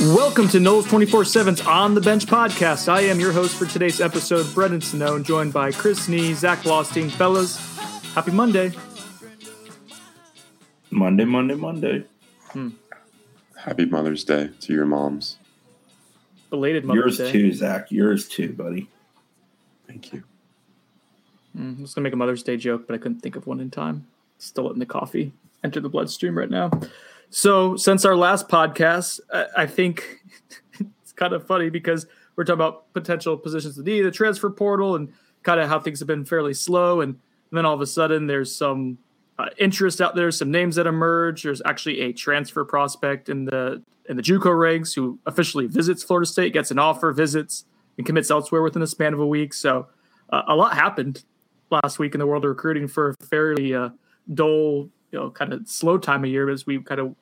Welcome 0.00 0.48
to 0.48 0.58
Noles 0.58 0.88
24 0.88 1.24
7's 1.24 1.60
On 1.60 1.94
the 1.94 2.00
Bench 2.00 2.24
podcast. 2.24 2.88
I 2.88 3.02
am 3.02 3.20
your 3.20 3.32
host 3.32 3.54
for 3.58 3.66
today's 3.66 4.00
episode, 4.00 4.46
Brendan 4.54 4.80
Snow, 4.80 5.18
joined 5.18 5.52
by 5.52 5.72
Chris 5.72 6.08
Nee, 6.08 6.32
Zach 6.32 6.60
Blostein. 6.60 7.10
Fellas, 7.10 7.58
happy 8.14 8.30
Monday. 8.30 8.72
Monday, 10.90 11.26
Monday, 11.26 11.54
Monday. 11.54 12.04
Happy 13.58 13.84
Mother's 13.84 14.24
Day 14.24 14.48
to 14.60 14.72
your 14.72 14.86
moms. 14.86 15.36
Belated 16.48 16.86
Mother's 16.86 17.18
Yours 17.18 17.18
Day. 17.18 17.32
too, 17.32 17.52
Zach. 17.52 17.90
Yours 17.90 18.26
too, 18.26 18.54
buddy. 18.54 18.88
Thank 19.86 20.14
you. 20.14 20.24
Mm, 21.54 21.78
I 21.78 21.82
was 21.82 21.92
going 21.92 22.02
to 22.02 22.08
make 22.08 22.14
a 22.14 22.16
Mother's 22.16 22.42
Day 22.42 22.56
joke, 22.56 22.86
but 22.86 22.94
I 22.94 22.98
couldn't 22.98 23.20
think 23.20 23.36
of 23.36 23.46
one 23.46 23.60
in 23.60 23.70
time. 23.70 24.06
Still 24.38 24.64
letting 24.64 24.78
the 24.78 24.86
coffee 24.86 25.32
enter 25.62 25.78
the 25.78 25.90
bloodstream 25.90 26.38
right 26.38 26.48
now. 26.50 26.70
So, 27.30 27.76
since 27.76 28.04
our 28.04 28.16
last 28.16 28.48
podcast, 28.48 29.20
I, 29.32 29.46
I 29.58 29.66
think 29.66 30.20
it's 31.02 31.12
kind 31.12 31.32
of 31.32 31.46
funny 31.46 31.70
because 31.70 32.06
we're 32.34 32.44
talking 32.44 32.54
about 32.54 32.92
potential 32.92 33.36
positions 33.36 33.76
to 33.76 33.82
need, 33.82 34.02
the 34.02 34.10
transfer 34.10 34.50
portal, 34.50 34.96
and 34.96 35.12
kind 35.44 35.60
of 35.60 35.68
how 35.68 35.78
things 35.78 36.00
have 36.00 36.08
been 36.08 36.24
fairly 36.24 36.54
slow. 36.54 37.00
And, 37.00 37.18
then 37.52 37.66
all 37.66 37.74
of 37.74 37.80
a 37.80 37.86
sudden, 37.86 38.28
there's 38.28 38.54
some 38.54 38.98
uh, 39.38 39.48
interest 39.58 40.00
out 40.00 40.14
there, 40.14 40.30
some 40.30 40.52
names 40.52 40.76
that 40.76 40.86
emerge. 40.86 41.42
There's 41.42 41.60
actually 41.64 42.00
a 42.02 42.12
transfer 42.12 42.64
prospect 42.64 43.28
in 43.28 43.44
the 43.44 43.82
in 44.08 44.16
the 44.16 44.22
JUCO 44.22 44.56
ranks 44.56 44.94
who 44.94 45.18
officially 45.26 45.66
visits 45.66 46.02
Florida 46.02 46.26
State, 46.26 46.52
gets 46.52 46.70
an 46.70 46.78
offer, 46.78 47.12
visits, 47.12 47.64
and 47.96 48.06
commits 48.06 48.30
elsewhere 48.30 48.62
within 48.62 48.80
the 48.80 48.86
span 48.86 49.12
of 49.12 49.20
a 49.20 49.26
week. 49.26 49.52
So, 49.52 49.88
uh, 50.30 50.42
a 50.46 50.54
lot 50.54 50.74
happened 50.74 51.24
last 51.70 51.98
week 51.98 52.14
in 52.14 52.20
the 52.20 52.26
world 52.26 52.44
of 52.44 52.50
recruiting 52.50 52.86
for 52.86 53.10
a 53.10 53.24
fairly 53.26 53.74
uh, 53.74 53.90
dull, 54.32 54.90
you 55.12 55.18
know, 55.18 55.30
kind 55.30 55.52
of 55.52 55.68
slow 55.68 55.98
time 55.98 56.24
of 56.24 56.30
year 56.30 56.50
as 56.50 56.66
we 56.66 56.80
kind 56.82 57.00
of 57.00 57.14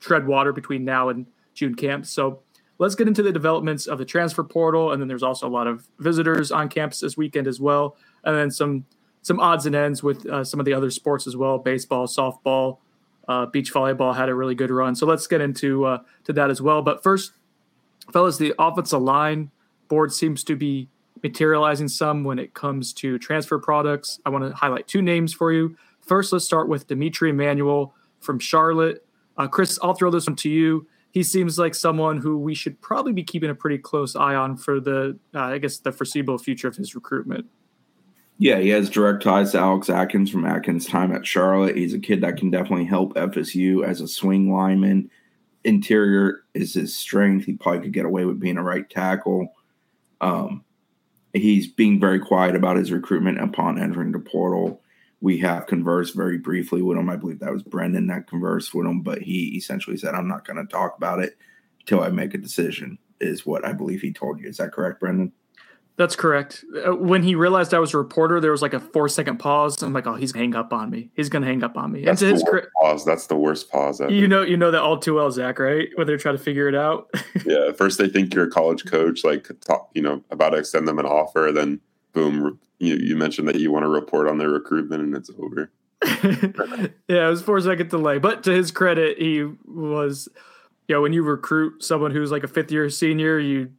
tread 0.00 0.26
water 0.26 0.52
between 0.52 0.84
now 0.84 1.08
and 1.08 1.26
June 1.54 1.74
camp. 1.74 2.06
So 2.06 2.42
let's 2.78 2.94
get 2.94 3.08
into 3.08 3.22
the 3.22 3.32
developments 3.32 3.86
of 3.86 3.98
the 3.98 4.04
transfer 4.04 4.44
portal, 4.44 4.92
and 4.92 5.00
then 5.00 5.08
there's 5.08 5.22
also 5.22 5.46
a 5.46 5.50
lot 5.50 5.66
of 5.66 5.88
visitors 5.98 6.50
on 6.52 6.68
campus 6.68 7.00
this 7.00 7.16
weekend 7.16 7.46
as 7.46 7.60
well, 7.60 7.96
and 8.24 8.36
then 8.36 8.50
some 8.50 8.84
some 9.22 9.40
odds 9.40 9.66
and 9.66 9.74
ends 9.74 10.02
with 10.02 10.24
uh, 10.26 10.44
some 10.44 10.60
of 10.60 10.66
the 10.66 10.72
other 10.72 10.90
sports 10.90 11.26
as 11.26 11.36
well: 11.36 11.58
baseball, 11.58 12.06
softball, 12.06 12.78
uh, 13.28 13.46
beach 13.46 13.72
volleyball 13.72 14.14
had 14.14 14.28
a 14.28 14.34
really 14.34 14.54
good 14.54 14.70
run. 14.70 14.94
So 14.94 15.06
let's 15.06 15.26
get 15.26 15.40
into 15.40 15.84
uh, 15.84 15.98
to 16.24 16.32
that 16.34 16.50
as 16.50 16.60
well. 16.60 16.82
But 16.82 17.02
first, 17.02 17.32
fellas, 18.12 18.38
the 18.38 18.54
offensive 18.58 19.02
line 19.02 19.50
board 19.88 20.12
seems 20.12 20.44
to 20.44 20.56
be 20.56 20.88
materializing 21.22 21.88
some 21.88 22.24
when 22.24 22.38
it 22.38 22.54
comes 22.54 22.92
to 22.92 23.18
transfer 23.18 23.58
products. 23.58 24.20
I 24.26 24.30
want 24.30 24.44
to 24.44 24.54
highlight 24.54 24.86
two 24.86 25.02
names 25.02 25.32
for 25.32 25.52
you. 25.52 25.76
First, 26.06 26.32
let's 26.32 26.44
start 26.44 26.68
with 26.68 26.86
D'Mitri 26.86 27.30
Emmanuel 27.30 27.94
from 28.20 28.38
Charlotte. 28.38 29.04
Uh, 29.36 29.48
Chris, 29.48 29.78
I'll 29.82 29.94
throw 29.94 30.10
this 30.10 30.26
one 30.26 30.36
to 30.36 30.48
you. 30.48 30.86
He 31.10 31.22
seems 31.22 31.58
like 31.58 31.74
someone 31.74 32.18
who 32.18 32.38
we 32.38 32.54
should 32.54 32.80
probably 32.80 33.12
be 33.12 33.24
keeping 33.24 33.50
a 33.50 33.54
pretty 33.54 33.78
close 33.78 34.14
eye 34.14 34.34
on 34.34 34.56
for 34.56 34.80
the, 34.80 35.18
uh, 35.34 35.40
I 35.40 35.58
guess, 35.58 35.78
the 35.78 35.92
foreseeable 35.92 36.38
future 36.38 36.68
of 36.68 36.76
his 36.76 36.94
recruitment. 36.94 37.46
Yeah, 38.38 38.58
he 38.58 38.68
has 38.68 38.90
direct 38.90 39.22
ties 39.22 39.52
to 39.52 39.58
Alex 39.58 39.88
Atkins 39.88 40.30
from 40.30 40.44
Atkins' 40.44 40.86
time 40.86 41.12
at 41.12 41.26
Charlotte. 41.26 41.76
He's 41.76 41.94
a 41.94 41.98
kid 41.98 42.20
that 42.20 42.36
can 42.36 42.50
definitely 42.50 42.84
help 42.84 43.14
FSU 43.14 43.84
as 43.84 44.00
a 44.00 44.08
swing 44.08 44.52
lineman. 44.52 45.10
Interior 45.64 46.44
is 46.52 46.74
his 46.74 46.94
strength. 46.94 47.46
He 47.46 47.54
probably 47.54 47.80
could 47.80 47.94
get 47.94 48.04
away 48.04 48.26
with 48.26 48.38
being 48.38 48.58
a 48.58 48.62
right 48.62 48.88
tackle. 48.88 49.48
Um, 50.20 50.64
he's 51.32 51.66
being 51.66 51.98
very 51.98 52.20
quiet 52.20 52.54
about 52.54 52.76
his 52.76 52.92
recruitment 52.92 53.40
upon 53.40 53.80
entering 53.80 54.12
the 54.12 54.18
portal. 54.18 54.82
We 55.26 55.38
have 55.38 55.66
conversed 55.66 56.14
very 56.14 56.38
briefly 56.38 56.82
with 56.82 56.96
him. 56.96 57.10
I 57.10 57.16
believe 57.16 57.40
that 57.40 57.52
was 57.52 57.64
Brendan 57.64 58.06
that 58.06 58.28
conversed 58.28 58.72
with 58.72 58.86
him, 58.86 59.00
but 59.00 59.22
he 59.22 59.56
essentially 59.56 59.96
said, 59.96 60.14
I'm 60.14 60.28
not 60.28 60.46
going 60.46 60.56
to 60.56 60.72
talk 60.72 60.96
about 60.96 61.18
it 61.18 61.36
until 61.80 62.00
I 62.00 62.10
make 62.10 62.32
a 62.32 62.38
decision, 62.38 62.96
is 63.20 63.44
what 63.44 63.64
I 63.64 63.72
believe 63.72 64.02
he 64.02 64.12
told 64.12 64.38
you. 64.38 64.48
Is 64.48 64.58
that 64.58 64.70
correct, 64.70 65.00
Brendan? 65.00 65.32
That's 65.96 66.14
correct. 66.14 66.64
Uh, 66.86 66.94
when 66.94 67.24
he 67.24 67.34
realized 67.34 67.74
I 67.74 67.80
was 67.80 67.92
a 67.92 67.98
reporter, 67.98 68.38
there 68.38 68.52
was 68.52 68.62
like 68.62 68.72
a 68.72 68.78
four 68.78 69.08
second 69.08 69.38
pause. 69.38 69.82
I'm 69.82 69.92
like, 69.92 70.06
oh, 70.06 70.14
he's 70.14 70.30
gonna 70.30 70.44
hang 70.44 70.54
up 70.54 70.72
on 70.72 70.90
me. 70.90 71.10
He's 71.16 71.28
gonna 71.28 71.46
hang 71.46 71.64
up 71.64 71.76
on 71.76 71.90
me. 71.90 72.04
That's 72.04 72.22
and 72.22 72.28
to 72.28 72.34
his 72.34 72.42
worst 72.44 72.50
credit, 72.52 72.70
pause. 72.80 73.04
That's 73.04 73.26
the 73.26 73.36
worst 73.36 73.68
pause 73.68 74.00
ever. 74.00 74.12
you 74.12 74.28
know, 74.28 74.42
you 74.42 74.56
know 74.56 74.70
that 74.70 74.82
all 74.82 74.96
too 74.96 75.14
well, 75.14 75.32
Zach, 75.32 75.58
right? 75.58 75.88
When 75.96 76.06
they're 76.06 76.18
trying 76.18 76.36
to 76.36 76.42
figure 76.42 76.68
it 76.68 76.76
out. 76.76 77.10
yeah. 77.44 77.72
First 77.72 77.98
they 77.98 78.08
think 78.08 78.32
you're 78.32 78.46
a 78.46 78.50
college 78.50 78.84
coach, 78.84 79.24
like 79.24 79.48
talk, 79.66 79.90
you 79.92 80.02
know, 80.02 80.22
about 80.30 80.50
to 80.50 80.58
extend 80.58 80.86
them 80.86 81.00
an 81.00 81.06
offer, 81.06 81.50
then 81.52 81.80
boom, 82.12 82.42
re- 82.42 82.52
you 82.78 82.96
you 82.96 83.16
mentioned 83.16 83.48
that 83.48 83.56
you 83.56 83.72
want 83.72 83.84
to 83.84 83.88
report 83.88 84.28
on 84.28 84.38
their 84.38 84.50
recruitment, 84.50 85.02
and 85.02 85.14
it's 85.14 85.30
over. 85.38 85.70
yeah, 87.08 87.26
it 87.26 87.30
was 87.30 87.42
four 87.42 87.60
second 87.60 87.90
delay. 87.90 88.18
But 88.18 88.42
to 88.44 88.50
his 88.50 88.70
credit, 88.70 89.18
he 89.18 89.44
was, 89.64 90.28
you 90.88 90.94
know, 90.94 91.02
when 91.02 91.12
you 91.12 91.22
recruit 91.22 91.82
someone 91.82 92.10
who's 92.10 92.30
like 92.30 92.44
a 92.44 92.48
fifth 92.48 92.70
year 92.70 92.88
senior, 92.90 93.38
you 93.38 93.70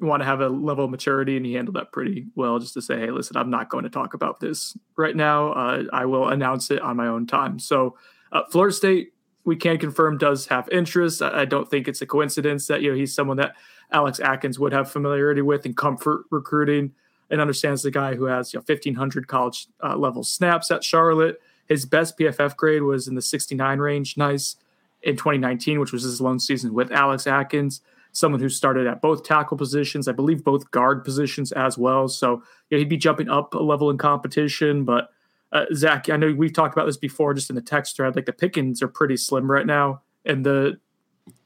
want 0.00 0.20
to 0.20 0.26
have 0.26 0.40
a 0.40 0.48
level 0.48 0.84
of 0.84 0.90
maturity, 0.90 1.36
and 1.36 1.46
he 1.46 1.54
handled 1.54 1.76
that 1.76 1.92
pretty 1.92 2.26
well. 2.34 2.58
Just 2.58 2.74
to 2.74 2.82
say, 2.82 2.98
hey, 2.98 3.10
listen, 3.10 3.36
I'm 3.36 3.50
not 3.50 3.70
going 3.70 3.84
to 3.84 3.90
talk 3.90 4.14
about 4.14 4.40
this 4.40 4.76
right 4.96 5.16
now. 5.16 5.52
Uh, 5.52 5.84
I 5.92 6.04
will 6.04 6.28
announce 6.28 6.70
it 6.70 6.80
on 6.80 6.96
my 6.96 7.06
own 7.06 7.26
time. 7.26 7.58
So, 7.58 7.96
uh, 8.32 8.42
Florida 8.50 8.74
State, 8.74 9.12
we 9.44 9.56
can 9.56 9.78
confirm, 9.78 10.18
does 10.18 10.46
have 10.46 10.68
interest. 10.70 11.22
I, 11.22 11.42
I 11.42 11.44
don't 11.44 11.70
think 11.70 11.88
it's 11.88 12.02
a 12.02 12.06
coincidence 12.06 12.66
that 12.66 12.82
you 12.82 12.90
know 12.90 12.96
he's 12.96 13.14
someone 13.14 13.38
that 13.38 13.54
Alex 13.92 14.20
Atkins 14.20 14.58
would 14.58 14.72
have 14.72 14.90
familiarity 14.90 15.42
with 15.42 15.64
and 15.64 15.76
comfort 15.76 16.24
recruiting, 16.30 16.92
and 17.30 17.40
understands 17.40 17.82
the 17.82 17.90
guy 17.90 18.14
who 18.14 18.24
has 18.24 18.52
you 18.52 18.58
know 18.58 18.64
1500 18.66 19.28
college 19.28 19.66
uh, 19.82 19.96
level 19.96 20.22
snaps 20.22 20.70
at 20.70 20.84
Charlotte. 20.84 21.40
His 21.66 21.86
best 21.86 22.18
PFF 22.18 22.56
grade 22.56 22.82
was 22.82 23.08
in 23.08 23.14
the 23.14 23.22
69 23.22 23.78
range. 23.78 24.16
Nice 24.16 24.56
in 25.02 25.16
2019, 25.16 25.80
which 25.80 25.92
was 25.92 26.02
his 26.02 26.20
lone 26.20 26.38
season 26.38 26.74
with 26.74 26.92
Alex 26.92 27.26
Atkins 27.26 27.80
someone 28.14 28.40
who 28.40 28.48
started 28.48 28.86
at 28.86 29.02
both 29.02 29.24
tackle 29.24 29.56
positions, 29.56 30.06
I 30.08 30.12
believe 30.12 30.44
both 30.44 30.70
guard 30.70 31.04
positions 31.04 31.52
as 31.52 31.76
well. 31.76 32.08
So 32.08 32.42
he'd 32.70 32.88
be 32.88 32.96
jumping 32.96 33.28
up 33.28 33.54
a 33.54 33.58
level 33.58 33.90
in 33.90 33.98
competition. 33.98 34.84
But 34.84 35.10
uh, 35.52 35.66
Zach, 35.74 36.08
I 36.08 36.16
know 36.16 36.32
we've 36.32 36.52
talked 36.52 36.74
about 36.74 36.86
this 36.86 36.96
before, 36.96 37.34
just 37.34 37.50
in 37.50 37.56
the 37.56 37.62
text 37.62 37.96
thread. 37.96 38.16
Like 38.16 38.26
the 38.26 38.32
pickings 38.32 38.82
are 38.82 38.88
pretty 38.88 39.16
slim 39.16 39.50
right 39.50 39.66
now 39.66 40.02
in 40.24 40.42
the 40.42 40.78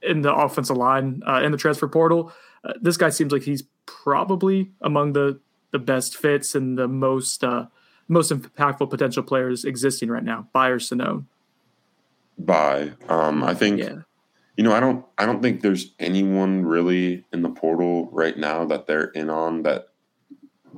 in 0.02 0.22
the 0.22 0.34
offensive 0.34 0.76
line 0.76 1.22
uh, 1.26 1.40
in 1.42 1.52
the 1.52 1.58
transfer 1.58 1.88
portal. 1.88 2.32
Uh, 2.64 2.74
this 2.80 2.96
guy 2.96 3.08
seems 3.08 3.32
like 3.32 3.42
he's 3.42 3.64
probably 3.86 4.70
among 4.82 5.14
the 5.14 5.40
the 5.70 5.78
best 5.78 6.16
fits 6.16 6.54
and 6.54 6.78
the 6.78 6.88
most 6.88 7.44
uh, 7.44 7.66
most 8.08 8.32
impactful 8.32 8.88
potential 8.90 9.22
players 9.22 9.64
existing 9.64 10.08
right 10.10 10.24
now. 10.24 10.48
By 10.52 10.68
or 10.68 10.78
Sonnone. 10.78 11.26
By 12.38 12.92
um, 13.08 13.42
I 13.42 13.54
think 13.54 13.80
Yeah. 13.80 13.96
you 14.56 14.64
know 14.64 14.72
I 14.72 14.80
don't 14.80 15.04
I 15.18 15.26
don't 15.26 15.42
think 15.42 15.60
there's 15.60 15.94
anyone 15.98 16.64
really 16.64 17.24
in 17.32 17.42
the 17.42 17.50
portal 17.50 18.08
right 18.12 18.36
now 18.36 18.64
that 18.66 18.86
they're 18.86 19.06
in 19.08 19.28
on 19.28 19.62
that 19.62 19.88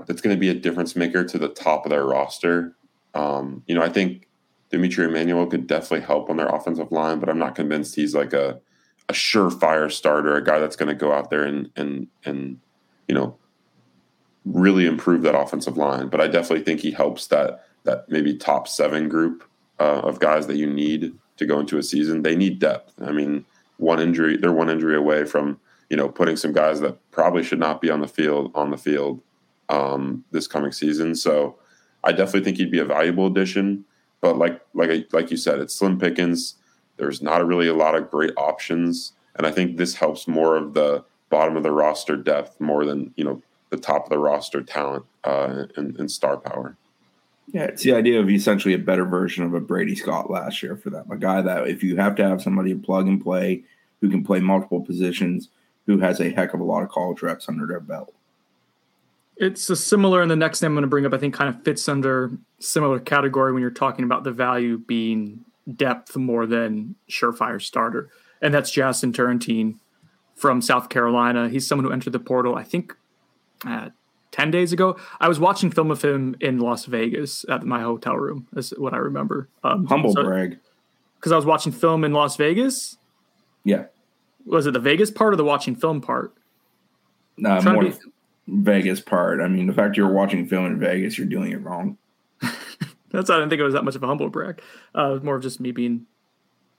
that's 0.06 0.23
going 0.23 0.34
to 0.34 0.41
be 0.41 0.49
a 0.49 0.55
difference 0.55 0.97
maker 0.97 1.25
to 1.25 1.39
the 1.39 1.48
top 1.48 1.84
of 1.84 1.91
their 1.91 2.07
roster. 2.07 2.75
Um, 3.15 3.63
you 3.66 3.75
know, 3.75 3.83
I 3.83 3.89
think 3.89 4.28
D'Mitri 4.71 5.04
Emmanuel 5.04 5.47
could 5.47 5.66
definitely 5.66 6.07
help 6.07 6.31
on 6.31 6.36
their 6.36 6.47
offensive 6.48 6.93
line, 6.93 7.19
but 7.19 7.28
I'm 7.28 7.39
not 7.39 7.54
convinced 7.54 7.95
he's 7.97 8.15
like 8.15 8.33
a 8.33 8.60
a 9.09 9.13
surefire 9.13 9.91
starter, 9.91 10.36
a 10.36 10.45
guy 10.45 10.60
that's 10.60 10.77
going 10.77 10.89
to 10.89 10.95
go 10.95 11.13
out 11.13 11.31
there 11.31 11.45
and 11.45 11.71
and 11.77 12.07
and 12.25 12.59
you 13.09 13.15
know 13.15 13.36
really 14.45 14.87
improve 14.87 15.22
that 15.22 15.39
offensive 15.39 15.77
line. 15.77 16.09
But 16.09 16.21
I 16.21 16.27
definitely 16.27 16.65
think 16.65 16.81
he 16.81 16.91
helps 16.91 17.27
that 17.28 17.65
that 17.84 18.09
maybe 18.09 18.37
top 18.37 18.69
seven 18.69 19.09
group 19.09 19.45
uh, 19.78 20.01
of 20.01 20.21
guys 20.21 20.47
that 20.47 20.57
you 20.57 20.66
need 20.66 21.15
to 21.39 21.47
go 21.47 21.59
into 21.59 21.78
a 21.78 21.83
season. 21.83 22.22
They 22.22 22.37
need 22.37 22.59
depth. 22.59 22.92
I 23.03 23.13
mean, 23.13 23.47
one 23.78 24.01
injury, 24.01 24.37
they're 24.37 24.53
one 24.53 24.69
injury 24.69 24.97
away 24.97 25.25
from 25.25 25.59
you 25.89 25.97
know 25.97 26.09
putting 26.09 26.37
some 26.37 26.53
guys 26.53 26.81
that 26.81 26.98
probably 27.10 27.42
should 27.42 27.59
not 27.59 27.81
be 27.81 27.91
on 27.91 28.01
the 28.01 28.09
field 28.09 28.53
on 28.54 28.71
the 28.71 28.78
field 28.78 29.21
um, 29.69 30.25
this 30.31 30.47
coming 30.47 30.72
season. 30.72 31.15
So 31.15 31.57
I 32.04 32.13
definitely 32.13 32.45
think 32.45 32.59
he'd 32.59 32.71
be 32.71 32.78
a 32.78 32.84
valuable 32.84 33.27
addition. 33.27 33.84
But 34.21 34.36
like 34.36 34.60
like 34.75 35.13
like 35.13 35.31
you 35.31 35.36
said, 35.36 35.59
it's 35.60 35.75
slim 35.75 35.98
pickings. 35.98 36.57
There's 36.97 37.22
not 37.22 37.47
really 37.47 37.69
a 37.69 37.75
lot 37.75 37.95
of 37.95 38.10
great 38.10 38.33
options, 38.36 39.13
and 39.34 39.47
I 39.47 39.51
think 39.51 39.77
this 39.77 39.95
helps 39.95 40.28
more 40.28 40.57
of 40.57 40.75
the 40.75 41.04
bottom 41.31 41.57
of 41.57 41.63
the 41.63 41.72
roster 41.72 42.16
depth 42.16 42.60
more 42.60 42.84
than 42.84 43.15
you 43.16 43.25
know 43.25 43.43
the 43.71 43.77
top 43.77 44.05
of 44.05 44.11
the 44.11 44.19
roster 44.19 44.63
talent 44.63 45.05
uh, 45.25 45.65
and, 45.77 45.97
and 45.99 46.11
star 46.11 46.37
power. 46.37 46.77
Yeah, 47.53 47.65
it's 47.65 47.83
the 47.83 47.95
idea 47.95 48.21
of 48.21 48.31
essentially 48.31 48.75
a 48.75 48.78
better 48.78 49.05
version 49.05 49.43
of 49.43 49.55
a 49.55 49.61
Brady 49.61 49.97
Scott 49.97 50.31
last 50.31 50.63
year 50.63 50.77
for 50.77 50.91
them. 50.91 51.11
A 51.11 51.17
guy 51.17 51.41
that 51.43 51.67
if 51.67 51.83
you 51.83 51.97
have 51.97 52.15
to 52.17 52.28
have 52.28 52.43
somebody 52.43 52.75
plug 52.75 53.09
and 53.09 53.21
play 53.21 53.65
who 54.01 54.09
can 54.09 54.25
play 54.25 54.41
multiple 54.41 54.81
positions, 54.81 55.49
who 55.87 55.99
has 55.99 56.21
a 56.21 56.31
heck 56.31 56.55
of 56.55 56.61
a 56.61 56.65
lot 56.65 56.83
of 56.83 56.89
college 56.89 57.22
reps 57.22 57.49
under 57.49 57.67
their 57.67 57.81
belt. 57.81 58.15
It's 59.37 59.69
a 59.71 59.77
similar, 59.77 60.22
and 60.22 60.31
the 60.31 60.37
next 60.37 60.63
name 60.63 60.72
I'm 60.72 60.75
going 60.75 60.83
to 60.83 60.89
bring 60.89 61.07
up, 61.07 61.15
I 61.15 61.19
think, 61.19 61.34
kind 61.34 61.49
of 61.49 61.63
fits 61.65 61.89
under 61.89 62.31
similar 62.59 63.01
category 63.01 63.53
when 63.53 63.63
you're 63.63 63.71
talking 63.71 64.05
about 64.05 64.22
the 64.22 64.33
value 64.33 64.78
being 64.78 65.45
depth 65.75 66.17
more 66.17 66.47
than 66.47 66.95
surefire 67.09 67.61
starter, 67.61 68.11
and 68.43 68.53
that's 68.53 68.71
Jazston 68.71 69.13
Turnetine 69.13 69.78
from 70.37 70.63
South 70.63 70.89
Carolina. 70.89 71.49
He's 71.49 71.67
someone 71.67 71.87
who 71.87 71.93
entered 71.93 72.13
the 72.13 72.19
portal, 72.19 72.55
I 72.55 72.65
think, 72.65 72.95
uh, 73.66 73.91
10 74.33 74.51
days 74.51 74.72
ago. 74.72 74.97
I 75.21 75.28
was 75.28 75.41
watching 75.41 75.71
film 75.71 75.91
of 75.91 76.03
him 76.03 76.36
in 76.41 76.59
Las 76.59 76.84
Vegas 76.86 77.45
at 77.48 77.65
my 77.65 77.80
hotel 77.80 78.16
room. 78.16 78.47
That's 78.53 78.71
what 78.71 78.95
I 78.95 78.98
remember. 78.98 79.48
Um, 79.65 79.86
Humble 79.86 80.12
so, 80.12 80.22
brag. 80.22 80.59
Because 81.16 81.33
I 81.33 81.36
was 81.36 81.47
watching 81.47 81.72
film 81.72 82.04
in 82.04 82.12
Las 82.12 82.36
Vegas. 82.36 82.97
Yeah. 83.65 83.86
Was 84.47 84.66
it 84.66 84.72
the 84.72 84.80
Vegas 84.80 85.10
part 85.10 85.34
or 85.34 85.36
the 85.36 85.45
watching 85.45 85.77
film 85.77 86.01
part? 86.01 86.34
No, 87.36 87.60
more 87.62 87.84
be... 87.84 87.92
Vegas 88.48 89.01
part. 89.01 89.41
I 89.41 89.48
mean, 89.48 89.66
the 89.66 89.72
fact 89.72 89.97
you're 89.97 90.12
watching 90.12 90.47
film 90.47 90.66
in 90.66 90.78
Vegas, 90.78 91.18
you're 91.18 91.27
doing 91.27 91.53
it 91.53 91.62
wrong. 91.62 91.98
That's 93.10 93.28
I 93.28 93.36
didn't 93.36 93.51
think 93.51 93.60
it 93.60 93.65
was 93.65 93.74
that 93.74 93.84
much 93.84 93.97
of 93.97 94.03
a 94.03 94.07
humble 94.07 94.30
brag. 94.30 94.62
Uh, 94.95 95.18
more 95.22 95.36
of 95.36 95.42
just 95.42 95.60
me 95.60 95.72
being 95.72 96.07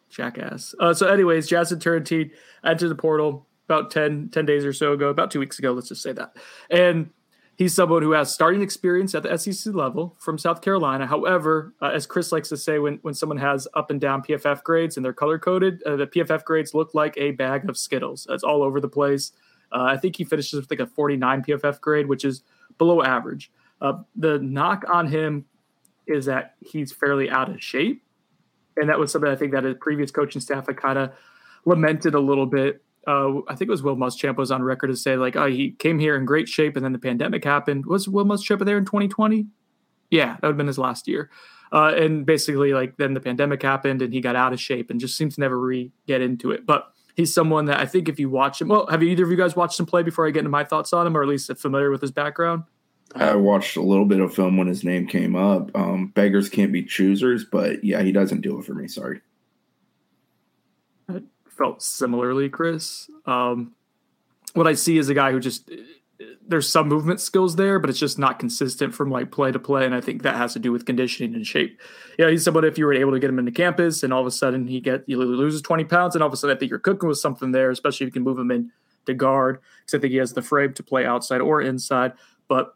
jackass. 0.10 0.74
Uh, 0.80 0.94
so, 0.94 1.08
anyways, 1.08 1.50
Jazston 1.50 1.78
Turnetine 1.78 2.32
entered 2.64 2.90
the 2.90 2.96
portal 2.96 3.46
about 3.66 3.92
10, 3.92 4.30
10 4.30 4.46
days 4.46 4.66
or 4.66 4.74
so 4.74 4.94
ago, 4.94 5.10
about 5.10 5.32
two 5.32 5.40
weeks 5.40 5.60
ago. 5.60 5.72
Let's 5.72 5.90
just 5.90 6.04
say 6.04 6.12
that. 6.14 6.36
And 6.70 7.12
He's 7.62 7.76
someone 7.76 8.02
who 8.02 8.14
has 8.14 8.34
starting 8.34 8.64
experience 8.64 9.14
at 9.14 9.22
the 9.22 9.38
SEC 9.38 9.76
level 9.76 10.16
from 10.18 10.40
South 10.40 10.62
Carolina. 10.62 11.06
However, 11.06 11.76
uh, 11.80 11.92
as 11.94 12.08
Chris 12.08 12.32
likes 12.32 12.50
to 12.50 12.58
say, 12.58 12.80
when, 12.80 12.98
when 13.04 13.14
someone 13.14 13.38
has 13.38 13.68
up 13.76 13.92
and 13.92 14.02
down 14.02 14.24
PFF 14.24 14.64
grades 14.64 14.98
and 14.98 15.06
they're 15.06 15.14
color 15.14 15.38
coded, 15.38 15.84
uh, 15.84 15.96
the 15.96 16.08
PFF 16.08 16.44
grades 16.44 16.74
look 16.74 16.96
like 16.96 17.14
a 17.18 17.32
bag 17.34 17.70
of 17.70 17.78
Skittles. 17.78 18.26
It's 18.32 18.44
all 18.44 18.64
over 18.64 18.80
the 18.80 18.90
place. 18.90 19.34
Uh, 19.72 19.84
I 19.84 19.98
think 19.98 20.16
he 20.16 20.24
finishes 20.24 20.54
with 20.54 20.72
like 20.72 20.80
a 20.80 20.88
49 20.88 21.44
PFF 21.44 21.80
grade, 21.82 22.08
which 22.08 22.26
is 22.26 22.42
below 22.80 23.04
average. 23.04 23.52
Uh, 23.80 24.00
the 24.16 24.40
knock 24.40 24.84
on 24.92 25.06
him 25.06 25.46
is 26.08 26.26
that 26.26 26.56
he's 26.62 26.92
fairly 26.92 27.30
out 27.30 27.52
of 27.52 27.62
shape. 27.62 28.04
And 28.76 28.90
that 28.90 28.98
was 28.98 29.12
something 29.12 29.30
I 29.30 29.36
think 29.36 29.52
that 29.52 29.66
his 29.66 29.76
previous 29.80 30.10
coaching 30.10 30.42
staff 30.42 30.66
had 30.66 30.78
kind 30.78 30.98
of 30.98 31.12
lamented 31.66 32.16
a 32.16 32.20
little 32.20 32.48
bit 32.48 32.82
uh, 33.08 33.42
I 33.48 33.56
think 33.56 33.68
it 33.68 33.72
was 33.72 33.82
Will 33.82 33.96
Muschamp 33.96 34.38
was 34.38 34.52
on 34.52 34.62
record 34.62 34.88
to 34.88 34.96
say 34.96 35.16
like, 35.16 35.36
oh, 35.36 35.48
he 35.48 35.72
came 35.72 36.00
here 36.00 36.16
in 36.16 36.26
great 36.26 36.48
shape, 36.48 36.76
and 36.76 36.86
then 36.86 36.94
the 36.94 37.00
pandemic 37.00 37.44
happened. 37.44 37.86
Was 37.86 38.08
Will 38.08 38.26
Muschamp 38.26 38.64
there 38.66 38.78
in 38.78 38.86
2020? 38.86 39.48
Yeah, 40.10 40.34
that 40.34 40.44
would 40.44 40.50
have 40.50 40.58
been 40.58 40.68
his 40.68 40.78
last 40.78 41.08
year. 41.08 41.30
Uh, 41.72 41.94
and 41.96 42.26
basically, 42.26 42.74
like 42.74 42.98
then 42.98 43.14
the 43.14 43.20
pandemic 43.20 43.62
happened, 43.64 44.02
and 44.02 44.14
he 44.14 44.22
got 44.22 44.36
out 44.36 44.54
of 44.54 44.60
shape, 44.60 44.90
and 44.90 45.00
just 45.00 45.18
seems 45.18 45.36
to 45.36 45.42
never 45.42 45.60
re 45.60 45.92
get 46.06 46.22
into 46.22 46.52
it. 46.52 46.66
But 46.66 46.92
he's 47.16 47.34
someone 47.34 47.66
that 47.66 47.80
I 47.80 47.86
think 47.86 48.08
if 48.08 48.20
you 48.20 48.30
watch 48.30 48.62
him, 48.62 48.68
well, 48.68 48.86
have 48.88 49.02
either 49.02 49.24
of 49.24 49.32
you 49.32 49.38
guys 49.38 49.56
watched 49.56 49.80
him 49.80 49.86
play 49.86 50.04
before 50.04 50.28
I 50.28 50.32
get 50.32 50.40
into 50.40 50.50
my 50.50 50.64
thoughts 50.64 50.94
on 50.94 51.08
him, 51.08 51.18
or 51.18 51.24
at 51.24 51.30
least 51.30 51.52
familiar 51.58 51.90
with 51.90 52.02
his 52.02 52.12
background? 52.12 52.64
I 53.16 53.36
watched 53.36 53.78
a 53.78 53.82
little 53.82 54.06
bit 54.06 54.22
of 54.22 54.34
film 54.34 54.58
when 54.58 54.68
his 54.68 54.84
name 54.84 55.08
came 55.08 55.36
up. 55.36 55.72
Um, 55.76 56.08
beggars 56.08 56.50
can't 56.50 56.72
be 56.72 56.84
choosers, 56.84 57.44
but 57.44 57.84
yeah, 57.84 58.02
he 58.02 58.12
doesn't 58.12 58.42
do 58.42 58.60
it 58.60 58.66
for 58.66 58.74
me. 58.74 58.88
Sorry 58.88 59.22
felt 61.62 61.82
similarly, 61.82 62.50
Chris. 62.50 63.10
Um, 63.26 63.74
what 64.54 64.68
I 64.68 64.74
see 64.74 64.98
is 64.98 65.10
a 65.10 65.14
guy 65.14 65.32
who 65.32 65.40
just 65.40 65.70
there's 66.48 66.68
some 66.68 66.88
movement 66.88 67.20
skills 67.20 67.56
there, 67.56 67.80
but 67.80 67.90
it's 67.90 68.00
just 68.00 68.20
not 68.20 68.40
consistent 68.40 68.94
from 68.94 69.10
like 69.10 69.32
play 69.32 69.52
to 69.52 69.60
play, 69.60 69.86
and 69.86 69.96
I 69.96 70.02
think 70.02 70.24
that 70.24 70.36
has 70.36 70.54
to 70.54 70.60
do 70.60 70.72
with 70.72 70.86
conditioning 70.86 71.34
and 71.36 71.46
shape. 71.46 71.80
Yeah, 72.20 72.30
he's 72.30 72.44
somebody 72.44 72.68
if 72.68 72.78
you 72.78 72.86
were 72.86 72.94
able 72.94 73.12
to 73.12 73.20
get 73.20 73.30
him 73.30 73.40
into 73.40 73.52
campus, 73.52 74.04
and 74.04 74.12
all 74.12 74.22
of 74.22 74.28
a 74.28 74.32
sudden 74.32 74.68
he 74.68 74.80
get 74.80 75.04
he 75.08 75.16
loses 75.16 75.62
20 75.62 75.86
pounds, 75.86 76.16
and 76.16 76.24
all 76.24 76.28
of 76.28 76.34
a 76.34 76.38
sudden 76.38 76.56
I 76.56 76.60
think 76.60 76.70
you're 76.70 76.80
cooking 76.80 77.08
with 77.08 77.18
something 77.18 77.52
there, 77.52 77.72
especially 77.72 78.06
if 78.06 78.10
you 78.10 78.14
can 78.14 78.24
move 78.24 78.40
him 78.40 78.52
in 78.52 78.72
to 79.06 79.14
guard, 79.14 79.60
because 79.80 79.98
I 79.98 80.02
think 80.02 80.12
he 80.12 80.18
has 80.18 80.34
the 80.34 80.42
frame 80.42 80.74
to 80.74 80.84
play 80.84 81.06
outside 81.06 81.42
or 81.42 81.62
inside. 81.62 82.14
But 82.48 82.76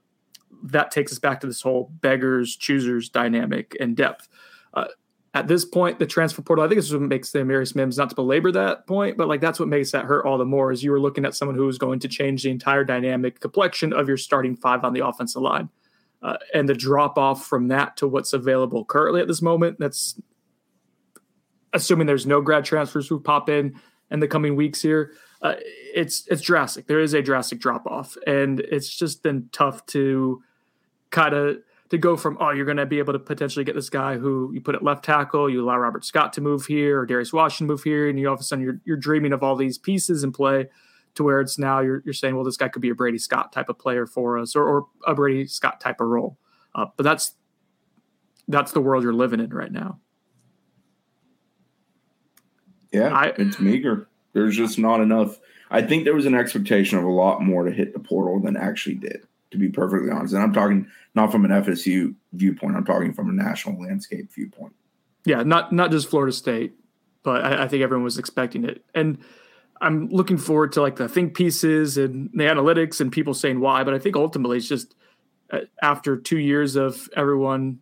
that 0.64 0.92
takes 0.92 1.12
us 1.12 1.20
back 1.20 1.42
to 1.42 1.48
this 1.48 1.62
whole 1.62 1.92
beggars 2.02 2.56
choosers 2.56 3.10
dynamic 3.10 3.76
and 3.80 3.96
depth. 3.96 4.28
Uh, 4.74 4.86
at 5.36 5.50
this 5.50 5.66
point, 5.66 6.00
the 6.00 6.06
transfer 6.06 6.42
portal, 6.42 6.64
I 6.64 6.70
think 6.70 6.80
this 6.80 6.86
is 6.86 6.94
what 6.94 7.02
makes 7.02 7.32
the 7.32 7.40
Amarius 7.40 7.76
Mims, 7.76 7.98
not 7.98 8.10
to 8.10 8.16
belabor 8.16 8.54
that 8.54 8.88
point, 8.88 9.18
but 9.18 9.28
like 9.28 9.42
that's 9.42 9.60
what 9.60 9.68
makes 9.68 9.92
that 9.92 10.06
hurt 10.06 10.26
all 10.26 10.38
the 10.38 10.46
more 10.46 10.72
is 10.72 10.82
you 10.82 10.92
were 10.92 11.00
looking 11.00 11.26
at 11.26 11.36
someone 11.36 11.58
who 11.58 11.66
was 11.66 11.78
going 11.78 12.00
to 12.00 12.08
change 12.08 12.44
the 12.44 12.50
entire 12.50 12.86
dynamic 12.86 13.42
complexion 13.42 13.92
of 13.92 14.08
your 14.08 14.16
starting 14.16 14.56
five 14.56 14.86
on 14.86 14.94
the 14.94 15.06
offensive 15.06 15.42
line. 15.42 15.68
Uh, 16.24 16.38
and 16.54 16.70
the 16.70 16.74
drop 16.74 17.18
off 17.18 17.46
from 17.46 17.68
that 17.68 17.98
to 17.98 18.08
what's 18.08 18.32
available 18.32 18.86
currently 18.86 19.20
at 19.20 19.28
this 19.28 19.42
moment, 19.42 19.78
that's 19.78 20.20
assuming 21.74 22.08
there's 22.08 22.26
no 22.26 22.40
grad 22.40 22.64
transfers 22.64 23.06
who 23.06 23.20
pop 23.20 23.50
in 23.50 23.78
in 24.12 24.22
the 24.22 24.30
coming 24.30 24.56
weeks 24.56 24.82
here. 24.82 25.12
Uh, 25.42 25.56
it's 25.94 26.26
it's 26.32 26.42
drastic. 26.42 26.88
There 26.88 27.02
is 27.02 27.14
a 27.14 27.22
drastic 27.22 27.60
drop 27.60 27.86
off, 27.86 28.16
and 28.26 28.62
it's 28.62 28.90
just 28.90 29.22
been 29.22 29.50
tough 29.52 29.86
to 29.88 30.42
kind 31.10 31.36
of 31.36 31.58
to 31.96 32.00
go 32.02 32.18
from 32.18 32.38
oh 32.40 32.52
you're 32.52 32.66
going 32.66 32.78
to 32.78 32.86
be 32.86 33.00
able 33.00 33.14
to 33.14 33.20
potentially 33.20 33.64
get 33.66 33.74
this 33.74 33.90
guy 33.90 34.18
who 34.18 34.52
you 34.54 34.62
put 34.62 34.76
at 34.76 34.84
left 34.84 35.04
tackle, 35.04 35.50
you 35.50 35.64
allow 35.64 35.78
Robert 35.78 36.06
Scott 36.06 36.34
to 36.34 36.42
move 36.42 36.66
here 36.66 37.00
or 37.00 37.06
Darius 37.06 37.34
Washington 37.34 37.68
move 37.68 37.84
here, 37.84 38.10
and 38.10 38.20
you 38.20 38.28
all 38.28 38.34
of 38.34 38.40
a 38.40 38.44
sudden 38.44 38.64
you're 38.64 38.80
you're 38.86 38.98
dreaming 38.98 39.34
of 39.34 39.42
all 39.42 39.56
these 39.56 39.78
pieces 39.78 40.24
in 40.24 40.32
play 40.32 40.68
to 41.16 41.24
where 41.24 41.40
it's 41.40 41.58
now 41.58 41.80
you're 41.80 42.02
you're 42.06 42.14
saying 42.14 42.36
well 42.36 42.44
this 42.44 42.58
guy 42.58 42.68
could 42.68 42.82
be 42.82 42.90
a 42.90 42.96
Brady 42.96 43.18
Scott 43.18 43.52
type 43.52 43.70
of 43.70 43.80
player 43.80 44.06
for 44.06 44.38
us 44.38 44.56
or, 44.56 44.64
or 44.64 44.88
a 45.08 45.16
Brady 45.16 45.48
Scott 45.48 45.80
type 45.80 46.02
of 46.02 46.08
role, 46.08 46.38
uh, 46.76 46.86
but 46.98 47.04
that's 47.04 47.34
that's 48.48 48.74
the 48.74 48.82
world 48.82 49.04
you're 49.04 49.14
living 49.14 49.40
in 49.40 49.50
right 49.50 49.72
now. 49.72 50.00
Yeah, 52.92 53.14
I, 53.14 53.34
it's 53.38 53.60
meager. 53.60 54.08
There's 54.34 54.56
just 54.56 54.78
not 54.78 55.02
enough. 55.02 55.40
I 55.72 55.82
think 55.82 56.04
there 56.04 56.14
was 56.14 56.26
an 56.26 56.36
expectation 56.36 56.98
of 56.98 57.06
a 57.06 57.10
lot 57.10 57.42
more 57.42 57.64
to 57.64 57.72
hit 57.72 57.94
the 57.94 58.00
portal 58.00 58.40
than 58.40 58.56
actually 58.56 58.96
did 58.96 59.26
to 59.56 59.60
be 59.60 59.70
perfectly 59.70 60.12
honest. 60.12 60.34
And 60.34 60.44
I'm 60.44 60.54
talking 60.54 60.88
not 61.16 61.32
from 61.32 61.46
an 61.46 61.52
FSU 61.52 62.14
viewpoint. 62.34 62.76
I'm 62.76 62.86
talking 62.86 63.14
from 63.14 63.30
a 63.30 63.34
national 63.34 63.82
landscape 63.82 64.32
viewpoint. 64.32 64.74
Yeah, 65.26 65.44
not 65.44 65.72
not 65.72 65.92
just 65.92 66.10
Florida 66.10 66.32
State, 66.32 66.74
but 67.24 67.44
I, 67.44 67.64
I 67.64 67.68
think 67.68 67.82
everyone 67.82 68.04
was 68.04 68.18
expecting 68.18 68.64
it. 68.66 68.84
And 68.94 69.18
I'm 69.82 70.10
looking 70.10 70.38
forward 70.38 70.74
to 70.74 70.82
like 70.82 70.98
the 70.98 71.10
think 71.10 71.36
pieces 71.36 71.98
and 71.98 72.30
the 72.34 72.44
analytics 72.44 73.02
and 73.02 73.12
people 73.12 73.34
saying 73.34 73.60
why. 73.60 73.84
But 73.84 73.94
I 73.94 74.00
think 74.00 74.16
ultimately 74.16 74.58
it's 74.58 74.68
just 74.68 74.94
uh, 75.52 75.62
after 75.82 76.18
two 76.18 76.38
years 76.38 76.76
of 76.76 77.10
everyone 77.16 77.80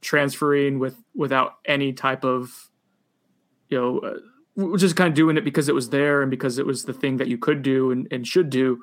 transferring 0.00 0.78
with 0.78 0.96
without 1.14 1.54
any 1.64 1.92
type 1.92 2.24
of 2.24 2.70
you 3.68 3.80
know. 3.80 3.98
Uh, 4.00 4.18
just 4.76 4.94
kind 4.94 5.08
of 5.08 5.14
doing 5.14 5.36
it 5.36 5.44
because 5.44 5.68
it 5.68 5.74
was 5.74 5.90
there 5.90 6.22
and 6.22 6.30
because 6.30 6.58
it 6.58 6.66
was 6.66 6.84
the 6.84 6.92
thing 6.92 7.16
that 7.16 7.26
you 7.26 7.36
could 7.36 7.60
do 7.60 7.90
and, 7.90 8.06
and 8.12 8.24
should 8.24 8.50
do 8.50 8.80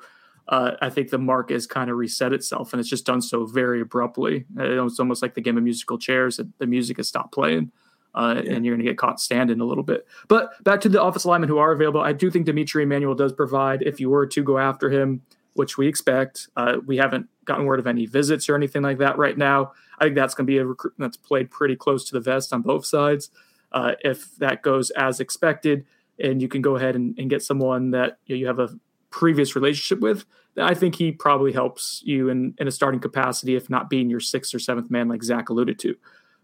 uh, 0.48 0.72
I 0.80 0.90
think 0.90 1.10
the 1.10 1.18
mark 1.18 1.50
has 1.50 1.66
kind 1.66 1.90
of 1.90 1.96
reset 1.96 2.32
itself, 2.32 2.72
and 2.72 2.80
it's 2.80 2.88
just 2.88 3.06
done 3.06 3.22
so 3.22 3.46
very 3.46 3.80
abruptly. 3.80 4.44
It's 4.56 4.98
almost 4.98 5.22
like 5.22 5.34
the 5.34 5.40
game 5.40 5.56
of 5.56 5.62
musical 5.62 5.98
chairs; 5.98 6.36
that 6.36 6.58
the 6.58 6.66
music 6.66 6.96
has 6.96 7.08
stopped 7.08 7.32
playing, 7.32 7.70
uh, 8.14 8.42
yeah. 8.42 8.52
and 8.52 8.64
you're 8.64 8.74
going 8.74 8.84
to 8.84 8.90
get 8.90 8.98
caught 8.98 9.20
standing 9.20 9.60
a 9.60 9.64
little 9.64 9.84
bit. 9.84 10.06
But 10.28 10.62
back 10.64 10.80
to 10.82 10.88
the 10.88 11.00
office 11.00 11.24
linemen 11.24 11.48
who 11.48 11.58
are 11.58 11.72
available, 11.72 12.00
I 12.00 12.12
do 12.12 12.30
think 12.30 12.46
D'Mitri 12.46 12.82
Emmanuel 12.82 13.14
does 13.14 13.32
provide. 13.32 13.82
If 13.82 14.00
you 14.00 14.10
were 14.10 14.26
to 14.26 14.42
go 14.42 14.58
after 14.58 14.90
him, 14.90 15.22
which 15.54 15.78
we 15.78 15.86
expect, 15.86 16.48
uh, 16.56 16.78
we 16.84 16.96
haven't 16.96 17.28
gotten 17.44 17.64
word 17.64 17.78
of 17.78 17.86
any 17.86 18.06
visits 18.06 18.48
or 18.48 18.56
anything 18.56 18.82
like 18.82 18.98
that 18.98 19.18
right 19.18 19.36
now. 19.36 19.72
I 19.98 20.04
think 20.04 20.16
that's 20.16 20.34
going 20.34 20.46
to 20.46 20.50
be 20.50 20.58
a 20.58 20.66
recruitment 20.66 21.12
that's 21.12 21.16
played 21.16 21.50
pretty 21.50 21.76
close 21.76 22.04
to 22.06 22.12
the 22.12 22.20
vest 22.20 22.52
on 22.52 22.62
both 22.62 22.84
sides. 22.84 23.30
Uh, 23.70 23.92
if 24.04 24.36
that 24.36 24.62
goes 24.62 24.90
as 24.90 25.20
expected, 25.20 25.86
and 26.18 26.42
you 26.42 26.48
can 26.48 26.62
go 26.62 26.76
ahead 26.76 26.94
and, 26.94 27.18
and 27.18 27.30
get 27.30 27.42
someone 27.42 27.90
that 27.92 28.18
you, 28.26 28.34
know, 28.34 28.40
you 28.40 28.46
have 28.46 28.58
a 28.58 28.68
previous 29.12 29.54
relationship 29.54 30.00
with, 30.00 30.24
I 30.56 30.74
think 30.74 30.96
he 30.96 31.12
probably 31.12 31.52
helps 31.52 32.02
you 32.04 32.28
in, 32.28 32.54
in 32.58 32.66
a 32.66 32.70
starting 32.70 33.00
capacity, 33.00 33.54
if 33.54 33.70
not 33.70 33.88
being 33.88 34.10
your 34.10 34.20
sixth 34.20 34.54
or 34.54 34.58
seventh 34.58 34.90
man, 34.90 35.08
like 35.08 35.22
Zach 35.22 35.48
alluded 35.48 35.78
to. 35.80 35.94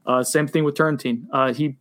Uh, 0.06 0.22
same 0.22 0.46
thing 0.46 0.64
with 0.64 0.74
Turnetine. 0.74 1.24
Uh, 1.32 1.52
he, 1.52 1.76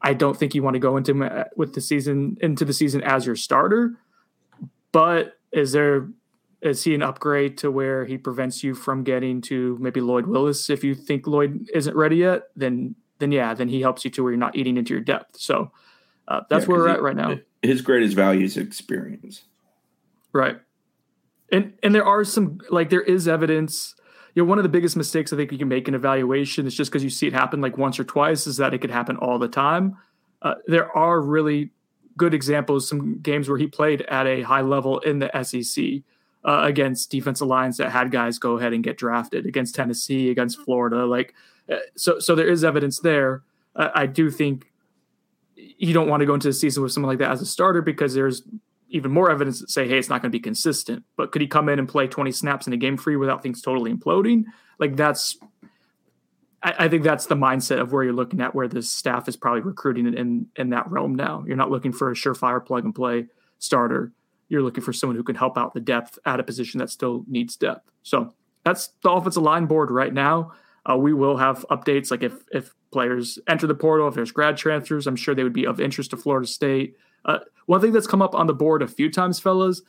I 0.00 0.14
don't 0.14 0.36
think 0.36 0.54
you 0.54 0.62
want 0.62 0.74
to 0.74 0.80
go 0.80 0.96
into 0.96 1.22
uh, 1.24 1.44
with 1.56 1.74
the 1.74 1.80
season 1.80 2.38
into 2.40 2.64
the 2.64 2.72
season 2.72 3.02
as 3.02 3.26
your 3.26 3.36
starter, 3.36 3.98
but 4.92 5.34
is 5.52 5.72
there 5.72 6.08
is 6.62 6.84
he 6.84 6.94
an 6.94 7.02
upgrade 7.02 7.58
to 7.58 7.70
where 7.70 8.04
he 8.04 8.16
prevents 8.16 8.64
you 8.64 8.74
from 8.74 9.04
getting 9.04 9.40
to 9.42 9.76
maybe 9.80 10.00
Lloyd 10.00 10.26
Willis 10.26 10.70
if 10.70 10.84
you 10.84 10.94
think 10.94 11.26
Lloyd 11.26 11.68
isn't 11.74 11.94
ready 11.94 12.16
yet? 12.16 12.44
Then 12.56 12.94
then 13.18 13.30
yeah, 13.30 13.54
then 13.54 13.68
he 13.68 13.80
helps 13.80 14.04
you 14.04 14.10
to 14.12 14.22
where 14.22 14.32
you're 14.32 14.38
not 14.38 14.56
eating 14.56 14.76
into 14.76 14.94
your 14.94 15.02
depth. 15.02 15.38
So 15.38 15.70
uh, 16.26 16.40
that's 16.48 16.64
yeah, 16.64 16.68
where 16.68 16.78
we're 16.80 16.88
he, 16.88 16.94
at 16.94 17.02
right 17.02 17.16
now. 17.16 17.36
His 17.62 17.82
greatest 17.82 18.16
value 18.16 18.44
is 18.44 18.56
experience. 18.56 19.42
Right. 20.32 20.60
And 21.50 21.74
and 21.82 21.94
there 21.94 22.04
are 22.04 22.24
some 22.24 22.58
like 22.70 22.90
there 22.90 23.02
is 23.02 23.28
evidence. 23.28 23.94
You 24.34 24.42
know, 24.42 24.48
one 24.48 24.58
of 24.58 24.62
the 24.62 24.70
biggest 24.70 24.96
mistakes 24.96 25.32
I 25.32 25.36
think 25.36 25.52
you 25.52 25.58
can 25.58 25.68
make 25.68 25.88
in 25.88 25.94
evaluation 25.94 26.66
is 26.66 26.74
just 26.74 26.90
because 26.90 27.04
you 27.04 27.10
see 27.10 27.26
it 27.26 27.34
happen 27.34 27.60
like 27.60 27.76
once 27.76 28.00
or 28.00 28.04
twice 28.04 28.46
is 28.46 28.56
that 28.56 28.72
it 28.72 28.78
could 28.78 28.90
happen 28.90 29.16
all 29.18 29.38
the 29.38 29.48
time. 29.48 29.98
Uh, 30.40 30.54
there 30.66 30.90
are 30.96 31.20
really 31.20 31.70
good 32.16 32.32
examples, 32.34 32.88
some 32.88 33.18
games 33.20 33.48
where 33.48 33.58
he 33.58 33.66
played 33.66 34.02
at 34.02 34.26
a 34.26 34.42
high 34.42 34.62
level 34.62 34.98
in 35.00 35.18
the 35.18 35.30
SEC. 35.42 36.02
uh, 36.44 36.62
against 36.64 37.10
defensive 37.10 37.46
lines 37.46 37.76
that 37.76 37.90
had 37.90 38.10
guys 38.10 38.38
go 38.38 38.58
ahead 38.58 38.72
and 38.72 38.82
get 38.82 38.98
drafted 38.98 39.46
against 39.46 39.74
Tennessee, 39.74 40.30
against 40.30 40.58
Florida. 40.60 41.06
Like, 41.06 41.34
uh, 41.70 41.76
so 41.96 42.18
so 42.18 42.34
there 42.34 42.48
is 42.48 42.64
evidence 42.64 43.00
there. 43.00 43.42
Uh, 43.76 43.90
I 43.94 44.06
do 44.06 44.30
think 44.30 44.66
you 45.56 45.94
don't 45.94 46.08
want 46.08 46.20
to 46.20 46.26
go 46.26 46.34
into 46.34 46.48
the 46.48 46.52
season 46.52 46.82
with 46.82 46.92
someone 46.92 47.10
like 47.10 47.18
that 47.20 47.30
as 47.30 47.40
a 47.40 47.46
starter 47.46 47.82
because 47.82 48.14
there's 48.14 48.42
even 48.92 49.10
more 49.10 49.30
evidence 49.30 49.60
that 49.60 49.70
say, 49.70 49.88
hey, 49.88 49.98
it's 49.98 50.08
not 50.08 50.22
going 50.22 50.30
to 50.30 50.38
be 50.38 50.42
consistent. 50.42 51.04
But 51.16 51.32
could 51.32 51.40
he 51.40 51.48
come 51.48 51.68
in 51.68 51.78
and 51.78 51.88
play 51.88 52.06
20 52.06 52.30
snaps 52.30 52.66
in 52.66 52.72
a 52.72 52.76
game 52.76 52.96
free 52.96 53.16
without 53.16 53.42
things 53.42 53.62
totally 53.62 53.92
imploding? 53.92 54.44
Like 54.78 54.96
that's, 54.96 55.38
I, 56.62 56.74
I 56.80 56.88
think 56.88 57.02
that's 57.02 57.26
the 57.26 57.34
mindset 57.34 57.80
of 57.80 57.92
where 57.92 58.04
you're 58.04 58.12
looking 58.12 58.40
at 58.40 58.54
where 58.54 58.68
this 58.68 58.90
staff 58.90 59.28
is 59.28 59.36
probably 59.36 59.62
recruiting 59.62 60.06
in 60.14 60.46
in 60.56 60.70
that 60.70 60.90
realm 60.90 61.14
now. 61.14 61.42
You're 61.46 61.56
not 61.56 61.70
looking 61.70 61.92
for 61.92 62.10
a 62.10 62.14
surefire 62.14 62.64
plug 62.64 62.84
and 62.84 62.94
play 62.94 63.26
starter. 63.58 64.12
You're 64.48 64.62
looking 64.62 64.84
for 64.84 64.92
someone 64.92 65.16
who 65.16 65.24
can 65.24 65.36
help 65.36 65.56
out 65.56 65.72
the 65.72 65.80
depth 65.80 66.18
at 66.26 66.38
a 66.38 66.42
position 66.42 66.78
that 66.78 66.90
still 66.90 67.24
needs 67.26 67.56
depth. 67.56 67.90
So 68.02 68.34
that's 68.64 68.90
the 69.02 69.10
offensive 69.10 69.42
line 69.42 69.64
board 69.64 69.90
right 69.90 70.12
now. 70.12 70.52
Uh, 70.88 70.96
we 70.96 71.14
will 71.14 71.38
have 71.38 71.64
updates 71.70 72.10
like 72.10 72.22
if 72.22 72.44
if 72.52 72.74
players 72.92 73.38
enter 73.48 73.66
the 73.66 73.74
portal, 73.74 74.06
if 74.08 74.14
there's 74.14 74.32
grad 74.32 74.58
transfers, 74.58 75.06
I'm 75.06 75.16
sure 75.16 75.34
they 75.34 75.44
would 75.44 75.54
be 75.54 75.66
of 75.66 75.80
interest 75.80 76.10
to 76.10 76.18
Florida 76.18 76.46
State. 76.46 76.96
Uh, 77.24 77.38
one 77.66 77.80
thing 77.80 77.92
that's 77.92 78.06
come 78.06 78.22
up 78.22 78.34
on 78.34 78.46
the 78.46 78.54
board 78.54 78.82
a 78.82 78.88
few 78.88 79.10
times, 79.10 79.38
fellas, 79.38 79.82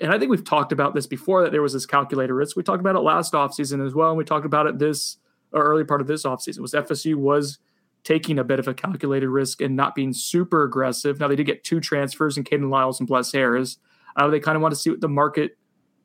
and 0.00 0.12
I 0.12 0.18
think 0.18 0.30
we've 0.30 0.44
talked 0.44 0.72
about 0.72 0.94
this 0.94 1.06
before 1.06 1.42
that 1.42 1.52
there 1.52 1.62
was 1.62 1.72
this 1.72 1.86
calculator 1.86 2.34
risk. 2.34 2.56
We 2.56 2.62
talked 2.62 2.80
about 2.80 2.96
it 2.96 3.00
last 3.00 3.32
offseason 3.32 3.84
as 3.84 3.94
well, 3.94 4.10
and 4.10 4.18
we 4.18 4.24
talked 4.24 4.46
about 4.46 4.66
it 4.66 4.78
this 4.78 5.16
or 5.52 5.62
early 5.62 5.84
part 5.84 6.00
of 6.00 6.06
this 6.06 6.24
offseason 6.24 6.60
was 6.60 6.72
FSU 6.72 7.16
was 7.16 7.58
taking 8.04 8.38
a 8.38 8.44
bit 8.44 8.58
of 8.58 8.68
a 8.68 8.74
calculated 8.74 9.28
risk 9.28 9.60
and 9.60 9.76
not 9.76 9.94
being 9.94 10.12
super 10.12 10.62
aggressive. 10.64 11.18
Now 11.18 11.28
they 11.28 11.36
did 11.36 11.46
get 11.46 11.64
two 11.64 11.80
transfers 11.80 12.36
in 12.36 12.44
Kayden 12.44 12.70
Lyles 12.70 13.00
and 13.00 13.08
Bless 13.08 13.32
Harris. 13.32 13.78
Uh, 14.16 14.28
they 14.28 14.40
kind 14.40 14.56
of 14.56 14.62
want 14.62 14.72
to 14.72 14.80
see 14.80 14.90
what 14.90 15.00
the 15.00 15.08
market 15.08 15.56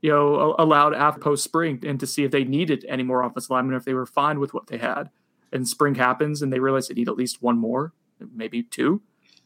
you 0.01 0.11
know, 0.11 0.55
allowed 0.59 0.93
after 0.93 1.19
post 1.19 1.43
spring 1.43 1.79
and 1.85 1.99
to 1.99 2.05
see 2.05 2.23
if 2.23 2.31
they 2.31 2.43
needed 2.43 2.85
any 2.87 3.03
more 3.03 3.23
offensive 3.23 3.49
linemen 3.49 3.73
or 3.73 3.77
if 3.77 3.85
they 3.85 3.93
were 3.93 4.05
fine 4.05 4.39
with 4.39 4.53
what 4.53 4.67
they 4.67 4.77
had. 4.77 5.09
And 5.51 5.67
spring 5.67 5.95
happens 5.95 6.41
and 6.41 6.51
they 6.51 6.59
realize 6.59 6.87
they 6.87 6.93
need 6.93 7.09
at 7.09 7.15
least 7.15 7.41
one 7.41 7.57
more, 7.57 7.93
maybe 8.33 8.63
two. 8.63 9.01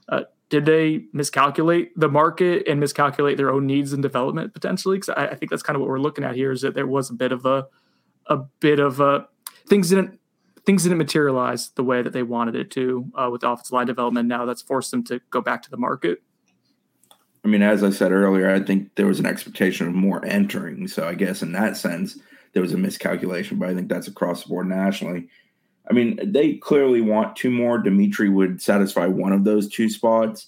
Uh, 0.09 0.23
did 0.49 0.65
they 0.65 1.05
miscalculate 1.13 1.91
the 1.95 2.09
market 2.09 2.67
and 2.67 2.79
miscalculate 2.79 3.37
their 3.37 3.51
own 3.51 3.67
needs 3.67 3.93
and 3.93 4.01
development 4.01 4.53
potentially? 4.53 4.97
Because 4.97 5.09
I, 5.09 5.27
I, 5.27 5.35
think 5.35 5.51
that's 5.51 5.61
kind 5.61 5.75
of 5.75 5.81
what 5.81 5.89
we're 5.89 5.99
looking 5.99 6.23
at 6.23 6.35
here 6.35 6.51
is 6.51 6.61
that 6.61 6.73
there 6.73 6.87
was 6.87 7.09
a 7.09 7.13
bit 7.13 7.31
of 7.31 7.45
a, 7.45 7.67
a 8.27 8.37
bit 8.59 8.79
of 8.79 8.99
a 8.99 9.27
things 9.67 9.89
didn't 9.89 10.19
things 10.65 10.83
didn't 10.83 10.97
materialize 10.97 11.69
the 11.71 11.83
way 11.83 12.01
that 12.01 12.13
they 12.13 12.23
wanted 12.23 12.55
it 12.55 12.71
to 12.71 13.11
uh, 13.15 13.29
with 13.31 13.43
offensive 13.43 13.71
line 13.71 13.87
development. 13.87 14.27
Now 14.27 14.45
that's 14.45 14.61
forced 14.61 14.91
them 14.91 15.03
to 15.05 15.21
go 15.29 15.41
back 15.41 15.61
to 15.63 15.69
the 15.69 15.77
market. 15.77 16.21
I 17.45 17.47
mean, 17.47 17.61
as 17.61 17.83
I 17.83 17.91
said 17.91 18.11
earlier, 18.11 18.53
I 18.53 18.59
think 18.59 18.95
there 18.95 19.07
was 19.07 19.19
an 19.19 19.25
expectation 19.25 19.87
of 19.87 19.93
more 19.93 20.23
entering. 20.25 20.87
So 20.87 21.07
I 21.07 21.13
guess 21.13 21.41
in 21.41 21.53
that 21.53 21.77
sense, 21.77 22.19
there 22.53 22.61
was 22.61 22.73
a 22.73 22.77
miscalculation, 22.77 23.59
but 23.59 23.69
I 23.69 23.75
think 23.75 23.87
that's 23.87 24.07
across 24.07 24.43
the 24.43 24.49
board 24.49 24.67
nationally. 24.67 25.29
I 25.89 25.93
mean, 25.93 26.19
they 26.23 26.55
clearly 26.55 27.01
want 27.01 27.35
two 27.35 27.49
more. 27.49 27.79
D'Mitri 27.79 28.29
would 28.29 28.61
satisfy 28.61 29.07
one 29.07 29.33
of 29.33 29.43
those 29.43 29.67
two 29.67 29.89
spots. 29.89 30.47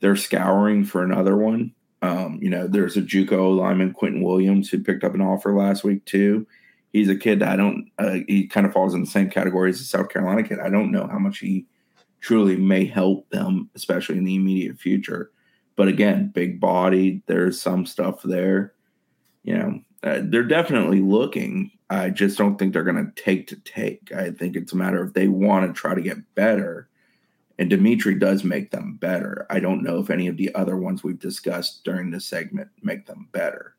They're 0.00 0.16
scouring 0.16 0.84
for 0.84 1.02
another 1.02 1.36
one. 1.36 1.72
Um, 2.00 2.38
you 2.40 2.48
know, 2.48 2.66
there's 2.66 2.96
a 2.96 3.02
JUCO 3.02 3.56
lineman, 3.56 3.92
Quentin 3.92 4.22
Williams, 4.22 4.70
who 4.70 4.82
picked 4.82 5.04
up 5.04 5.14
an 5.14 5.20
offer 5.20 5.54
last 5.54 5.84
week 5.84 6.04
too. 6.04 6.46
He's 6.92 7.08
a 7.08 7.16
kid 7.16 7.40
that 7.40 7.50
I 7.50 7.56
don't. 7.56 7.90
Uh, 7.98 8.18
he 8.26 8.46
kind 8.46 8.66
of 8.66 8.72
falls 8.72 8.94
in 8.94 9.00
the 9.00 9.06
same 9.06 9.28
category 9.28 9.70
as 9.70 9.80
a 9.80 9.84
South 9.84 10.08
Carolina 10.08 10.42
kid. 10.42 10.58
I 10.60 10.70
don't 10.70 10.90
know 10.90 11.06
how 11.06 11.18
much 11.18 11.38
he 11.38 11.66
truly 12.20 12.56
may 12.56 12.84
help 12.84 13.28
them, 13.30 13.68
especially 13.74 14.16
in 14.16 14.24
the 14.24 14.36
immediate 14.36 14.78
future. 14.78 15.30
But 15.76 15.88
again, 15.88 16.32
big 16.34 16.60
body. 16.60 17.22
There's 17.26 17.60
some 17.60 17.84
stuff 17.84 18.22
there. 18.22 18.72
You 19.44 19.58
know, 19.58 19.80
uh, 20.02 20.20
they're 20.24 20.44
definitely 20.44 21.00
looking. 21.00 21.70
I 21.90 22.10
just 22.10 22.36
don't 22.36 22.58
think 22.58 22.72
they're 22.72 22.84
going 22.84 23.12
to 23.12 23.22
take 23.22 23.46
to 23.48 23.56
take. 23.56 24.12
I 24.12 24.30
think 24.30 24.56
it's 24.56 24.72
a 24.72 24.76
matter 24.76 25.02
of 25.02 25.14
they 25.14 25.28
want 25.28 25.66
to 25.66 25.78
try 25.78 25.94
to 25.94 26.02
get 26.02 26.34
better. 26.34 26.88
And 27.58 27.70
D'Mitri 27.70 28.14
does 28.14 28.44
make 28.44 28.70
them 28.70 28.98
better. 29.00 29.46
I 29.50 29.58
don't 29.58 29.82
know 29.82 29.98
if 29.98 30.10
any 30.10 30.28
of 30.28 30.36
the 30.36 30.54
other 30.54 30.76
ones 30.76 31.02
we've 31.02 31.18
discussed 31.18 31.82
during 31.84 32.10
this 32.10 32.26
segment 32.26 32.68
make 32.82 33.06
them 33.06 33.28
better. 33.32 33.74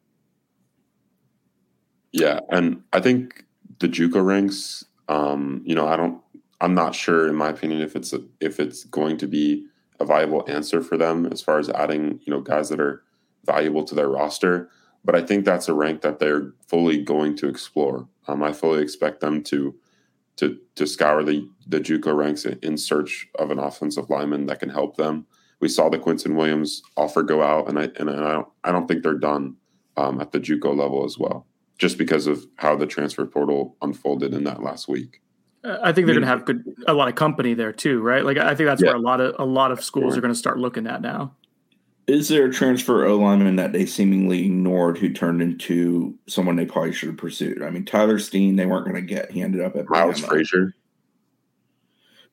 Yeah, 2.12 2.40
and 2.50 2.82
I 2.92 3.00
think 3.00 3.46
the 3.80 3.88
JUCO 3.88 4.26
ranks. 4.26 4.84
Um, 5.08 5.62
you 5.64 5.76
know, 5.76 5.88
I 5.88 5.96
don't. 5.96 6.22
I'm 6.62 6.74
not 6.74 6.94
sure, 6.96 7.28
in 7.28 7.36
my 7.36 7.50
opinion, 7.50 7.82
if 7.82 7.96
it's 7.96 8.12
a, 8.12 8.22
if 8.42 8.60
it's 8.60 8.84
going 8.86 9.18
to 9.18 9.28
be 9.28 9.66
a 10.00 10.06
viable 10.06 10.44
answer 10.50 10.82
for 10.82 10.98
them 10.98 11.26
as 11.28 11.42
far 11.42 11.60
as 11.60 11.70
adding, 11.70 12.20
you 12.24 12.34
know, 12.34 12.42
guys 12.42 12.70
that 12.70 12.80
are 12.80 13.04
valuable 13.46 13.84
to 13.84 13.96
their 13.96 14.10
roster. 14.10 14.70
But 15.06 15.16
I 15.16 15.22
think 15.22 15.46
that's 15.46 15.70
a 15.70 15.74
rank 15.74 16.02
that 16.02 16.20
they're 16.20 16.54
fully 16.68 17.02
going 17.02 17.36
to 17.38 17.48
explore. 17.48 18.08
Um, 18.28 18.44
I 18.44 18.52
fully 18.52 18.82
expect 18.82 19.22
them 19.22 19.44
to 19.44 19.76
to 20.38 20.58
to 20.76 20.88
scour 20.88 21.24
the 21.24 21.50
the 21.68 21.80
JUCO 21.80 22.16
ranks 22.16 22.46
in 22.46 22.78
search 22.78 23.28
of 23.38 23.52
an 23.52 23.60
offensive 23.60 24.10
lineman 24.10 24.46
that 24.48 24.60
can 24.60 24.70
help 24.70 24.98
them. 24.98 25.26
We 25.60 25.68
saw 25.68 25.90
the 25.90 26.00
Quinton 26.00 26.36
Williams 26.36 26.82
offer 26.96 27.24
go 27.24 27.44
out, 27.44 27.68
and 27.70 27.78
I 27.80 27.90
and 27.98 28.10
I 28.10 28.34
don't 28.34 28.48
I 28.64 28.72
don't 28.72 28.88
think 28.88 29.04
they're 29.04 29.14
done 29.14 29.56
um, 29.98 30.22
at 30.22 30.32
the 30.32 30.40
JUCO 30.40 30.76
level 30.76 31.06
as 31.06 31.18
well, 31.18 31.46
just 31.78 31.98
because 31.98 32.28
of 32.28 32.46
how 32.58 32.76
the 32.76 32.88
transfer 32.88 33.26
portal 33.26 33.76
unfolded 33.82 34.34
in 34.34 34.44
that 34.46 34.64
last 34.64 34.88
week. 34.88 35.22
I 35.64 35.92
think 35.92 36.08
they're 36.08 36.16
going 36.16 36.22
to 36.22 36.28
have 36.28 36.46
good 36.46 36.64
a 36.88 36.94
lot 36.94 37.10
of 37.10 37.16
company 37.16 37.54
there 37.54 37.74
too, 37.74 38.02
right? 38.02 38.24
Like 38.24 38.38
I 38.38 38.56
think 38.56 38.68
that's 38.68 38.82
yeah. 38.82 38.90
where 38.90 38.96
a 38.96 39.02
lot 39.02 39.20
of 39.20 39.36
a 39.40 39.46
lot 39.46 39.72
of 39.72 39.84
schools 39.84 40.18
are 40.18 40.22
going 40.22 40.34
to 40.34 40.40
start 40.40 40.58
looking 40.58 40.88
at 40.88 41.02
now. 41.02 41.36
Is 42.10 42.28
there 42.28 42.46
a 42.46 42.52
transfer 42.52 43.06
O 43.06 43.18
lineman 43.18 43.58
that 43.58 43.72
they 43.72 43.86
seemingly 43.86 44.44
ignored 44.46 44.98
who 44.98 45.14
turned 45.14 45.44
into 45.44 46.18
someone 46.28 46.56
they 46.56 46.66
probably 46.66 46.92
should 46.92 47.10
have 47.10 47.18
pursued? 47.18 47.62
I 47.62 47.70
mean, 47.70 47.86
Tyler 47.86 48.18
Steen, 48.18 48.56
they 48.56 48.66
weren't 48.66 48.86
going 48.86 48.96
to 48.96 49.02
get. 49.02 49.30
He 49.32 49.44
ended 49.44 49.62
up 49.62 49.76
at 49.76 49.88
Miles 49.88 50.20
Frazier. 50.20 50.74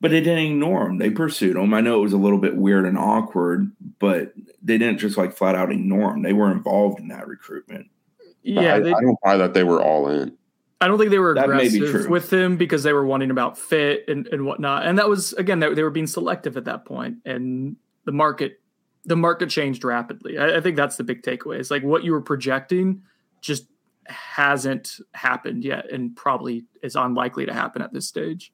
But 0.00 0.12
they 0.12 0.20
didn't 0.20 0.46
ignore 0.46 0.86
him. 0.86 0.96
They 0.96 1.10
pursued 1.10 1.56
him. 1.56 1.74
I 1.74 1.82
know 1.82 1.98
it 1.98 2.02
was 2.02 2.14
a 2.14 2.18
little 2.18 2.38
bit 2.38 2.56
weird 2.56 2.86
and 2.86 2.96
awkward, 2.96 3.70
but 3.98 4.32
they 4.62 4.78
didn't 4.78 4.98
just 4.98 5.18
like 5.18 5.36
flat 5.36 5.54
out 5.54 5.70
ignore 5.70 6.14
him. 6.14 6.22
They 6.22 6.32
were 6.32 6.50
involved 6.50 6.98
in 6.98 7.08
that 7.08 7.28
recruitment. 7.28 7.88
Yeah, 8.42 8.74
I, 8.74 8.76
I 8.76 9.00
don't 9.00 9.18
buy 9.22 9.36
that 9.36 9.52
they 9.52 9.64
were 9.64 9.82
all 9.82 10.08
in. 10.08 10.38
I 10.80 10.88
don't 10.88 10.98
think 10.98 11.10
they 11.10 11.18
were 11.18 11.32
aggressive 11.32 12.08
with 12.08 12.32
him 12.32 12.56
because 12.56 12.82
they 12.82 12.94
were 12.94 13.04
wanting 13.04 13.30
about 13.30 13.58
fit 13.58 14.04
and, 14.08 14.26
and 14.28 14.46
whatnot. 14.46 14.86
And 14.86 14.98
that 14.98 15.08
was 15.08 15.34
again 15.34 15.58
they, 15.58 15.74
they 15.74 15.82
were 15.82 15.90
being 15.90 16.06
selective 16.06 16.56
at 16.56 16.64
that 16.64 16.86
point, 16.86 17.16
and 17.26 17.76
the 18.04 18.12
market 18.12 18.60
the 19.06 19.16
market 19.16 19.48
changed 19.48 19.84
rapidly. 19.84 20.36
I, 20.38 20.56
I 20.56 20.60
think 20.60 20.76
that's 20.76 20.96
the 20.96 21.04
big 21.04 21.22
takeaway. 21.22 21.58
It's 21.58 21.70
like 21.70 21.82
what 21.82 22.04
you 22.04 22.12
were 22.12 22.20
projecting 22.20 23.02
just 23.40 23.66
hasn't 24.06 25.00
happened 25.14 25.64
yet, 25.64 25.90
and 25.90 26.14
probably 26.14 26.64
is 26.82 26.96
unlikely 26.96 27.46
to 27.46 27.54
happen 27.54 27.82
at 27.82 27.92
this 27.92 28.06
stage. 28.06 28.52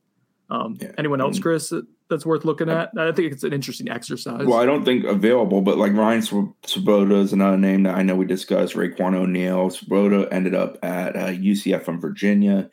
Um, 0.51 0.77
yeah. 0.81 0.93
Anyone 0.99 1.21
else, 1.21 1.39
Chris? 1.39 1.73
that's 2.13 2.27
worth 2.27 2.45
looking 2.45 2.69
at. 2.69 2.91
I 2.97 3.11
think 3.11 3.33
it's 3.33 3.43
an 3.43 3.53
interesting 3.53 3.89
exercise. 3.89 4.47
Well, 4.47 4.61
I 4.61 4.67
don't 4.67 4.85
think 4.85 5.05
available, 5.05 5.63
but 5.63 5.79
like 5.79 5.93
Ryan 5.95 6.23
Swoboda 6.23 7.17
is 7.17 7.33
another 7.33 7.57
name 7.57 7.83
that 7.85 7.97
I 7.97 8.03
know 8.03 8.15
we 8.15 8.27
discussed. 8.27 8.75
Raiqwon 8.75 9.15
O'Neal. 9.15 9.71
Swoboda 9.71 10.29
ended 10.31 10.55
up 10.55 10.79
at 10.85 11.17
uh, 11.17 11.29
UCF 11.29 11.83
from 11.83 12.01
Virginia. 12.01 12.71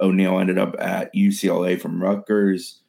O'Neal 0.00 0.38
ended 0.38 0.58
up 0.58 0.74
at 0.78 1.14
UCLA 1.14 1.80
from 1.80 2.02
Rutgers. 2.02 2.80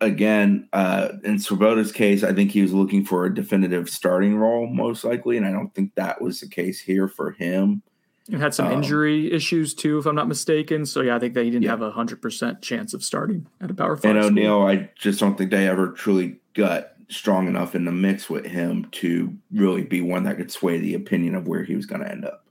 Again, 0.00 0.68
uh, 0.72 1.08
in 1.24 1.38
Swoboda's 1.38 1.90
case, 1.90 2.22
I 2.22 2.32
think 2.32 2.52
he 2.52 2.62
was 2.62 2.72
looking 2.72 3.04
for 3.04 3.24
a 3.24 3.34
definitive 3.34 3.90
starting 3.90 4.36
role, 4.36 4.68
most 4.68 5.02
likely, 5.04 5.36
and 5.36 5.44
I 5.44 5.50
don't 5.50 5.74
think 5.74 5.94
that 5.96 6.22
was 6.22 6.40
the 6.40 6.48
case 6.48 6.80
here 6.80 7.08
for 7.08 7.32
him. 7.32 7.82
And 8.30 8.40
had 8.40 8.54
some 8.54 8.66
um, 8.66 8.74
injury 8.74 9.32
issues 9.32 9.74
too, 9.74 9.98
if 9.98 10.06
I'm 10.06 10.14
not 10.14 10.28
mistaken. 10.28 10.84
So 10.84 11.00
yeah, 11.00 11.16
I 11.16 11.18
think 11.18 11.34
that 11.34 11.44
he 11.44 11.50
didn't 11.50 11.64
yeah. 11.64 11.70
have 11.70 11.82
a 11.82 11.90
hundred 11.90 12.20
percent 12.22 12.60
chance 12.62 12.94
of 12.94 13.02
starting 13.02 13.46
at 13.60 13.70
a 13.70 13.74
power 13.74 13.96
five. 13.96 14.14
And 14.14 14.18
O'Neal, 14.18 14.62
I 14.62 14.90
just 14.96 15.18
don't 15.18 15.36
think 15.36 15.50
they 15.50 15.66
ever 15.66 15.92
truly 15.92 16.36
got 16.54 16.92
strong 17.08 17.48
enough 17.48 17.74
in 17.74 17.86
the 17.86 17.92
mix 17.92 18.28
with 18.28 18.44
him 18.44 18.86
to 18.92 19.34
really 19.50 19.82
be 19.82 20.00
one 20.00 20.24
that 20.24 20.36
could 20.36 20.52
sway 20.52 20.78
the 20.78 20.94
opinion 20.94 21.34
of 21.34 21.48
where 21.48 21.64
he 21.64 21.74
was 21.74 21.86
going 21.86 22.02
to 22.02 22.10
end 22.10 22.24
up. 22.24 22.44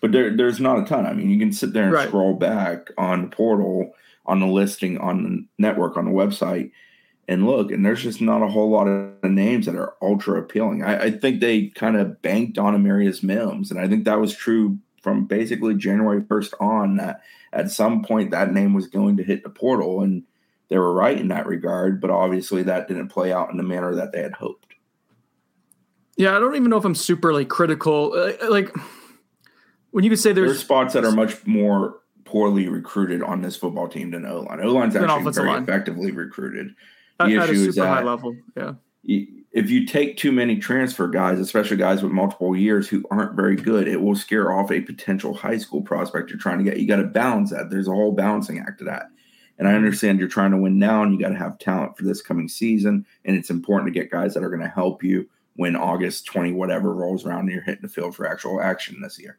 But 0.00 0.12
there, 0.12 0.36
there's 0.36 0.60
not 0.60 0.78
a 0.78 0.84
ton. 0.84 1.06
I 1.06 1.12
mean, 1.12 1.28
you 1.28 1.38
can 1.38 1.52
sit 1.52 1.72
there 1.72 1.84
and 1.84 1.92
right. 1.92 2.08
scroll 2.08 2.34
back 2.34 2.88
on 2.96 3.22
the 3.22 3.28
portal, 3.28 3.94
on 4.26 4.40
the 4.40 4.46
listing, 4.46 4.98
on 4.98 5.22
the 5.22 5.46
network, 5.58 5.96
on 5.96 6.04
the 6.04 6.10
website, 6.10 6.70
and 7.28 7.46
look, 7.46 7.70
and 7.70 7.84
there's 7.84 8.02
just 8.02 8.20
not 8.20 8.42
a 8.42 8.48
whole 8.48 8.70
lot 8.70 8.88
of 8.88 9.22
names 9.24 9.66
that 9.66 9.76
are 9.76 9.94
ultra 10.02 10.38
appealing. 10.40 10.82
I, 10.82 11.04
I 11.04 11.10
think 11.10 11.40
they 11.40 11.68
kind 11.68 11.96
of 11.96 12.20
banked 12.20 12.58
on 12.58 12.76
Amarius 12.76 13.22
Mims, 13.22 13.70
and 13.70 13.78
I 13.80 13.88
think 13.88 14.04
that 14.04 14.20
was 14.20 14.34
true 14.34 14.78
from 15.02 15.24
basically 15.26 15.74
January 15.74 16.20
1st 16.20 16.54
on. 16.60 16.96
That 16.96 17.22
at 17.52 17.70
some 17.70 18.02
point 18.02 18.32
that 18.32 18.52
name 18.52 18.74
was 18.74 18.88
going 18.88 19.16
to 19.18 19.22
hit 19.22 19.44
the 19.44 19.50
portal, 19.50 20.02
and 20.02 20.24
they 20.68 20.78
were 20.78 20.92
right 20.92 21.18
in 21.18 21.28
that 21.28 21.46
regard. 21.46 22.00
But 22.00 22.10
obviously, 22.10 22.64
that 22.64 22.88
didn't 22.88 23.08
play 23.08 23.32
out 23.32 23.50
in 23.50 23.56
the 23.56 23.62
manner 23.62 23.94
that 23.94 24.12
they 24.12 24.20
had 24.20 24.34
hoped. 24.34 24.74
Yeah, 26.16 26.36
I 26.36 26.40
don't 26.40 26.56
even 26.56 26.70
know 26.70 26.76
if 26.76 26.84
I'm 26.84 26.94
super 26.94 27.32
like 27.32 27.48
critical. 27.48 28.12
Uh, 28.14 28.50
like 28.50 28.74
when 29.92 30.04
you 30.04 30.10
could 30.10 30.18
say 30.18 30.32
there's, 30.32 30.50
there's 30.50 30.60
spots 30.60 30.94
that 30.94 31.04
are 31.04 31.12
much 31.12 31.46
more 31.46 32.01
poorly 32.32 32.66
recruited 32.66 33.22
on 33.22 33.42
this 33.42 33.56
football 33.56 33.86
team 33.86 34.10
than 34.10 34.24
O 34.24 34.40
line. 34.40 34.58
O 34.62 34.72
line's 34.72 34.96
actually 34.96 35.30
very 35.32 35.48
line. 35.48 35.62
effectively 35.62 36.10
recruited. 36.10 36.74
The 37.18 37.24
at, 37.24 37.30
issue 37.30 37.40
at 37.40 37.50
a 37.50 37.54
super 37.54 37.68
is 37.68 37.74
that, 37.76 37.86
high 37.86 38.02
level, 38.02 38.34
yeah. 38.56 38.72
if 39.04 39.68
you 39.68 39.86
take 39.86 40.16
too 40.16 40.32
many 40.32 40.56
transfer 40.56 41.08
guys, 41.08 41.38
especially 41.38 41.76
guys 41.76 42.02
with 42.02 42.10
multiple 42.10 42.56
years 42.56 42.88
who 42.88 43.04
aren't 43.10 43.36
very 43.36 43.54
good, 43.54 43.86
it 43.86 44.00
will 44.00 44.16
scare 44.16 44.50
off 44.50 44.72
a 44.72 44.80
potential 44.80 45.34
high 45.34 45.58
school 45.58 45.82
prospect 45.82 46.30
you're 46.30 46.38
trying 46.38 46.56
to 46.56 46.64
get. 46.64 46.80
You 46.80 46.88
got 46.88 46.96
to 46.96 47.04
balance 47.04 47.50
that. 47.50 47.68
There's 47.68 47.86
a 47.86 47.92
whole 47.92 48.12
balancing 48.12 48.58
act 48.58 48.78
to 48.78 48.84
that. 48.86 49.08
And 49.58 49.68
I 49.68 49.74
understand 49.74 50.18
you're 50.18 50.28
trying 50.28 50.52
to 50.52 50.56
win 50.56 50.78
now 50.78 51.02
and 51.02 51.12
you 51.12 51.20
got 51.20 51.28
to 51.28 51.36
have 51.36 51.58
talent 51.58 51.98
for 51.98 52.04
this 52.04 52.22
coming 52.22 52.48
season. 52.48 53.04
And 53.26 53.36
it's 53.36 53.50
important 53.50 53.92
to 53.92 54.00
get 54.00 54.10
guys 54.10 54.32
that 54.32 54.42
are 54.42 54.48
going 54.48 54.62
to 54.62 54.68
help 54.68 55.04
you 55.04 55.28
when 55.56 55.76
August 55.76 56.24
20, 56.24 56.52
whatever 56.52 56.94
rolls 56.94 57.26
around 57.26 57.40
and 57.40 57.50
you're 57.50 57.62
hitting 57.62 57.82
the 57.82 57.88
field 57.88 58.16
for 58.16 58.26
actual 58.26 58.62
action 58.62 59.02
this 59.02 59.20
year. 59.20 59.36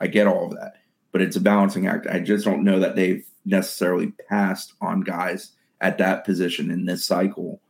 I 0.00 0.06
get 0.06 0.28
all 0.28 0.46
of 0.46 0.52
that. 0.52 0.74
But 1.16 1.22
it's 1.22 1.36
a 1.36 1.40
balancing 1.40 1.86
act. 1.86 2.06
I 2.06 2.20
just 2.20 2.44
don't 2.44 2.62
know 2.62 2.78
that 2.78 2.94
they've 2.94 3.24
necessarily 3.46 4.12
passed 4.28 4.74
on 4.82 5.00
guys 5.00 5.52
at 5.80 5.96
that 5.96 6.26
position 6.26 6.70
in 6.70 6.84
this 6.84 7.06
cycle 7.06 7.62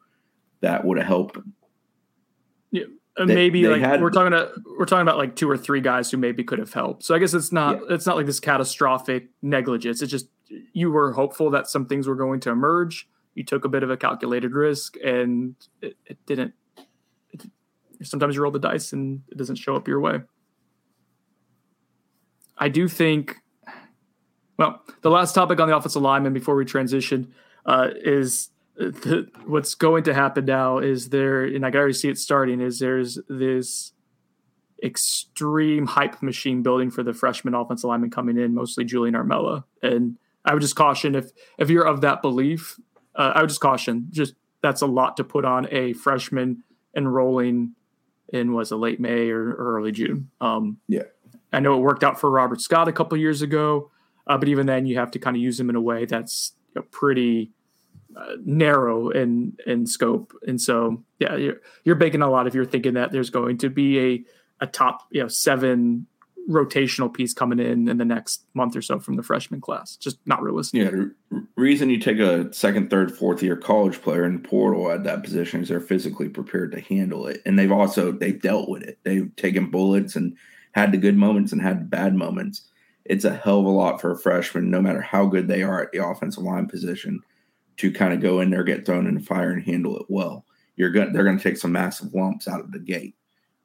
that 0.63 0.85
would 0.85 0.99
have 0.99 1.07
helped 1.07 1.39
yeah, 2.73 2.87
uh, 3.17 3.25
maybe 3.25 3.63
they 3.63 3.69
like 3.69 3.83
had, 3.83 4.03
we're 4.03 4.11
talking 4.11 4.33
about 4.33 4.51
we're 4.77 4.85
talking 4.85 5.03
about 5.03 5.17
like 5.17 5.37
two 5.37 5.49
or 5.49 5.57
three 5.57 5.81
guys 5.81 6.11
who 6.11 6.17
maybe 6.17 6.43
could 6.43 6.59
have 6.59 6.73
helped. 6.73 7.05
So 7.05 7.15
I 7.15 7.21
guess 7.21 7.35
it's 7.35 7.53
not 7.53 7.77
yeah. 7.77 7.95
it's 7.95 8.05
not 8.05 8.17
like 8.17 8.27
this 8.27 8.41
catastrophic 8.41 9.29
negligence. 9.43 10.03
It's 10.03 10.11
just 10.11 10.27
you 10.73 10.91
were 10.91 11.13
hopeful 11.13 11.51
that 11.51 11.69
some 11.69 11.87
things 11.87 12.09
were 12.09 12.17
going 12.17 12.41
to 12.41 12.51
emerge. 12.51 13.09
You 13.37 13.45
took 13.45 13.65
a 13.65 13.69
bit 13.69 13.85
of 13.85 13.91
a 13.91 13.97
calculated 13.97 14.55
risk, 14.55 14.97
and 15.05 15.55
it, 15.81 15.95
it 16.05 16.19
didn't. 16.27 16.55
It, 17.31 17.45
sometimes 18.03 18.35
you 18.35 18.43
roll 18.43 18.51
the 18.51 18.59
dice 18.59 18.93
and 18.93 19.23
it 19.31 19.39
doesn't 19.39 19.57
show 19.57 19.77
up 19.77 19.87
your 19.87 20.01
way. 20.01 20.23
I 22.59 22.69
do 22.69 22.89
think. 22.89 23.37
Well, 24.59 24.83
the 25.03 25.11
last 25.11 25.35
topic 25.35 25.61
on 25.61 25.69
the 25.69 25.77
offensive 25.77 26.01
lineman 26.01 26.33
before 26.33 26.57
we 26.57 26.65
transition 26.65 27.35
uh, 27.67 27.89
is 27.95 28.49
the, 28.77 29.29
what's 29.45 29.75
going 29.75 30.05
to 30.05 30.15
happen 30.15 30.47
now 30.47 30.79
is 30.79 31.11
there, 31.11 31.45
and 31.45 31.65
I 31.65 31.71
can 31.71 31.79
already 31.79 31.95
see 31.95 32.09
it 32.09 32.19
starting. 32.19 32.61
Is 32.61 32.79
there's 32.79 33.19
this 33.29 33.93
extreme 34.83 35.87
hype 35.87 36.23
machine 36.23 36.63
building 36.63 36.91
for 36.91 37.03
the 37.03 37.13
freshman 37.13 37.55
offensive 37.55 37.89
lineman 37.89 38.11
coming 38.11 38.39
in, 38.39 38.55
mostly 38.55 38.85
Julian 38.85 39.15
Armella. 39.15 39.65
And 39.83 40.19
I 40.45 40.53
would 40.53 40.63
just 40.63 40.77
caution 40.77 41.15
if 41.15 41.31
if 41.59 41.71
you're 41.71 41.87
of 41.87 42.03
that 42.03 42.23
belief, 42.23 42.79
uh, 43.15 43.33
I 43.35 43.41
would 43.41 43.49
just 43.49 43.61
caution. 43.61 44.09
Just 44.11 44.35
that's 44.63 44.83
a 44.83 44.87
lot 44.87 45.17
to 45.17 45.25
put 45.25 45.45
on 45.45 45.69
a 45.71 45.93
freshman 45.95 46.63
enrolling 46.97 47.75
in 48.31 48.53
was 48.53 48.71
a 48.71 48.77
late 48.77 49.01
May 49.01 49.31
or, 49.31 49.51
or 49.51 49.77
early 49.77 49.93
June. 49.93 50.31
Um, 50.41 50.79
yeah, 50.89 51.03
I 51.57 51.61
know 51.61 51.75
it 51.75 51.81
worked 51.81 52.05
out 52.05 52.21
for 52.21 52.31
Robert 52.31 52.61
Scott 52.61 52.87
a 52.87 52.93
couple 52.93 53.17
years 53.17 53.41
ago, 53.41 53.91
uh, 54.27 54.37
but 54.37 54.47
even 54.47 54.67
then, 54.67 54.85
you 54.85 54.99
have 54.99 55.11
to 55.13 55.19
kind 55.19 55.35
of 55.35 55.43
use 55.43 55.59
him 55.59 55.71
in 55.71 55.77
a 55.77 55.81
way 55.81 56.05
that's 56.05 56.53
you 56.75 56.83
know, 56.83 56.87
pretty 56.91 57.51
uh, 58.15 58.35
narrow 58.45 59.09
in 59.09 59.57
in 59.67 59.87
scope. 59.87 60.35
And 60.47 60.61
so, 60.61 61.03
yeah, 61.19 61.35
you're 61.37 61.63
you're 61.83 61.95
baking 61.95 62.21
a 62.21 62.31
lot 62.31 62.47
if 62.47 62.53
you're 62.53 62.67
thinking 62.67 62.93
that 62.95 63.11
there's 63.11 63.31
going 63.31 63.57
to 63.59 63.71
be 63.71 63.99
a 63.99 64.25
a 64.61 64.67
top 64.67 65.07
you 65.11 65.23
know 65.23 65.29
seven 65.29 66.07
rotational 66.47 67.13
piece 67.13 67.33
coming 67.33 67.59
in 67.59 67.89
in 67.89 67.97
the 67.97 68.05
next 68.05 68.45
month 68.53 68.77
or 68.77 68.83
so 68.83 69.01
from 69.01 69.17
the 69.17 69.23
freshman 69.23 69.63
class. 69.63 69.97
Just 69.97 70.19
not 70.27 70.43
realistic. 70.43 70.83
Yeah, 70.83 71.41
reason 71.57 71.89
you 71.89 71.99
take 71.99 72.19
a 72.19 72.53
second, 72.53 72.91
third, 72.91 73.17
fourth 73.17 73.43
year 73.43 73.57
college 73.57 74.03
player 74.03 74.27
in 74.27 74.41
portal 74.43 74.91
at 74.91 75.05
that 75.05 75.25
position 75.25 75.63
is 75.63 75.71
they're 75.71 75.81
physically 75.81 76.29
prepared 76.29 76.73
to 76.73 76.83
handle 76.83 77.27
it, 77.27 77.41
and 77.47 77.59
they've 77.59 77.73
also 77.73 78.13
they've 78.13 78.43
dealt 78.43 78.69
with 78.69 78.83
it. 78.83 78.99
They've 79.05 79.35
taken 79.37 79.71
bullets 79.71 80.17
and 80.17 80.37
had 80.77 80.93
the 80.93 80.99
good 80.99 81.17
moments 81.17 81.53
and 81.53 81.63
had 81.63 81.81
the 81.81 81.85
bad 81.87 82.15
moments. 82.15 82.69
It's 83.07 83.25
a 83.25 83.35
hell 83.35 83.61
of 83.61 83.65
a 83.65 83.71
lot 83.71 83.99
for 83.99 84.11
a 84.11 84.19
freshman, 84.19 84.71
no 84.71 84.83
matter 84.83 85.01
how 85.01 85.25
good 85.25 85.49
they 85.49 85.63
are 85.63 85.83
at 85.83 85.91
the 85.91 86.07
offensive 86.07 86.45
line 86.45 86.67
position, 86.69 87.23
to 87.79 87.91
kind 87.91 88.13
of 88.13 88.21
go 88.21 88.41
in 88.41 88.51
there, 88.51 88.63
get 88.63 88.85
thrown 88.85 89.07
in 89.07 89.15
the 89.15 89.21
fire, 89.21 89.51
and 89.51 89.65
handle 89.65 89.97
it 89.97 90.05
well. 90.11 90.45
You're 90.77 90.91
going, 90.91 91.15
they're 91.15 91.25
going 91.25 91.39
to 91.39 91.43
take 91.43 91.57
some 91.57 91.73
massive 91.73 92.13
lumps 92.13 92.47
out 92.47 92.61
of 92.61 92.73
the 92.73 92.79
gate. 92.79 93.17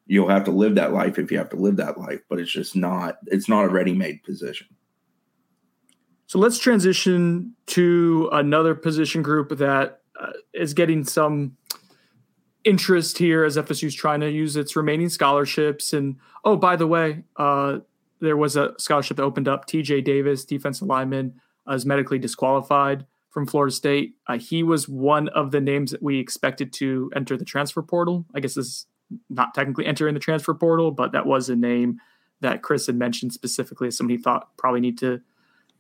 You'll 0.07 0.29
have 0.29 0.45
to 0.45 0.51
live 0.51 0.75
that 0.75 0.93
life 0.93 1.19
if 1.19 1.31
you 1.31 1.37
have 1.37 1.49
to 1.49 1.57
live 1.57 1.75
that 1.77 1.97
life, 1.97 2.21
but 2.29 2.39
it's 2.39 2.51
just 2.51 2.77
not. 2.77 3.17
It's 3.27 3.49
not 3.49 3.65
a 3.65 3.69
ready-made 3.69 4.23
position. 4.23 4.67
So 6.27 6.39
let's 6.39 6.59
transition 6.59 7.53
to 7.67 8.29
another 8.31 8.73
position 8.73 9.21
group 9.21 9.57
that 9.57 9.99
uh, 10.17 10.31
is 10.53 10.73
getting 10.73 11.03
some 11.03 11.57
interest 12.63 13.17
here 13.17 13.43
as 13.43 13.57
FSU 13.57 13.85
is 13.85 13.95
trying 13.95 14.19
to 14.21 14.29
use 14.29 14.55
its 14.55 14.75
remaining 14.75 15.09
scholarships. 15.09 15.93
And 15.93 16.17
oh, 16.45 16.55
by 16.55 16.75
the 16.75 16.87
way, 16.87 17.23
uh, 17.37 17.79
there 18.19 18.37
was 18.37 18.55
a 18.55 18.73
scholarship 18.77 19.17
that 19.17 19.23
opened 19.23 19.47
up. 19.47 19.67
TJ 19.67 20.03
Davis, 20.03 20.45
defensive 20.45 20.87
lineman, 20.87 21.41
uh, 21.67 21.73
is 21.73 21.85
medically 21.85 22.19
disqualified 22.19 23.05
from 23.29 23.47
Florida 23.47 23.73
State. 23.73 24.15
Uh, 24.27 24.37
he 24.37 24.61
was 24.61 24.87
one 24.87 25.29
of 25.29 25.51
the 25.51 25.61
names 25.61 25.91
that 25.91 26.03
we 26.03 26.19
expected 26.19 26.71
to 26.73 27.11
enter 27.15 27.37
the 27.37 27.45
transfer 27.45 27.81
portal. 27.81 28.25
I 28.35 28.39
guess 28.39 28.55
this 28.55 28.67
is 28.67 28.85
not 29.29 29.53
technically 29.53 29.85
entering 29.85 30.13
the 30.13 30.19
transfer 30.19 30.53
portal, 30.53 30.91
but 30.91 31.13
that 31.13 31.25
was 31.25 31.49
a 31.49 31.55
name 31.55 31.99
that 32.41 32.61
Chris 32.61 32.87
had 32.87 32.95
mentioned 32.95 33.33
specifically 33.33 33.87
as 33.87 33.97
somebody 33.97 34.17
he 34.17 34.21
thought 34.21 34.55
probably 34.57 34.81
need 34.81 34.97
to 34.99 35.21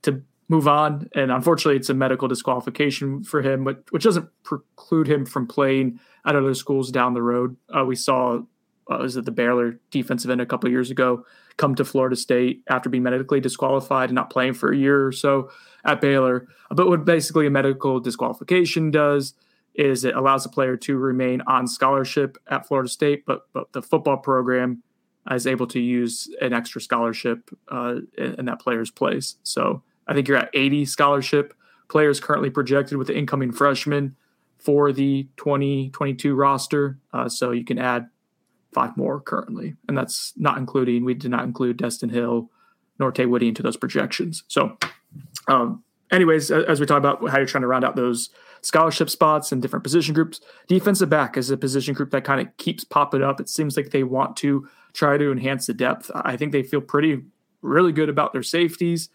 to 0.03 0.23
move 0.51 0.67
on. 0.67 1.07
And 1.15 1.31
unfortunately, 1.31 1.77
it's 1.77 1.89
a 1.89 1.93
medical 1.93 2.27
disqualification 2.27 3.23
for 3.23 3.41
him, 3.41 3.63
but 3.63 3.85
which 3.91 4.03
doesn't 4.03 4.27
preclude 4.43 5.07
him 5.07 5.25
from 5.25 5.47
playing 5.47 6.01
at 6.25 6.35
other 6.35 6.53
schools 6.53 6.91
down 6.91 7.13
the 7.13 7.21
road. 7.21 7.55
Uh, 7.73 7.85
we 7.85 7.95
saw 7.95 8.41
uh, 8.91 8.97
was 8.97 9.15
it 9.15 9.23
the 9.23 9.31
Baylor 9.31 9.79
defensive 9.91 10.29
end 10.29 10.41
a 10.41 10.45
couple 10.45 10.67
of 10.67 10.73
years 10.73 10.91
ago 10.91 11.23
come 11.55 11.73
to 11.75 11.85
Florida 11.85 12.17
State 12.17 12.63
after 12.69 12.89
being 12.89 13.03
medically 13.03 13.39
disqualified 13.39 14.09
and 14.09 14.15
not 14.15 14.29
playing 14.29 14.53
for 14.53 14.73
a 14.73 14.77
year 14.77 15.07
or 15.07 15.13
so 15.13 15.49
at 15.85 16.01
Baylor. 16.01 16.47
But 16.69 16.89
what 16.89 17.05
basically 17.05 17.47
a 17.47 17.49
medical 17.49 18.01
disqualification 18.01 18.91
does 18.91 19.33
is 19.75 20.03
it 20.03 20.15
allows 20.15 20.45
a 20.45 20.49
player 20.49 20.75
to 20.75 20.97
remain 20.97 21.41
on 21.47 21.65
scholarship 21.65 22.37
at 22.47 22.67
Florida 22.67 22.89
State, 22.89 23.25
but 23.25 23.43
but 23.53 23.71
the 23.71 23.81
football 23.81 24.17
program 24.17 24.83
is 25.29 25.47
able 25.47 25.67
to 25.67 25.79
use 25.79 26.29
an 26.41 26.51
extra 26.51 26.81
scholarship 26.81 27.49
uh, 27.69 27.95
in, 28.17 28.35
in 28.39 28.45
that 28.45 28.59
player's 28.59 28.91
place. 28.91 29.37
So 29.43 29.83
I 30.11 30.13
think 30.13 30.27
you're 30.27 30.37
at 30.37 30.49
80 30.53 30.83
scholarship 30.83 31.53
players 31.87 32.19
currently 32.19 32.49
projected 32.49 32.97
with 32.97 33.07
the 33.07 33.17
incoming 33.17 33.53
freshmen 33.53 34.17
for 34.57 34.91
the 34.91 35.29
2022 35.37 36.35
roster. 36.35 36.99
Uh, 37.13 37.29
so 37.29 37.51
you 37.51 37.63
can 37.63 37.79
add 37.79 38.09
five 38.73 38.97
more 38.97 39.21
currently, 39.21 39.75
and 39.87 39.97
that's 39.97 40.33
not 40.35 40.57
including 40.57 41.05
we 41.05 41.13
did 41.13 41.31
not 41.31 41.45
include 41.45 41.77
Destin 41.77 42.09
Hill 42.09 42.49
nor 42.99 43.13
Tay 43.13 43.25
Woody 43.25 43.47
into 43.47 43.63
those 43.63 43.77
projections. 43.77 44.43
So, 44.49 44.77
um, 45.47 45.81
anyways, 46.11 46.51
as 46.51 46.81
we 46.81 46.85
talk 46.85 46.97
about 46.97 47.27
how 47.29 47.37
you're 47.37 47.47
trying 47.47 47.61
to 47.61 47.67
round 47.67 47.85
out 47.85 47.95
those 47.95 48.31
scholarship 48.61 49.09
spots 49.09 49.53
and 49.53 49.61
different 49.61 49.83
position 49.83 50.13
groups, 50.13 50.41
defensive 50.67 51.09
back 51.09 51.37
is 51.37 51.49
a 51.49 51.57
position 51.57 51.93
group 51.93 52.11
that 52.11 52.25
kind 52.25 52.45
of 52.45 52.57
keeps 52.57 52.83
popping 52.83 53.23
up. 53.23 53.39
It 53.39 53.47
seems 53.47 53.77
like 53.77 53.91
they 53.91 54.03
want 54.03 54.35
to 54.37 54.67
try 54.91 55.17
to 55.17 55.31
enhance 55.31 55.67
the 55.67 55.73
depth. 55.73 56.11
I 56.13 56.35
think 56.35 56.51
they 56.51 56.63
feel 56.63 56.81
pretty 56.81 57.23
really 57.61 57.93
good 57.93 58.09
about 58.09 58.33
their 58.33 58.43
safeties. 58.43 59.09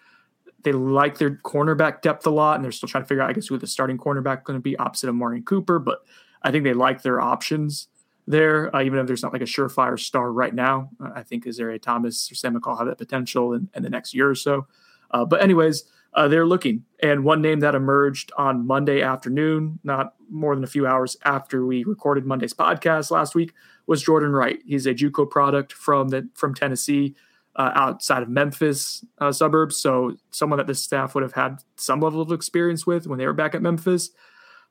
They 0.63 0.73
like 0.73 1.19
their 1.19 1.31
cornerback 1.31 2.03
depth 2.03 2.27
a 2.27 2.31
lot, 2.31 2.57
and 2.57 2.65
they're 2.65 2.73
still 2.73 2.89
trying 2.89 3.05
to 3.05 3.09
figure 3.09 3.23
out, 3.23 3.31
I 3.31 3.33
guess, 3.33 3.47
who 3.47 3.59
the 3.59 3.67
starting 3.67 3.99
cornerback 3.99 4.45
going 4.45 4.59
to 4.59 4.63
be 4.63 4.77
opposite 4.77 5.09
of 5.09 5.15
Omarion 5.15 5.45
Cooper. 5.45 5.79
But 5.79 6.01
I 6.43 6.51
think 6.51 6.65
they 6.65 6.75
like 6.75 7.03
their 7.03 7.21
options 7.21 7.89
there, 8.27 8.75
uh, 8.75 8.83
even 8.83 8.99
if 8.99 9.07
there's 9.07 9.23
not 9.23 9.33
like 9.33 9.43
a 9.43 9.47
surefire 9.47 9.99
star 9.99 10.33
right 10.33 10.55
now. 10.55 10.91
Uh, 11.01 11.11
I 11.15 11.23
think 11.23 11.45
Azareye'h 11.45 11.83
Thomas 11.83 12.31
or 12.31 12.35
Sam 12.35 12.59
McCall 12.59 12.79
have 12.79 12.89
that 12.89 12.99
potential 12.99 13.53
in, 13.53 13.69
in 13.75 13.83
the 13.83 13.91
next 13.91 14.15
year 14.15 14.29
or 14.29 14.35
so. 14.35 14.67
Uh, 15.13 15.25
but 15.25 15.41
anyways, 15.41 15.85
uh, 16.15 16.27
they're 16.27 16.47
looking. 16.47 16.85
And 17.03 17.25
one 17.25 17.43
name 17.43 17.61
that 17.61 17.75
emerged 17.75 18.33
on 18.37 18.67
Monday 18.67 19.03
afternoon, 19.03 19.79
not 19.85 20.15
more 20.31 20.55
than 20.55 20.65
a 20.65 20.69
few 20.69 20.87
hours 20.87 21.17
after 21.25 21.65
we 21.65 21.85
recorded 21.85 22.27
Monday's 22.27 22.55
podcast 22.55 23.11
last 23.11 23.35
week, 23.35 23.53
was 23.87 24.03
Jordan 24.03 24.33
Wright. 24.33 24.59
He's 24.67 24.87
a 24.87 24.95
JUCO 24.95 25.31
product 25.31 25.73
from 25.73 26.09
the 26.09 26.29
from 26.35 26.55
Tennessee, 26.55 27.15
uh, 27.57 27.73
outside 27.75 28.23
of 28.23 28.29
Memphis 28.29 29.05
uh, 29.19 29.33
suburbs. 29.33 29.77
So 29.77 30.17
someone 30.31 30.59
that 30.59 30.67
the 30.67 30.75
staff 30.75 31.15
would 31.15 31.23
have 31.23 31.33
had 31.33 31.59
some 31.77 32.01
level 32.01 32.21
of 32.21 32.31
experience 32.31 32.87
with 32.87 33.07
when 33.07 33.19
they 33.19 33.27
were 33.27 33.33
back 33.33 33.55
at 33.55 33.63
Memphis. 33.63 34.11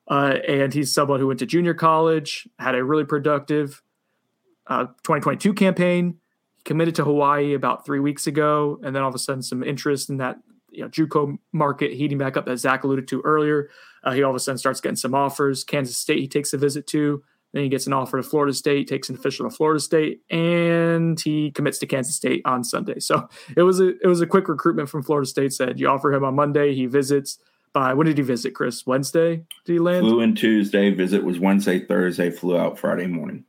Uh, 0.08 0.36
and 0.48 0.74
he's 0.74 0.94
someone 0.94 1.20
who 1.20 1.28
went 1.28 1.40
to 1.40 1.48
junior 1.48 1.74
college, 1.74 2.48
had 2.60 2.76
a 2.76 2.84
really 2.84 3.06
productive 3.06 3.82
uh, 4.68 4.86
2022 5.04 5.54
campaign, 5.54 6.20
committed 6.64 6.96
to 6.96 7.04
Hawaii 7.04 7.54
about 7.54 7.86
three 7.86 8.00
weeks 8.00 8.28
ago, 8.28 8.80
and 8.84 8.96
then 8.96 9.02
all 9.02 9.10
of 9.10 9.16
a 9.16 9.20
sudden 9.20 9.42
some 9.42 9.64
interest 9.64 10.10
in 10.10 10.18
that 10.18 10.38
you 10.72 10.84
know 10.84 10.90
JUCO 10.90 11.38
market 11.54 11.94
heating 11.94 12.18
back 12.18 12.38
up 12.38 12.46
that 12.46 12.58
Zach 12.58 12.84
alluded 12.84 13.08
to 13.08 13.22
earlier. 13.22 13.70
Uh, 14.04 14.12
he 14.12 14.22
all 14.22 14.30
of 14.30 14.36
a 14.36 14.40
sudden 14.40 14.58
starts 14.58 14.82
getting 14.82 14.96
some 14.96 15.16
offers. 15.16 15.64
Kansas 15.64 15.98
State 15.98 16.20
he 16.20 16.28
takes 16.28 16.54
a 16.54 16.58
visit 16.58 16.86
to. 16.88 17.24
Then 17.56 17.64
he 17.64 17.70
gets 17.70 17.88
an 17.88 17.94
offer 17.94 18.18
to 18.18 18.24
Florida 18.24 18.54
State, 18.54 18.90
takes 18.90 19.08
an 19.08 19.16
official 19.16 19.50
to 19.50 19.56
Florida 19.56 19.80
State, 19.80 20.20
and 20.30 21.18
he 21.18 21.52
commits 21.52 21.80
to 21.80 21.88
Kansas 21.88 22.14
State 22.14 22.42
on 22.44 22.66
Sunday. 22.66 23.00
So 23.00 23.30
it 23.56 23.62
was 23.62 23.80
a 23.80 23.98
it 24.04 24.08
was 24.08 24.20
a 24.20 24.28
quick 24.28 24.50
recruitment 24.50 24.90
from 24.90 25.04
Florida 25.04 25.26
State. 25.26 25.54
Said 25.54 25.80
you 25.80 25.88
offer 25.88 26.12
him 26.12 26.26
on 26.26 26.36
Monday, 26.36 26.76
he 26.76 26.86
visits 26.86 27.40
by 27.72 27.94
when 27.94 28.08
did 28.08 28.18
he 28.18 28.24
visit, 28.26 28.52
Chris? 28.52 28.86
Wednesday? 28.86 29.38
Did 29.64 29.74
he 29.74 29.80
land? 29.80 30.06
Flew 30.06 30.20
in 30.20 30.36
Tuesday. 30.36 30.90
Visit 30.90 31.24
was 31.24 31.40
Wednesday, 31.40 31.80
Thursday. 31.80 32.30
Flew 32.30 32.58
out 32.58 32.78
Friday 32.78 33.08
morning. 33.08 33.46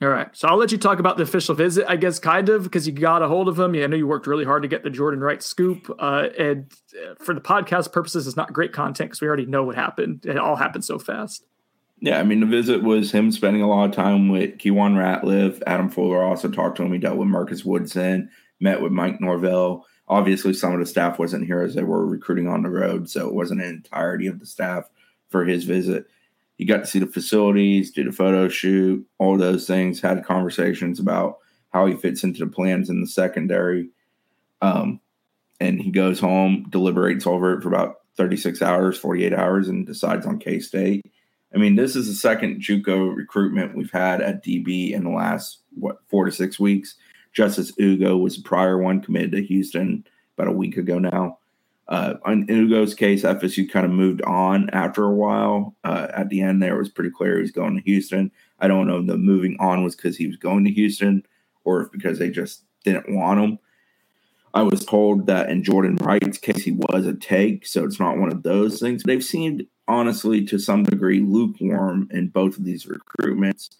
All 0.00 0.08
right. 0.08 0.34
So 0.34 0.48
I'll 0.48 0.56
let 0.56 0.72
you 0.72 0.78
talk 0.78 0.98
about 0.98 1.18
the 1.18 1.24
official 1.24 1.54
visit, 1.54 1.84
I 1.86 1.96
guess, 1.96 2.18
kind 2.18 2.48
of, 2.48 2.62
because 2.62 2.86
you 2.86 2.94
got 2.94 3.20
a 3.20 3.28
hold 3.28 3.48
of 3.48 3.58
him. 3.58 3.74
Yeah, 3.74 3.84
I 3.84 3.86
know 3.88 3.96
you 3.98 4.06
worked 4.06 4.26
really 4.26 4.46
hard 4.46 4.62
to 4.62 4.68
get 4.68 4.82
the 4.82 4.88
Jordan 4.88 5.20
Wright 5.20 5.42
scoop. 5.42 5.94
Uh, 5.98 6.28
and 6.38 6.72
uh, 6.94 7.16
for 7.22 7.34
the 7.34 7.42
podcast 7.42 7.92
purposes, 7.92 8.26
it's 8.26 8.38
not 8.38 8.54
great 8.54 8.72
content 8.72 9.10
because 9.10 9.20
we 9.20 9.28
already 9.28 9.44
know 9.44 9.64
what 9.64 9.76
happened. 9.76 10.24
It 10.24 10.38
all 10.38 10.56
happened 10.56 10.86
so 10.86 10.98
fast. 10.98 11.44
Yeah, 12.00 12.18
I 12.18 12.22
mean, 12.22 12.40
the 12.40 12.46
visit 12.46 12.82
was 12.82 13.12
him 13.12 13.30
spending 13.30 13.62
a 13.62 13.68
lot 13.68 13.88
of 13.88 13.94
time 13.94 14.30
with 14.30 14.56
Kewan 14.56 14.94
Ratliff. 14.94 15.62
Adam 15.66 15.90
Fuller 15.90 16.22
also 16.22 16.48
talked 16.48 16.78
to 16.78 16.82
him. 16.82 16.92
He 16.92 16.98
dealt 16.98 17.18
with 17.18 17.28
Marcus 17.28 17.62
Woodson, 17.62 18.30
met 18.58 18.80
with 18.80 18.90
Mike 18.90 19.20
Norvell. 19.20 19.86
Obviously, 20.08 20.54
some 20.54 20.72
of 20.72 20.80
the 20.80 20.86
staff 20.86 21.18
wasn't 21.18 21.44
here 21.44 21.60
as 21.60 21.74
they 21.74 21.82
were 21.82 22.06
recruiting 22.06 22.48
on 22.48 22.62
the 22.62 22.70
road, 22.70 23.10
so 23.10 23.28
it 23.28 23.34
wasn't 23.34 23.60
an 23.60 23.68
entirety 23.68 24.26
of 24.26 24.40
the 24.40 24.46
staff 24.46 24.88
for 25.28 25.44
his 25.44 25.64
visit. 25.64 26.06
He 26.56 26.64
got 26.64 26.78
to 26.78 26.86
see 26.86 26.98
the 26.98 27.06
facilities, 27.06 27.90
did 27.90 28.08
a 28.08 28.12
photo 28.12 28.48
shoot, 28.48 29.06
all 29.18 29.36
those 29.36 29.66
things, 29.66 30.00
had 30.00 30.24
conversations 30.24 31.00
about 31.00 31.36
how 31.70 31.86
he 31.86 31.94
fits 31.94 32.24
into 32.24 32.44
the 32.44 32.50
plans 32.50 32.90
in 32.90 33.00
the 33.00 33.06
secondary. 33.06 33.90
Um, 34.62 35.00
and 35.60 35.80
he 35.80 35.90
goes 35.90 36.18
home, 36.18 36.66
deliberates 36.70 37.26
over 37.26 37.52
it 37.54 37.62
for 37.62 37.68
about 37.68 37.96
36 38.16 38.62
hours, 38.62 38.98
48 38.98 39.32
hours, 39.32 39.68
and 39.68 39.86
decides 39.86 40.26
on 40.26 40.38
K 40.38 40.60
State. 40.60 41.04
I 41.54 41.58
mean, 41.58 41.76
this 41.76 41.96
is 41.96 42.06
the 42.06 42.14
second 42.14 42.60
JUCO 42.60 43.14
recruitment 43.14 43.76
we've 43.76 43.90
had 43.90 44.20
at 44.20 44.44
DB 44.44 44.92
in 44.92 45.04
the 45.04 45.10
last 45.10 45.58
what 45.74 45.98
four 46.08 46.24
to 46.24 46.32
six 46.32 46.60
weeks. 46.60 46.96
Justice 47.32 47.72
Ugo 47.78 48.16
was 48.16 48.36
the 48.36 48.42
prior 48.42 48.78
one 48.78 49.00
committed 49.00 49.32
to 49.32 49.42
Houston 49.42 50.04
about 50.36 50.48
a 50.48 50.56
week 50.56 50.76
ago 50.76 50.98
now. 50.98 51.38
Uh, 51.88 52.14
in 52.26 52.46
Ugo's 52.46 52.94
case, 52.94 53.24
FSU 53.24 53.68
kind 53.68 53.84
of 53.84 53.90
moved 53.90 54.22
on 54.22 54.70
after 54.70 55.04
a 55.04 55.12
while. 55.12 55.74
Uh, 55.82 56.06
at 56.14 56.28
the 56.28 56.40
end, 56.40 56.62
there 56.62 56.76
it 56.76 56.78
was 56.78 56.88
pretty 56.88 57.10
clear 57.10 57.36
he 57.36 57.42
was 57.42 57.50
going 57.50 57.76
to 57.76 57.82
Houston. 57.82 58.30
I 58.60 58.68
don't 58.68 58.86
know 58.86 58.98
if 58.98 59.06
the 59.06 59.16
moving 59.16 59.56
on 59.58 59.82
was 59.82 59.96
because 59.96 60.16
he 60.16 60.28
was 60.28 60.36
going 60.36 60.64
to 60.64 60.70
Houston 60.70 61.24
or 61.64 61.82
if 61.82 61.92
because 61.92 62.20
they 62.20 62.30
just 62.30 62.64
didn't 62.84 63.12
want 63.14 63.40
him. 63.40 63.58
I 64.54 64.62
was 64.62 64.84
told 64.84 65.26
that 65.26 65.48
in 65.48 65.62
Jordan 65.64 65.96
Wright's 65.96 66.38
case, 66.38 66.64
he 66.64 66.72
was 66.72 67.06
a 67.06 67.14
take, 67.14 67.66
so 67.66 67.84
it's 67.84 68.00
not 68.00 68.18
one 68.18 68.32
of 68.32 68.42
those 68.42 68.80
things. 68.80 69.02
They've 69.02 69.22
seemed, 69.22 69.66
honestly, 69.90 70.44
to 70.46 70.58
some 70.58 70.84
degree, 70.84 71.20
lukewarm 71.20 72.08
in 72.12 72.28
both 72.28 72.56
of 72.56 72.64
these 72.64 72.86
recruitments. 72.86 73.70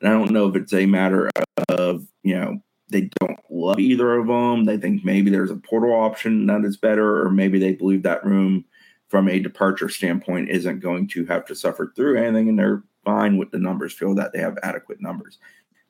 And 0.00 0.08
I 0.08 0.12
don't 0.12 0.30
know 0.30 0.48
if 0.48 0.56
it's 0.56 0.72
a 0.72 0.86
matter 0.86 1.30
of, 1.68 2.06
you 2.22 2.34
know, 2.34 2.58
they 2.88 3.10
don't 3.20 3.38
love 3.50 3.78
either 3.78 4.14
of 4.14 4.26
them. 4.26 4.64
They 4.64 4.78
think 4.78 5.04
maybe 5.04 5.30
there's 5.30 5.50
a 5.50 5.56
portal 5.56 5.92
option 5.92 6.46
that 6.46 6.64
is 6.64 6.78
better, 6.78 7.22
or 7.24 7.30
maybe 7.30 7.58
they 7.58 7.72
believe 7.72 8.02
that 8.04 8.24
room 8.24 8.64
from 9.08 9.28
a 9.28 9.38
departure 9.38 9.88
standpoint 9.88 10.48
isn't 10.48 10.80
going 10.80 11.08
to 11.08 11.26
have 11.26 11.44
to 11.46 11.54
suffer 11.54 11.92
through 11.94 12.18
anything, 12.18 12.48
and 12.48 12.58
they're 12.58 12.82
fine 13.04 13.36
with 13.36 13.50
the 13.50 13.58
numbers, 13.58 13.92
feel 13.92 14.14
that 14.14 14.32
they 14.32 14.38
have 14.38 14.58
adequate 14.62 15.00
numbers. 15.00 15.38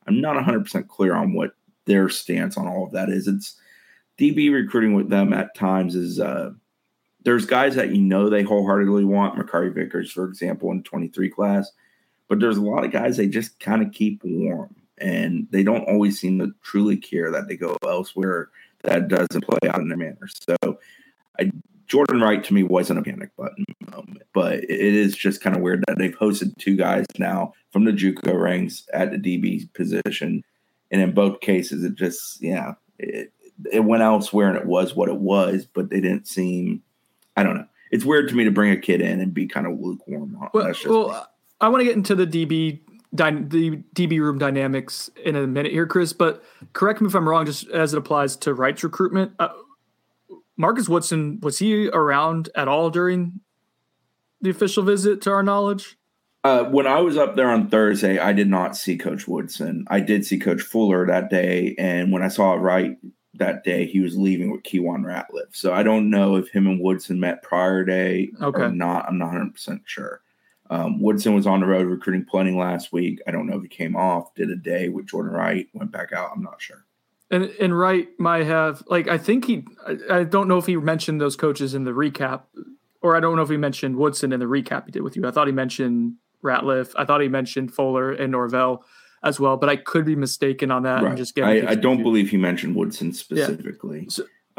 I'm 0.06 0.20
not 0.20 0.36
100% 0.36 0.88
clear 0.88 1.14
on 1.14 1.34
what 1.34 1.52
their 1.84 2.08
stance 2.08 2.56
on 2.56 2.66
all 2.66 2.84
of 2.84 2.92
that 2.92 3.08
is. 3.08 3.28
It's 3.28 3.56
DB 4.18 4.52
recruiting 4.52 4.94
with 4.94 5.08
them 5.08 5.32
at 5.32 5.54
times 5.54 5.94
is 5.94 6.18
uh, 6.18 6.50
there's 7.28 7.44
guys 7.44 7.74
that 7.74 7.94
you 7.94 8.00
know 8.00 8.30
they 8.30 8.42
wholeheartedly 8.42 9.04
want, 9.04 9.38
Makari 9.38 9.70
Vickers, 9.70 10.10
for 10.10 10.24
example, 10.24 10.70
in 10.72 10.82
23 10.82 11.28
class, 11.28 11.70
but 12.26 12.40
there's 12.40 12.56
a 12.56 12.62
lot 12.62 12.86
of 12.86 12.90
guys 12.90 13.18
they 13.18 13.28
just 13.28 13.60
kind 13.60 13.82
of 13.82 13.92
keep 13.92 14.22
warm 14.24 14.74
and 14.96 15.46
they 15.50 15.62
don't 15.62 15.86
always 15.86 16.18
seem 16.18 16.38
to 16.38 16.54
truly 16.62 16.96
care 16.96 17.30
that 17.30 17.46
they 17.46 17.54
go 17.54 17.76
elsewhere 17.84 18.48
that 18.82 19.08
doesn't 19.08 19.44
play 19.44 19.58
out 19.68 19.78
in 19.78 19.88
their 19.88 19.98
manner. 19.98 20.26
So 20.26 20.78
I, 21.38 21.50
Jordan 21.86 22.22
Wright 22.22 22.42
to 22.44 22.54
me 22.54 22.62
wasn't 22.62 23.00
a 23.00 23.02
panic 23.02 23.36
button 23.36 23.66
moment, 23.90 24.22
but 24.32 24.54
it 24.54 24.70
is 24.70 25.14
just 25.14 25.42
kind 25.42 25.54
of 25.54 25.60
weird 25.60 25.84
that 25.86 25.98
they've 25.98 26.18
hosted 26.18 26.56
two 26.56 26.76
guys 26.76 27.04
now 27.18 27.52
from 27.72 27.84
the 27.84 27.92
JUCO 27.92 28.40
ranks 28.40 28.88
at 28.94 29.10
the 29.10 29.18
DB 29.18 29.70
position, 29.74 30.42
and 30.90 31.02
in 31.02 31.12
both 31.12 31.42
cases, 31.42 31.84
it 31.84 31.94
just 31.94 32.40
yeah, 32.40 32.72
it, 32.98 33.34
it 33.70 33.84
went 33.84 34.02
elsewhere 34.02 34.48
and 34.48 34.56
it 34.56 34.64
was 34.64 34.96
what 34.96 35.10
it 35.10 35.18
was, 35.18 35.66
but 35.66 35.90
they 35.90 36.00
didn't 36.00 36.26
seem. 36.26 36.82
I 37.38 37.44
don't 37.44 37.55
know. 37.55 37.66
It's 37.92 38.05
weird 38.05 38.29
to 38.31 38.35
me 38.35 38.42
to 38.42 38.51
bring 38.51 38.72
a 38.72 38.77
kid 38.77 39.01
in 39.01 39.20
and 39.20 39.33
be 39.33 39.46
kind 39.46 39.64
of 39.64 39.79
lukewarm. 39.79 40.37
On 40.40 40.51
well, 40.53 40.74
well 40.85 41.29
I 41.61 41.68
want 41.68 41.83
to 41.83 41.85
get 41.85 41.94
into 41.94 42.16
the 42.16 42.27
DB 42.27 42.81
the 43.12 43.81
DB 43.94 44.18
room 44.18 44.38
dynamics 44.38 45.09
in 45.24 45.37
a 45.37 45.46
minute 45.46 45.70
here, 45.70 45.87
Chris. 45.87 46.12
But 46.12 46.42
correct 46.72 47.01
me 47.01 47.07
if 47.07 47.14
I'm 47.14 47.29
wrong. 47.29 47.46
Just 47.46 47.68
as 47.68 47.94
it 47.94 47.98
applies 47.98 48.37
to 48.38 48.53
Wright's 48.53 48.83
recruitment, 48.83 49.35
uh, 49.38 49.51
Marcus 50.57 50.88
Woodson 50.88 51.38
was 51.40 51.61
he 51.61 51.88
around 51.90 52.48
at 52.57 52.66
all 52.66 52.90
during 52.90 53.38
the 54.40 54.51
official 54.51 54.83
visit? 54.83 55.22
To 55.22 55.31
our 55.31 55.44
knowledge. 55.44 55.96
Uh, 56.42 56.64
when 56.64 56.88
I 56.88 57.01
was 57.01 57.16
up 57.16 57.37
there 57.37 57.51
on 57.51 57.68
Thursday, 57.68 58.18
I 58.18 58.33
did 58.33 58.48
not 58.48 58.77
see 58.77 58.98
Coach 58.98 59.29
Woodson. 59.29 59.85
I 59.88 60.01
did 60.01 60.27
see 60.27 60.40
Coach 60.40 60.62
Fuller 60.62 61.07
that 61.07 61.31
day, 61.31 61.77
and 61.79 62.11
when 62.12 62.22
I 62.22 62.29
saw 62.29 62.55
Wright 62.55 62.98
that 63.38 63.64
day, 63.64 63.87
he 63.87 64.01
was 64.01 64.16
leaving 64.16 64.51
with 64.51 64.62
Kewan 64.62 65.05
Ratliff. 65.05 65.55
So 65.55 65.72
I 65.72 65.83
don't 65.83 66.11
know 66.11 66.37
if 66.37 66.48
him 66.48 66.66
and 66.66 66.81
Woodson 66.81 67.18
met 67.18 67.42
prior 67.42 67.85
day 67.85 68.31
okay. 68.40 68.62
or 68.62 68.70
not. 68.70 69.07
I'm 69.09 69.18
not 69.18 69.27
100 69.27 69.53
percent 69.53 69.83
sure. 69.85 70.20
Um, 70.70 71.01
Woodson 71.01 71.35
was 71.35 71.46
on 71.46 71.61
the 71.61 71.66
road 71.66 71.87
recruiting 71.87 72.27
plenty 72.27 72.53
last 72.53 72.92
week. 72.92 73.20
I 73.27 73.31
don't 73.31 73.46
know 73.46 73.57
if 73.57 73.62
he 73.62 73.68
came 73.68 73.96
off, 73.96 74.35
did 74.35 74.51
a 74.51 74.57
day 74.57 74.88
with 74.88 75.07
Jordan 75.07 75.33
Wright, 75.33 75.66
went 75.72 75.90
back 75.90 76.12
out. 76.12 76.31
I'm 76.35 76.42
not 76.42 76.61
sure. 76.61 76.85
And 77.31 77.44
and 77.61 77.79
Wright 77.79 78.09
might 78.18 78.46
have 78.46 78.83
like 78.87 79.09
I 79.09 79.18
think 79.18 79.44
he 79.44 79.64
I, 79.87 80.20
I 80.20 80.24
don't 80.24 80.48
know 80.48 80.59
if 80.59 80.66
he 80.66 80.77
mentioned 80.77 81.20
those 81.20 81.37
coaches 81.37 81.74
in 81.74 81.85
the 81.85 81.92
recap, 81.92 82.42
or 83.03 83.16
I 83.16 83.20
don't 83.20 83.37
know 83.37 83.42
if 83.42 83.51
he 83.51 83.57
mentioned 83.57 83.96
Woodson 83.96 84.33
in 84.33 84.40
the 84.40 84.46
recap 84.46 84.87
he 84.87 84.92
did 84.92 85.03
with 85.03 85.16
you. 85.16 85.27
I 85.27 85.31
thought 85.31 85.46
he 85.46 85.53
mentioned 85.53 86.14
Ratliff. 86.42 86.92
I 86.96 87.05
thought 87.05 87.20
he 87.20 87.29
mentioned 87.29 87.72
Fuller 87.74 88.12
and 88.12 88.33
Norvell 88.33 88.85
as 89.22 89.40
well, 89.40 89.57
but 89.57 89.68
I 89.68 89.76
could 89.76 90.04
be 90.04 90.16
mistaken 90.16 90.70
on 90.70 90.83
that. 90.85 91.02
Right. 91.02 91.09
And 91.09 91.16
just 91.16 91.38
I, 91.38 91.66
I 91.68 91.74
don't 91.74 92.02
believe 92.02 92.31
he 92.31 92.37
mentioned 92.37 92.76
Woodson 92.76 93.12
specifically. 93.12 94.09
Yeah. 94.09 94.09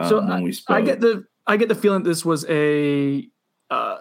So, 0.08 0.19
um, 0.19 0.52
so 0.52 0.63
I, 0.69 0.78
I, 0.78 0.82
get 0.82 1.02
the 1.02 1.26
I 1.48 1.58
get 1.58 1.67
the 1.67 1.76
feeling 1.76 2.04
this 2.04 2.24
was 2.26 2.45
a. 2.50 3.28
Uh, 3.69 3.98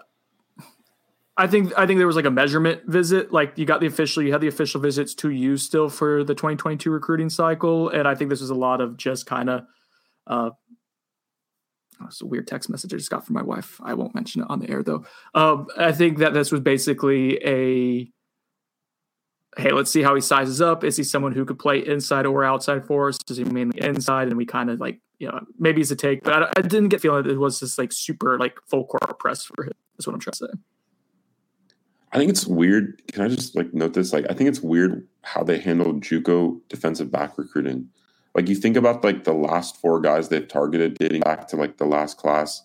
I 1.37 1.47
think 1.47 1.71
I 1.77 1.87
think 1.87 1.99
there 1.99 2.07
was 2.07 2.15
like 2.15 2.25
a 2.25 2.31
measurement 2.31 2.81
visit. 2.85 3.31
Like 3.31 3.57
you 3.57 3.65
got 3.65 3.79
the 3.79 3.87
official, 3.87 4.21
you 4.23 4.31
had 4.31 4.41
the 4.41 4.47
official 4.47 4.81
visits 4.81 5.13
to 5.15 5.29
you 5.29 5.57
still 5.57 5.89
for 5.89 6.23
the 6.23 6.35
2022 6.35 6.91
recruiting 6.91 7.29
cycle, 7.29 7.89
and 7.89 8.07
I 8.07 8.15
think 8.15 8.29
this 8.29 8.41
was 8.41 8.49
a 8.49 8.55
lot 8.55 8.81
of 8.81 8.97
just 8.97 9.25
kind 9.25 9.49
of. 9.49 9.65
Uh, 10.27 10.49
oh, 12.01 12.05
it's 12.05 12.21
a 12.21 12.25
weird 12.25 12.47
text 12.47 12.69
message 12.69 12.93
I 12.93 12.97
just 12.97 13.09
got 13.09 13.25
from 13.25 13.35
my 13.35 13.41
wife. 13.41 13.79
I 13.81 13.93
won't 13.93 14.13
mention 14.13 14.41
it 14.41 14.49
on 14.49 14.59
the 14.59 14.69
air 14.69 14.83
though. 14.83 15.05
Um, 15.33 15.67
I 15.77 15.93
think 15.93 16.17
that 16.17 16.33
this 16.33 16.51
was 16.51 16.61
basically 16.61 17.37
a 17.45 18.11
hey, 19.57 19.71
let's 19.71 19.91
see 19.91 20.01
how 20.01 20.15
he 20.15 20.21
sizes 20.21 20.61
up. 20.61 20.83
Is 20.83 20.97
he 20.97 21.03
someone 21.03 21.33
who 21.33 21.45
could 21.45 21.59
play 21.59 21.85
inside 21.85 22.25
or 22.25 22.43
outside 22.43 22.85
for 22.85 23.09
us? 23.09 23.17
Does 23.17 23.37
he 23.37 23.43
mainly 23.43 23.79
inside? 23.81 24.27
And 24.27 24.37
we 24.37 24.45
kind 24.45 24.69
of 24.69 24.79
like, 24.79 24.99
you 25.17 25.27
know, 25.27 25.39
maybe 25.57 25.79
he's 25.79 25.91
a 25.91 25.95
take, 25.95 26.23
but 26.23 26.43
I, 26.43 26.51
I 26.57 26.61
didn't 26.61 26.89
get 26.89 27.01
feeling 27.01 27.29
it 27.29 27.39
was 27.39 27.59
just 27.59 27.77
like 27.77 27.91
super 27.91 28.37
like 28.37 28.57
full 28.67 28.85
court 28.85 29.19
press 29.19 29.43
for 29.43 29.63
him. 29.63 29.73
Is 29.97 30.07
what 30.07 30.13
I'm 30.13 30.19
trying 30.19 30.33
to 30.33 30.37
say. 30.37 30.59
I 32.11 32.17
think 32.17 32.29
it's 32.29 32.47
weird. 32.47 33.01
Can 33.11 33.23
I 33.23 33.27
just 33.27 33.55
like 33.55 33.73
note 33.73 33.93
this? 33.93 34.13
Like, 34.13 34.25
I 34.29 34.33
think 34.33 34.49
it's 34.49 34.61
weird 34.61 35.07
how 35.23 35.43
they 35.43 35.59
handled 35.59 36.01
JUCO 36.01 36.61
defensive 36.69 37.11
back 37.11 37.37
recruiting. 37.37 37.89
Like, 38.33 38.47
you 38.47 38.55
think 38.55 38.77
about 38.77 39.03
like 39.03 39.25
the 39.25 39.33
last 39.33 39.77
four 39.77 39.99
guys 39.99 40.29
they've 40.29 40.47
targeted 40.47 40.97
dating 40.97 41.21
back 41.21 41.47
to 41.49 41.55
like 41.55 41.77
the 41.77 41.85
last 41.85 42.17
class: 42.17 42.63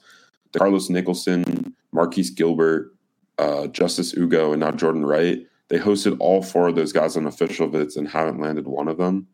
Carlos 0.57 0.89
Nicholson, 0.89 1.75
Marquise 1.93 2.31
Gilbert, 2.31 2.95
uh, 3.39 3.67
Justice 3.67 4.17
Ugo, 4.17 4.53
and 4.53 4.61
now 4.61 4.71
Jordan 4.71 5.05
Wright 5.05 5.45
they 5.69 5.79
hosted 5.79 6.17
all 6.21 6.43
four 6.43 6.69
of 6.69 6.77
those 6.77 6.93
guys 6.93 7.17
on 7.17 7.27
official 7.27 7.69
visits 7.69 7.97
and 7.97 8.09
haven't 8.09 8.41
landed 8.41 8.67
one 8.67 8.89
of 8.89 8.99
them. 8.99 9.27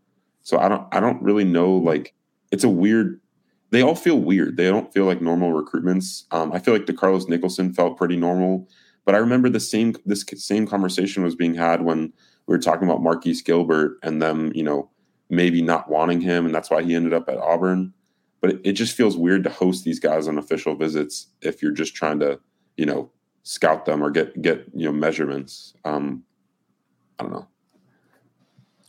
So 0.43 0.59
I 0.59 0.69
don't 0.69 0.87
I 0.93 1.01
don't 1.01 1.23
really 1.23 1.45
know 1.45 1.73
like 1.73 2.15
it's 2.51 2.65
a 2.65 2.69
weird 2.69 3.21
they 3.71 3.83
all 3.83 3.95
feel 3.95 4.17
weird. 4.17 4.57
They 4.57 4.69
don't 4.69 4.93
feel 4.93 5.05
like 5.05 5.23
normal 5.23 5.53
recruitments. 5.53 6.25
Um, 6.33 6.53
I 6.53 6.59
feel 6.59 6.75
like 6.75 6.87
the 6.87 6.93
Carlos 6.93 7.29
Nicholson 7.29 7.73
felt 7.73 7.97
pretty 7.97 8.17
normal, 8.17 8.69
but 9.05 9.15
I 9.15 9.19
remember 9.19 9.49
the 9.49 9.61
same 9.61 9.95
this 10.05 10.25
same 10.37 10.67
conversation 10.67 11.23
was 11.23 11.37
being 11.37 11.55
had 11.55 11.83
when 11.83 12.13
we 12.47 12.55
were 12.55 12.59
talking 12.59 12.89
about 12.89 13.03
Marquise 13.03 13.43
Gilbert 13.43 13.99
and 14.03 14.21
them, 14.21 14.53
you 14.55 14.65
know, 14.65 14.91
maybe 15.29 15.63
not 15.63 15.89
wanting 15.89 16.21
him, 16.21 16.47
and 16.47 16.55
that's 16.55 16.71
why 16.71 16.83
he 16.83 16.95
ended 16.95 17.13
up 17.13 17.29
at 17.29 17.39
Auburn. 17.39 17.93
But 18.41 18.51
it, 18.51 18.61
it 18.65 18.73
just 18.73 18.97
feels 18.97 19.17
weird 19.17 19.45
to 19.45 19.51
host 19.51 19.85
these 19.85 20.01
guys 20.01 20.27
on 20.27 20.39
official 20.39 20.75
visits 20.75 21.29
if 21.43 21.63
you're 21.63 21.73
just 21.73 21.95
trying 21.95 22.19
to, 22.21 22.41
you 22.77 22.87
know, 22.87 23.13
scout 23.43 23.85
them 23.85 24.03
or 24.03 24.11
get 24.11 24.41
get 24.41 24.67
you 24.75 24.87
know 24.87 24.93
measurements. 24.93 25.75
Um, 25.85 26.25
I 27.19 27.25
don't 27.25 27.33
know. 27.33 27.47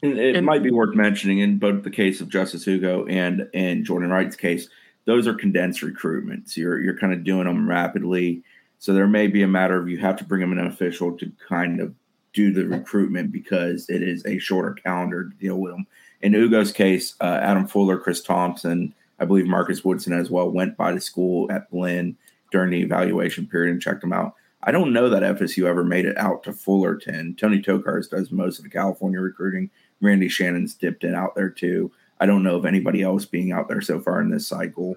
And 0.04 0.18
it 0.18 0.36
and, 0.36 0.46
might 0.46 0.64
be 0.64 0.72
worth 0.72 0.96
mentioning 0.96 1.40
in 1.40 1.60
both 1.60 1.84
the 1.84 1.92
case 1.92 2.22
of 2.22 2.30
Justice 2.30 2.68
Ugo 2.68 3.06
and 3.06 3.48
and 3.54 3.86
Jordan 3.86 4.10
Wright's 4.10 4.36
case, 4.36 4.68
those 5.06 5.28
are 5.28 5.34
condensed 5.34 5.82
recruitments. 5.82 6.56
You're 6.58 6.80
you're 6.80 6.98
kind 6.98 7.14
of 7.14 7.24
doing 7.24 7.46
them 7.46 7.70
rapidly, 7.70 8.44
so 8.80 8.94
there 8.94 9.08
may 9.08 9.28
be 9.28 9.44
a 9.44 9.48
matter 9.48 9.78
of 9.78 9.90
you 9.90 9.98
have 10.00 10.18
to 10.18 10.24
bring 10.24 10.42
them 10.42 10.58
an 10.58 10.66
official 10.66 11.18
to 11.18 11.32
kind 11.48 11.80
of 11.80 11.94
do 12.34 12.54
the 12.54 12.66
recruitment 12.66 13.32
because 13.32 13.90
it 13.90 14.02
is 14.02 14.26
a 14.26 14.40
shorter 14.40 14.74
calendar 14.74 15.30
to 15.30 15.36
deal 15.36 15.58
with 15.58 15.74
them. 15.74 15.86
In 16.22 16.34
Ugo's 16.34 16.72
case, 16.72 17.16
uh, 17.20 17.40
Adam 17.42 17.68
Fuller, 17.68 17.98
Chris 17.98 18.26
Thomsen, 18.26 18.94
I 19.20 19.26
believe 19.26 19.48
Marcus 19.48 19.84
Woodson 19.84 20.14
as 20.14 20.30
well 20.32 20.50
went 20.50 20.78
by 20.78 20.94
the 20.94 21.02
school 21.02 21.52
at 21.52 21.70
Blinn 21.70 22.16
during 22.52 22.72
the 22.72 22.82
evaluation 22.82 23.48
period 23.48 23.72
and 23.72 23.82
checked 23.82 24.02
them 24.02 24.14
out. 24.14 24.36
I 24.64 24.72
don't 24.72 24.94
know 24.94 25.10
that 25.10 25.24
FSU 25.24 25.66
ever 25.66 25.84
made 25.84 26.06
it 26.06 26.18
out 26.18 26.44
to 26.44 26.54
Fullerton. 26.54 27.36
Tony 27.36 27.62
Tokarz 27.62 28.10
does 28.10 28.32
most 28.32 28.60
of 28.60 28.64
the 28.64 28.70
California 28.70 29.20
recruiting. 29.20 29.70
Randy 30.02 30.30
Shannon's 30.30 30.74
dipped 30.76 31.04
in 31.04 31.16
out 31.16 31.36
there 31.36 31.50
too. 31.50 31.92
I 32.20 32.28
don't 32.28 32.44
know 32.44 32.56
of 32.56 32.66
anybody 32.66 33.02
else 33.02 33.26
being 33.26 33.52
out 33.52 33.68
there 33.68 33.82
so 33.82 34.00
far 34.00 34.22
in 34.22 34.30
this 34.30 34.46
cycle 34.46 34.96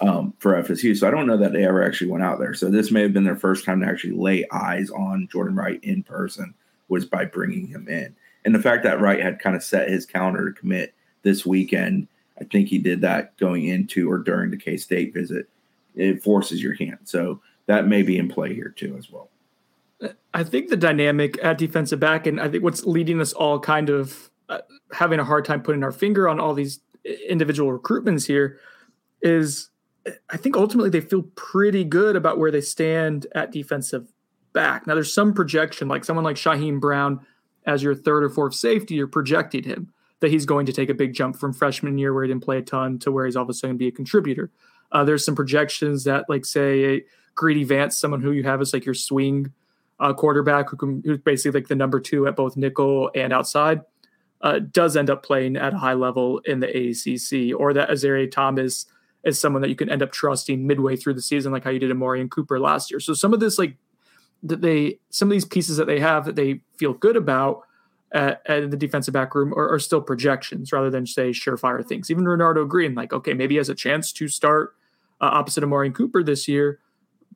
um, 0.00 0.34
for 0.38 0.60
FSU. 0.60 0.96
So 0.96 1.06
I 1.06 1.10
don't 1.10 1.26
know 1.26 1.36
that 1.36 1.52
they 1.52 1.64
ever 1.64 1.84
actually 1.84 2.10
went 2.10 2.24
out 2.24 2.38
there. 2.38 2.54
So 2.54 2.70
this 2.70 2.90
may 2.90 3.02
have 3.02 3.12
been 3.12 3.24
their 3.24 3.36
first 3.36 3.64
time 3.64 3.80
to 3.80 3.86
actually 3.86 4.14
lay 4.14 4.44
eyes 4.50 4.90
on 4.90 5.28
Jordan 5.30 5.54
Wright 5.54 5.82
in 5.82 6.02
person. 6.02 6.54
was 6.88 7.04
by 7.04 7.24
bringing 7.24 7.66
him 7.68 7.88
in. 7.88 8.14
And 8.44 8.54
the 8.54 8.62
fact 8.62 8.82
that 8.84 9.00
Wright 9.00 9.20
had 9.20 9.38
kind 9.38 9.54
of 9.54 9.62
set 9.62 9.88
his 9.88 10.06
calendar 10.06 10.50
to 10.50 10.58
commit 10.58 10.94
this 11.22 11.44
weekend, 11.44 12.08
I 12.40 12.44
think 12.44 12.68
he 12.68 12.78
did 12.78 13.00
that 13.02 13.36
going 13.36 13.66
into 13.66 14.10
or 14.10 14.18
during 14.18 14.50
the 14.50 14.56
K 14.56 14.76
State 14.76 15.12
visit. 15.12 15.48
It 15.94 16.22
forces 16.22 16.62
your 16.62 16.74
hand. 16.74 16.98
So 17.04 17.40
that 17.68 17.86
may 17.86 18.02
be 18.02 18.18
in 18.18 18.28
play 18.28 18.52
here 18.54 18.74
too, 18.76 18.96
as 18.98 19.10
well. 19.10 19.30
I 20.34 20.44
think 20.44 20.68
the 20.68 20.76
dynamic 20.76 21.38
at 21.42 21.58
defensive 21.58 22.00
back, 22.00 22.26
and 22.26 22.40
I 22.40 22.48
think 22.48 22.64
what's 22.64 22.84
leading 22.84 23.20
us 23.20 23.32
all 23.32 23.58
kind 23.60 23.90
of 23.90 24.30
uh, 24.48 24.60
having 24.92 25.20
a 25.20 25.24
hard 25.24 25.44
time 25.44 25.62
putting 25.62 25.84
our 25.84 25.92
finger 25.92 26.28
on 26.28 26.40
all 26.40 26.54
these 26.54 26.80
individual 27.28 27.76
recruitments 27.76 28.26
here 28.26 28.58
is 29.22 29.70
I 30.30 30.36
think 30.36 30.56
ultimately 30.56 30.90
they 30.90 31.00
feel 31.00 31.22
pretty 31.34 31.84
good 31.84 32.16
about 32.16 32.38
where 32.38 32.50
they 32.50 32.60
stand 32.60 33.26
at 33.34 33.52
defensive 33.52 34.12
back. 34.52 34.86
Now, 34.86 34.94
there's 34.94 35.12
some 35.12 35.34
projection, 35.34 35.88
like 35.88 36.04
someone 36.04 36.24
like 36.24 36.36
Shyheim 36.36 36.80
Brown 36.80 37.26
as 37.66 37.82
your 37.82 37.94
third 37.94 38.24
or 38.24 38.30
fourth 38.30 38.54
safety, 38.54 38.94
you're 38.94 39.06
projecting 39.06 39.64
him 39.64 39.92
that 40.20 40.30
he's 40.30 40.46
going 40.46 40.66
to 40.66 40.72
take 40.72 40.88
a 40.88 40.94
big 40.94 41.12
jump 41.12 41.36
from 41.36 41.52
freshman 41.52 41.98
year 41.98 42.14
where 42.14 42.24
he 42.24 42.28
didn't 42.28 42.42
play 42.42 42.58
a 42.58 42.62
ton 42.62 42.98
to 43.00 43.12
where 43.12 43.26
he's 43.26 43.36
all 43.36 43.42
of 43.42 43.50
a 43.50 43.54
sudden 43.54 43.76
be 43.76 43.88
a 43.88 43.92
contributor. 43.92 44.50
Uh, 44.90 45.04
there's 45.04 45.24
some 45.24 45.36
projections 45.36 46.04
that, 46.04 46.24
like, 46.28 46.46
say, 46.46 47.04
Greedy 47.38 47.62
Vance, 47.62 47.96
someone 47.96 48.20
who 48.20 48.32
you 48.32 48.42
have 48.42 48.60
as 48.60 48.72
like 48.72 48.84
your 48.84 48.94
swing 48.94 49.52
uh, 50.00 50.12
quarterback, 50.12 50.68
who 50.68 50.76
can, 50.76 51.02
who's 51.04 51.18
basically 51.18 51.60
like 51.60 51.68
the 51.68 51.76
number 51.76 52.00
two 52.00 52.26
at 52.26 52.34
both 52.34 52.56
nickel 52.56 53.10
and 53.14 53.32
outside, 53.32 53.80
uh, 54.42 54.58
does 54.58 54.96
end 54.96 55.08
up 55.08 55.22
playing 55.22 55.56
at 55.56 55.72
a 55.72 55.78
high 55.78 55.94
level 55.94 56.40
in 56.44 56.58
the 56.58 56.66
ACC, 56.66 57.58
or 57.58 57.72
that 57.72 57.88
Azareye'h 57.90 58.30
Thomas 58.30 58.86
is 59.24 59.38
someone 59.38 59.62
that 59.62 59.68
you 59.68 59.76
can 59.76 59.88
end 59.88 60.02
up 60.02 60.10
trusting 60.10 60.66
midway 60.66 60.96
through 60.96 61.14
the 61.14 61.22
season, 61.22 61.52
like 61.52 61.62
how 61.62 61.70
you 61.70 61.78
did 61.78 61.92
Omarion 61.92 62.28
Cooper 62.28 62.58
last 62.58 62.90
year. 62.90 62.98
So 62.98 63.14
some 63.14 63.32
of 63.32 63.38
this, 63.38 63.56
like 63.56 63.76
that 64.42 64.60
they, 64.60 64.98
some 65.10 65.28
of 65.28 65.32
these 65.32 65.44
pieces 65.44 65.76
that 65.76 65.86
they 65.86 66.00
have 66.00 66.24
that 66.24 66.34
they 66.34 66.60
feel 66.76 66.92
good 66.92 67.16
about 67.16 67.62
at, 68.12 68.42
at 68.46 68.70
the 68.70 68.76
defensive 68.76 69.14
back 69.14 69.34
room 69.34 69.52
are, 69.54 69.72
are, 69.72 69.78
still 69.78 70.00
projections 70.00 70.72
rather 70.72 70.90
than 70.90 71.06
say 71.06 71.30
surefire 71.30 71.86
things. 71.86 72.10
Even 72.10 72.24
Renardo 72.24 72.66
Green, 72.66 72.94
like 72.94 73.12
okay, 73.12 73.34
maybe 73.34 73.54
he 73.54 73.58
has 73.58 73.68
a 73.68 73.74
chance 73.74 74.12
to 74.12 74.28
start 74.28 74.74
uh, 75.20 75.30
opposite 75.32 75.64
and 75.64 75.94
Cooper 75.94 76.22
this 76.22 76.48
year, 76.48 76.78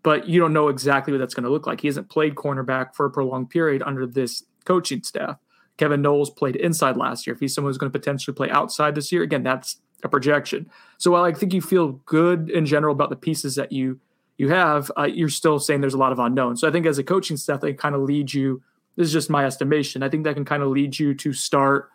but 0.02 0.28
you 0.28 0.40
don't 0.40 0.52
know 0.52 0.68
exactly 0.68 1.12
what 1.12 1.18
that's 1.18 1.34
going 1.34 1.44
to 1.44 1.50
look 1.50 1.66
like. 1.66 1.80
He 1.80 1.88
hasn't 1.88 2.08
played 2.08 2.34
cornerback 2.34 2.94
for 2.94 3.06
a 3.06 3.10
prolonged 3.10 3.50
period 3.50 3.82
under 3.82 4.06
this 4.06 4.44
coaching 4.64 5.02
staff. 5.02 5.36
Kevin 5.76 6.02
Knowles 6.02 6.30
played 6.30 6.56
inside 6.56 6.96
last 6.96 7.26
year. 7.26 7.34
If 7.34 7.40
he's 7.40 7.54
someone 7.54 7.70
who's 7.70 7.78
going 7.78 7.90
to 7.90 7.98
potentially 7.98 8.34
play 8.34 8.50
outside 8.50 8.94
this 8.94 9.10
year, 9.10 9.22
again, 9.22 9.42
that's 9.42 9.80
a 10.02 10.08
projection. 10.08 10.68
So 10.98 11.12
while 11.12 11.24
I 11.24 11.32
think 11.32 11.52
you 11.52 11.60
feel 11.60 11.92
good 12.04 12.50
in 12.50 12.66
general 12.66 12.94
about 12.94 13.10
the 13.10 13.16
pieces 13.16 13.54
that 13.56 13.72
you 13.72 14.00
you 14.38 14.48
have, 14.48 14.90
uh, 14.98 15.04
you're 15.04 15.28
still 15.28 15.58
saying 15.58 15.82
there's 15.82 15.94
a 15.94 15.98
lot 15.98 16.10
of 16.10 16.18
unknowns. 16.18 16.60
So 16.60 16.68
I 16.68 16.72
think 16.72 16.86
as 16.86 16.98
a 16.98 17.04
coaching 17.04 17.36
staff, 17.36 17.60
they 17.60 17.74
kind 17.74 17.94
of 17.94 18.00
lead 18.00 18.32
you. 18.32 18.62
This 18.96 19.06
is 19.06 19.12
just 19.12 19.30
my 19.30 19.44
estimation. 19.44 20.02
I 20.02 20.08
think 20.08 20.24
that 20.24 20.34
can 20.34 20.44
kind 20.44 20.62
of 20.62 20.70
lead 20.70 20.98
you 20.98 21.14
to 21.14 21.32
start 21.32 21.90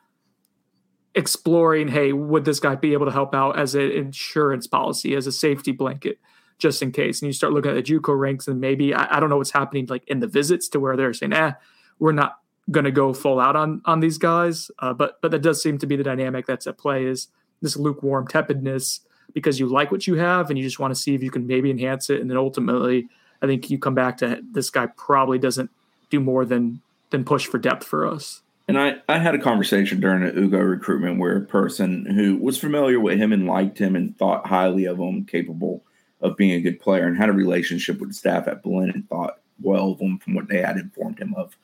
exploring. 1.16 1.90
Hey, 1.90 2.14
would 2.14 2.46
this 2.46 2.60
guy 2.60 2.76
be 2.76 2.94
able 2.94 3.06
to 3.08 3.12
help 3.12 3.34
out 3.34 3.60
as 3.60 3.76
an 3.76 3.92
insurance 3.92 4.68
policy, 4.68 5.16
as 5.16 5.28
a 5.28 5.32
safety 5.32 5.72
blanket, 5.72 6.20
just 6.58 6.82
in 6.82 6.92
case? 6.92 7.22
And 7.22 7.28
you 7.28 7.34
start 7.34 7.54
looking 7.54 7.72
at 7.72 7.76
the 7.76 7.84
JUCO 7.84 8.18
ranks, 8.18 8.48
and 8.48 8.60
maybe 8.60 8.94
I, 8.94 9.18
I 9.18 9.20
don't 9.20 9.30
know 9.30 9.38
what's 9.38 9.52
happening 9.52 9.86
like 9.88 10.08
in 10.08 10.20
the 10.20 10.28
visits 10.28 10.68
to 10.70 10.80
where 10.80 10.96
they're 10.96 11.14
saying, 11.14 11.34
"Ah, 11.34 11.56
we're 12.00 12.12
not 12.12 12.40
going 12.70 12.86
to 12.86 12.92
go 12.92 13.14
full 13.14 13.40
out 13.40 13.56
on 13.56 13.82
on 13.86 14.00
these 14.00 14.18
guys. 14.18 14.70
Uh, 14.80 14.94
but 14.94 15.20
but 15.22 15.32
that 15.32 15.42
does 15.42 15.62
seem 15.62 15.78
to 15.80 15.88
be 15.88 15.96
the 15.96 16.04
dynamic 16.04 16.46
that's 16.46 16.68
at 16.68 16.78
play 16.78 17.06
is 17.06 17.28
this 17.62 17.78
lukewarm 17.78 18.28
tepidness 18.28 19.02
because 19.34 19.60
you 19.60 19.68
like 19.68 19.92
what 19.92 20.08
you 20.08 20.16
have 20.16 20.50
and 20.50 20.58
you 20.58 20.64
just 20.64 20.80
want 20.80 20.94
to 20.94 21.00
see 21.00 21.16
if 21.16 21.24
you 21.24 21.32
can 21.32 21.48
maybe 21.48 21.72
enhance 21.72 22.10
it. 22.10 22.22
And 22.22 22.30
then 22.30 22.38
ultimately, 22.38 23.08
I 23.42 23.48
think 23.48 23.70
you 23.70 23.80
come 23.80 23.96
back 23.96 24.18
to 24.18 24.42
this 24.52 24.70
guy 24.70 24.88
probably 24.88 25.40
doesn't 25.40 25.70
do 26.10 26.20
more 26.20 26.46
than 26.46 26.82
than 27.10 27.24
push 27.24 27.46
for 27.46 27.58
depth 27.58 27.86
for 27.86 28.06
us. 28.06 28.42
And 28.70 28.78
I, 28.78 28.98
I 29.08 29.20
had 29.20 29.34
a 29.34 29.40
conversation 29.40 30.02
during 30.02 30.24
the 30.24 30.38
Ugo 30.38 30.60
recruitment 30.60 31.20
where 31.20 31.38
a 31.38 31.42
person 31.42 32.06
who 32.06 32.36
was 32.36 32.58
familiar 32.58 33.00
with 33.00 33.18
him 33.18 33.32
and 33.32 33.48
liked 33.48 33.78
him 33.78 33.96
and 33.96 34.18
thought 34.18 34.48
highly 34.48 34.84
of 34.84 34.98
him, 34.98 35.24
capable 35.24 35.86
of 36.22 36.38
being 36.38 36.52
a 36.52 36.62
good 36.62 36.80
player, 36.80 37.06
and 37.06 37.18
had 37.18 37.30
a 37.30 37.34
relationship 37.34 38.00
with 38.00 38.14
staff 38.14 38.48
at 38.48 38.64
Blinn 38.64 38.92
and 38.92 39.08
thought 39.08 39.40
well 39.62 39.92
of 39.92 40.00
him 40.00 40.20
from 40.20 40.36
what 40.36 40.48
they 40.48 40.62
had 40.62 40.78
informed 40.78 41.20
him 41.20 41.34
of 41.36 41.58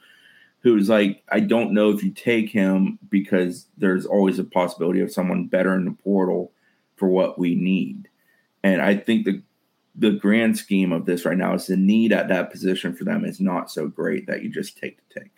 Who 0.61 0.75
was 0.75 0.89
like, 0.89 1.23
I 1.29 1.39
don't 1.39 1.73
know 1.73 1.89
if 1.89 2.03
you 2.03 2.11
take 2.11 2.49
him 2.49 2.99
because 3.09 3.67
there's 3.77 4.05
always 4.05 4.39
a 4.39 4.43
possibility 4.43 5.01
of 5.01 5.11
someone 5.11 5.47
better 5.47 5.75
in 5.75 5.85
the 5.85 5.91
portal 5.91 6.51
for 6.95 7.07
what 7.07 7.37
we 7.37 7.55
need. 7.55 8.09
And 8.63 8.81
I 8.81 8.95
think 8.95 9.25
the 9.25 9.41
the 9.95 10.11
grand 10.11 10.57
scheme 10.57 10.91
of 10.91 11.05
this 11.05 11.23
right 11.23 11.37
now 11.37 11.53
is 11.53 11.67
the 11.67 11.77
need 11.77 12.11
at 12.11 12.27
that 12.27 12.49
position 12.49 12.95
for 12.95 13.03
them 13.03 13.23
is 13.23 13.39
not 13.39 13.69
so 13.69 13.87
great 13.87 14.25
that 14.25 14.41
you 14.41 14.49
just 14.49 14.77
take 14.77 14.97
the 14.97 15.19
take. 15.19 15.32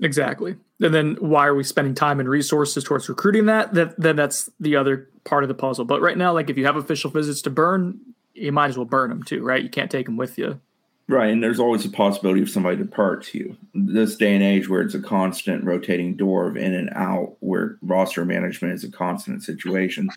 Exactly. 0.00 0.56
And 0.80 0.92
then 0.92 1.16
why 1.20 1.46
are 1.46 1.54
we 1.54 1.64
spending 1.64 1.94
time 1.94 2.20
and 2.20 2.28
resources 2.28 2.84
towards 2.84 3.08
recruiting 3.08 3.46
that? 3.46 3.72
That 3.74 3.98
then 3.98 4.16
that's 4.16 4.50
the 4.60 4.76
other 4.76 5.08
part 5.24 5.42
of 5.42 5.48
the 5.48 5.54
puzzle. 5.54 5.84
But 5.84 6.02
right 6.02 6.18
now, 6.18 6.32
like 6.32 6.50
if 6.50 6.58
you 6.58 6.66
have 6.66 6.76
official 6.76 7.10
visits 7.10 7.42
to 7.42 7.50
burn, 7.50 7.98
you 8.34 8.52
might 8.52 8.68
as 8.68 8.76
well 8.76 8.84
burn 8.84 9.08
them 9.08 9.22
too, 9.22 9.42
right? 9.42 9.62
You 9.62 9.70
can't 9.70 9.90
take 9.90 10.06
them 10.06 10.16
with 10.16 10.36
you. 10.38 10.60
Right, 11.08 11.30
and 11.30 11.40
there's 11.40 11.60
always 11.60 11.84
a 11.84 11.88
possibility 11.88 12.42
of 12.42 12.50
somebody 12.50 12.76
departs 12.76 13.32
you. 13.32 13.56
This 13.72 14.16
day 14.16 14.34
and 14.34 14.42
age, 14.42 14.68
where 14.68 14.82
it's 14.82 14.94
a 14.94 15.00
constant 15.00 15.62
rotating 15.62 16.16
door 16.16 16.48
of 16.48 16.56
in 16.56 16.74
and 16.74 16.90
out, 16.94 17.36
where 17.38 17.78
roster 17.80 18.24
management 18.24 18.74
is 18.74 18.82
a 18.82 18.90
constant 18.90 19.44
situation, 19.44 20.10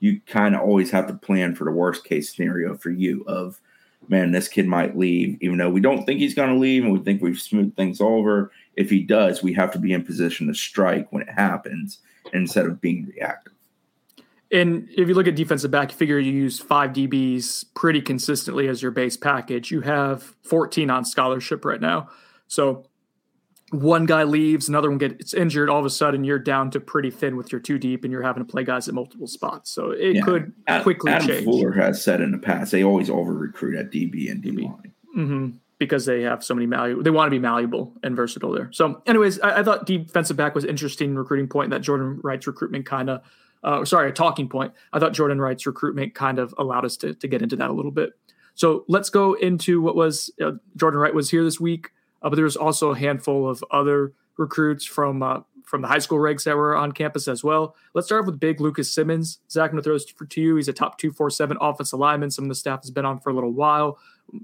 you 0.00 0.20
kind 0.26 0.56
of 0.56 0.62
always 0.62 0.90
have 0.90 1.06
to 1.06 1.14
plan 1.14 1.54
for 1.54 1.62
the 1.62 1.70
worst 1.70 2.04
case 2.04 2.34
scenario 2.34 2.76
for 2.76 2.90
you. 2.90 3.22
Of 3.28 3.60
man, 4.08 4.32
this 4.32 4.48
kid 4.48 4.66
might 4.66 4.98
leave, 4.98 5.38
even 5.40 5.58
though 5.58 5.70
we 5.70 5.80
don't 5.80 6.04
think 6.04 6.18
he's 6.18 6.34
going 6.34 6.50
to 6.50 6.58
leave, 6.58 6.82
and 6.82 6.92
we 6.92 6.98
think 6.98 7.22
we've 7.22 7.40
smoothed 7.40 7.76
things 7.76 8.00
over. 8.00 8.50
If 8.76 8.90
he 8.90 9.02
does, 9.02 9.42
we 9.42 9.52
have 9.54 9.70
to 9.72 9.78
be 9.78 9.92
in 9.92 10.04
position 10.04 10.46
to 10.48 10.54
strike 10.54 11.12
when 11.12 11.22
it 11.22 11.30
happens 11.30 11.98
instead 12.32 12.66
of 12.66 12.80
being 12.80 13.06
reactive. 13.06 13.52
And 14.50 14.88
if 14.90 15.08
you 15.08 15.14
look 15.14 15.26
at 15.26 15.34
defensive 15.34 15.70
back, 15.70 15.92
you 15.92 15.96
figure 15.96 16.18
you 16.18 16.32
use 16.32 16.58
five 16.58 16.92
DBs 16.92 17.64
pretty 17.74 18.02
consistently 18.02 18.68
as 18.68 18.82
your 18.82 18.90
base 18.90 19.16
package. 19.16 19.70
You 19.70 19.80
have 19.80 20.22
14 20.42 20.90
on 20.90 21.06
scholarship 21.06 21.64
right 21.64 21.80
now. 21.80 22.10
So 22.48 22.84
one 23.70 24.04
guy 24.04 24.24
leaves, 24.24 24.68
another 24.68 24.90
one 24.90 24.98
gets 24.98 25.32
injured, 25.32 25.70
all 25.70 25.80
of 25.80 25.86
a 25.86 25.90
sudden 25.90 26.24
you're 26.24 26.38
down 26.38 26.70
to 26.72 26.80
pretty 26.80 27.10
thin 27.10 27.36
with 27.36 27.50
your 27.50 27.60
two 27.62 27.78
deep 27.78 28.04
and 28.04 28.12
you're 28.12 28.22
having 28.22 28.44
to 28.44 28.50
play 28.50 28.62
guys 28.62 28.88
at 28.88 28.94
multiple 28.94 29.26
spots. 29.26 29.70
So 29.70 29.92
it 29.92 30.16
yeah. 30.16 30.22
could 30.22 30.52
quickly 30.82 31.10
Adam 31.10 31.26
change. 31.26 31.44
Fuller 31.44 31.72
has 31.72 32.04
said 32.04 32.20
in 32.20 32.30
the 32.32 32.38
past 32.38 32.72
they 32.72 32.84
always 32.84 33.08
over 33.08 33.32
recruit 33.32 33.78
at 33.78 33.90
DB 33.90 34.30
and 34.30 34.44
DB. 34.44 34.64
line. 34.64 34.92
Mm-hmm. 35.16 35.50
Because 35.82 36.06
they 36.06 36.22
have 36.22 36.44
so 36.44 36.54
many 36.54 36.66
malleable, 36.66 37.02
they 37.02 37.10
want 37.10 37.26
to 37.26 37.30
be 37.32 37.40
malleable 37.40 37.92
and 38.04 38.14
versatile 38.14 38.52
there. 38.52 38.70
So, 38.72 39.02
anyways, 39.04 39.40
I, 39.40 39.58
I 39.58 39.62
thought 39.64 39.84
defensive 39.84 40.36
back 40.36 40.54
was 40.54 40.64
interesting 40.64 41.16
recruiting 41.16 41.48
point. 41.48 41.70
That 41.70 41.80
Jordan 41.80 42.20
Wright's 42.22 42.46
recruitment 42.46 42.86
kind 42.86 43.10
of 43.10 43.22
uh, 43.64 43.84
sorry, 43.84 44.10
a 44.10 44.12
talking 44.12 44.48
point. 44.48 44.72
I 44.92 44.98
thought 44.98 45.12
Jordan 45.12 45.40
Wright's 45.40 45.66
recruitment 45.66 46.14
kind 46.14 46.38
of 46.38 46.54
allowed 46.58 46.84
us 46.84 46.96
to, 46.98 47.14
to 47.14 47.28
get 47.28 47.42
into 47.42 47.56
that 47.56 47.70
a 47.70 47.72
little 47.72 47.90
bit. 47.90 48.10
So 48.54 48.84
let's 48.88 49.10
go 49.10 49.34
into 49.34 49.80
what 49.80 49.96
was 49.96 50.30
uh, 50.40 50.52
Jordan 50.76 51.00
Wright 51.00 51.14
was 51.14 51.30
here 51.30 51.44
this 51.44 51.60
week, 51.60 51.90
uh, 52.22 52.28
but 52.28 52.36
there 52.36 52.44
was 52.44 52.56
also 52.56 52.90
a 52.90 52.98
handful 52.98 53.48
of 53.48 53.64
other 53.70 54.12
recruits 54.36 54.84
from 54.84 55.22
uh, 55.22 55.40
from 55.64 55.82
the 55.82 55.88
high 55.88 55.98
school 55.98 56.18
ranks 56.18 56.44
that 56.44 56.56
were 56.56 56.76
on 56.76 56.92
campus 56.92 57.28
as 57.28 57.42
well. 57.42 57.74
Let's 57.94 58.06
start 58.06 58.22
off 58.22 58.26
with 58.26 58.40
big 58.40 58.60
Lucas 58.60 58.92
Simmons. 58.92 59.38
Zach, 59.50 59.70
I'm 59.70 59.72
going 59.72 59.82
to 59.82 59.84
throw 59.84 59.94
this 59.94 60.04
to 60.04 60.40
you. 60.40 60.56
He's 60.56 60.68
a 60.68 60.72
top 60.72 60.98
247 60.98 61.56
offensive 61.60 61.98
lineman. 61.98 62.30
Some 62.30 62.44
of 62.44 62.48
the 62.48 62.54
staff 62.54 62.82
has 62.82 62.90
been 62.90 63.04
on 63.04 63.20
for 63.20 63.30
a 63.30 63.34
little 63.34 63.52
while. 63.52 63.98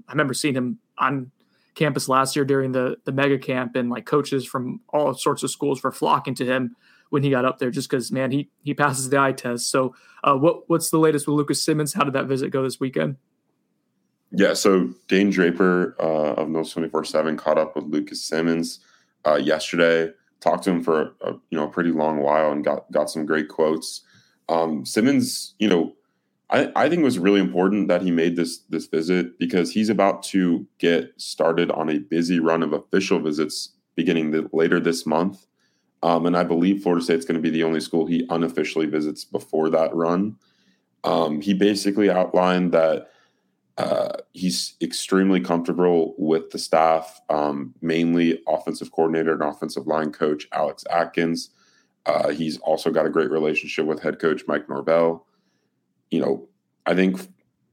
I 0.07 0.11
remember 0.11 0.33
seeing 0.33 0.55
him 0.55 0.79
on 0.97 1.31
campus 1.75 2.09
last 2.09 2.35
year 2.35 2.45
during 2.45 2.71
the 2.71 2.97
the 3.05 3.11
mega 3.11 3.37
camp, 3.37 3.75
and 3.75 3.89
like 3.89 4.05
coaches 4.05 4.45
from 4.45 4.81
all 4.89 5.13
sorts 5.13 5.43
of 5.43 5.51
schools 5.51 5.81
were 5.81 5.91
flocking 5.91 6.35
to 6.35 6.45
him 6.45 6.75
when 7.09 7.23
he 7.23 7.29
got 7.29 7.45
up 7.45 7.57
there, 7.59 7.71
just 7.71 7.89
because 7.89 8.11
man, 8.11 8.31
he 8.31 8.49
he 8.63 8.73
passes 8.73 9.09
the 9.09 9.19
eye 9.19 9.31
test. 9.31 9.69
So, 9.69 9.95
uh, 10.23 10.35
what 10.35 10.69
what's 10.69 10.89
the 10.89 10.99
latest 10.99 11.27
with 11.27 11.35
Lucas 11.35 11.63
Simmons? 11.63 11.93
How 11.93 12.03
did 12.03 12.13
that 12.13 12.25
visit 12.25 12.51
go 12.51 12.63
this 12.63 12.79
weekend? 12.79 13.17
Yeah, 14.31 14.53
so 14.53 14.89
Dane 15.07 15.31
Draper 15.31 15.95
uh, 15.99 16.33
of 16.33 16.71
twenty 16.71 16.89
four 16.89 17.03
seven 17.03 17.37
caught 17.37 17.57
up 17.57 17.75
with 17.75 17.85
Lucas 17.85 18.21
Simmons 18.21 18.79
uh, 19.25 19.35
yesterday. 19.35 20.13
Talked 20.41 20.63
to 20.63 20.71
him 20.71 20.83
for 20.83 21.13
a, 21.21 21.33
you 21.49 21.57
know 21.57 21.65
a 21.65 21.71
pretty 21.71 21.91
long 21.91 22.19
while 22.19 22.51
and 22.51 22.63
got 22.63 22.89
got 22.91 23.09
some 23.09 23.25
great 23.25 23.49
quotes. 23.49 24.01
Um, 24.47 24.85
Simmons, 24.85 25.53
you 25.59 25.67
know, 25.67 25.95
I, 26.49 26.71
I 26.75 26.89
think 26.89 27.01
it 27.01 27.05
was 27.05 27.19
really 27.19 27.39
important 27.39 27.87
that 27.89 28.01
he 28.01 28.11
made 28.11 28.35
this 28.35 28.59
this 28.69 28.87
visit 28.87 29.37
because 29.37 29.71
he's 29.71 29.89
about 29.89 30.23
to 30.23 30.65
get 30.77 31.13
started 31.17 31.71
on 31.71 31.89
a 31.89 31.99
busy 31.99 32.39
run 32.39 32.63
of 32.63 32.73
official 32.73 33.19
visits 33.19 33.73
beginning 33.95 34.31
the, 34.31 34.49
later 34.53 34.79
this 34.79 35.05
month. 35.05 35.45
Um, 36.01 36.25
and 36.25 36.37
I 36.37 36.43
believe 36.43 36.81
Florida 36.81 37.03
State's 37.03 37.25
going 37.25 37.35
to 37.35 37.41
be 37.41 37.49
the 37.49 37.63
only 37.63 37.81
school 37.81 38.05
he 38.05 38.25
unofficially 38.29 38.85
visits 38.85 39.25
before 39.25 39.69
that 39.69 39.93
run. 39.93 40.37
Um, 41.03 41.41
he 41.41 41.53
basically 41.53 42.09
outlined 42.09 42.71
that 42.71 43.09
uh, 43.79 44.11
he's 44.33 44.75
extremely 44.81 45.39
comfortable 45.39 46.13
with 46.17 46.49
the 46.49 46.59
staff, 46.59 47.21
um, 47.29 47.73
mainly 47.81 48.41
offensive 48.45 48.91
coordinator 48.91 49.31
and 49.31 49.41
offensive 49.41 49.87
line 49.87 50.11
coach 50.11 50.45
Alex 50.51 50.83
Atkins. 50.91 51.51
Uh, 52.05 52.27
he's 52.27 52.57
also 52.57 52.91
got 52.91 53.05
a 53.05 53.09
great 53.09 53.31
relationship 53.31 53.85
with 53.85 54.01
head 54.01 54.19
coach 54.19 54.43
Mike 54.49 54.67
Norvell. 54.67 55.25
You 56.11 56.19
know, 56.19 56.49
I 56.85 56.93
think 56.93 57.21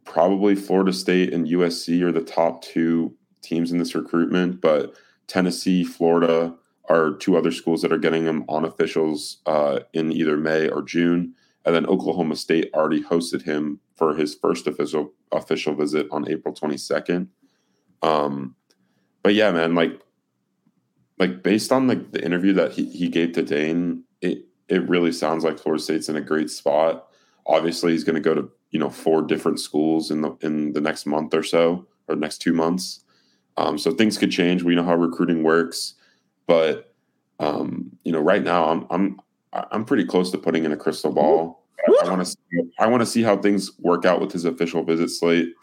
probably 0.05 0.55
Florida 0.55 0.93
State 0.93 1.33
and 1.33 1.49
USC 1.49 2.01
are 2.03 2.13
the 2.13 2.21
top 2.21 2.63
two 2.63 3.13
teams 3.43 3.73
in 3.73 3.79
this 3.79 3.97
recruitment, 3.97 4.61
but 4.61 4.95
Tennessee, 5.27 5.83
Florida 5.83 6.55
are 6.89 7.15
two 7.15 7.37
other 7.37 7.51
schools 7.51 7.83
that 7.83 7.93
are 7.93 7.99
getting 7.99 8.25
him 8.25 8.45
on 8.49 8.65
officials 8.65 9.39
uh, 9.47 9.81
in 9.93 10.13
either 10.13 10.37
May 10.37 10.69
or 10.69 10.83
June. 10.83 11.35
And 11.65 11.75
then 11.75 11.87
Oklahoma 11.87 12.37
State 12.37 12.71
already 12.73 13.03
hosted 13.03 13.43
him 13.43 13.81
for 13.97 14.15
his 14.15 14.35
first 14.35 14.67
official 14.67 15.13
official 15.33 15.75
visit 15.75 16.07
on 16.11 16.31
April 16.31 16.55
22nd. 16.55 17.29
Um, 18.03 18.55
but 19.23 19.35
yeah, 19.35 19.51
man, 19.51 19.75
like 19.75 20.01
like 21.19 21.43
based 21.43 21.73
on 21.73 21.87
like 21.87 22.13
the 22.13 22.25
interview 22.25 22.53
that 22.55 22.73
he, 22.73 22.85
he 22.91 23.09
gave 23.09 23.33
to 23.33 23.43
Dane, 23.43 24.05
it 24.21 24.45
it 24.69 24.89
really 24.89 25.13
sounds 25.13 25.45
like 25.45 25.59
Florida 25.59 25.83
State's 25.83 26.09
in 26.09 26.17
a 26.17 26.21
great 26.21 26.51
spot. 26.51 27.09
Obviously, 27.47 27.93
he's 27.93 28.05
going 28.05 28.15
to 28.15 28.21
go 28.21 28.35
to 28.35 28.51
you 28.71 28.79
know 28.79 28.91
four 28.91 29.23
different 29.23 29.61
schools 29.61 30.11
in 30.11 30.23
the 30.23 30.37
in 30.43 30.73
the 30.73 30.81
next 30.81 31.07
month 31.07 31.35
or 31.35 31.43
so 31.43 31.87
or 32.09 32.17
next 32.17 32.39
two 32.39 32.53
months. 32.53 33.03
Um, 33.57 33.79
so 33.79 33.93
things 33.93 34.19
could 34.19 34.31
change. 34.31 34.63
We 34.63 34.75
know 34.75 34.85
how 34.85 34.97
recruiting 34.97 35.43
works, 35.43 35.95
but 36.47 36.95
um, 37.39 37.91
you 38.05 38.13
know, 38.13 38.21
right 38.21 38.43
now 38.43 38.69
I'm 38.69 38.87
I'm 38.91 39.21
I'm 39.53 39.85
pretty 39.85 40.05
close 40.05 40.31
to 40.33 40.39
putting 40.39 40.65
in 40.65 40.73
a 40.73 40.77
crystal 40.77 41.13
ball. 41.13 41.66
I 41.87 42.09
want 42.09 42.21
to 42.21 42.27
see, 42.27 42.71
I 42.79 42.87
want 42.87 43.03
to 43.03 43.07
see 43.07 43.23
how 43.23 43.37
things 43.37 43.71
work 43.79 44.05
out 44.05 44.21
with 44.21 44.33
his 44.33 44.45
official 44.45 44.83
visit 44.83 45.09
slate. 45.11 45.55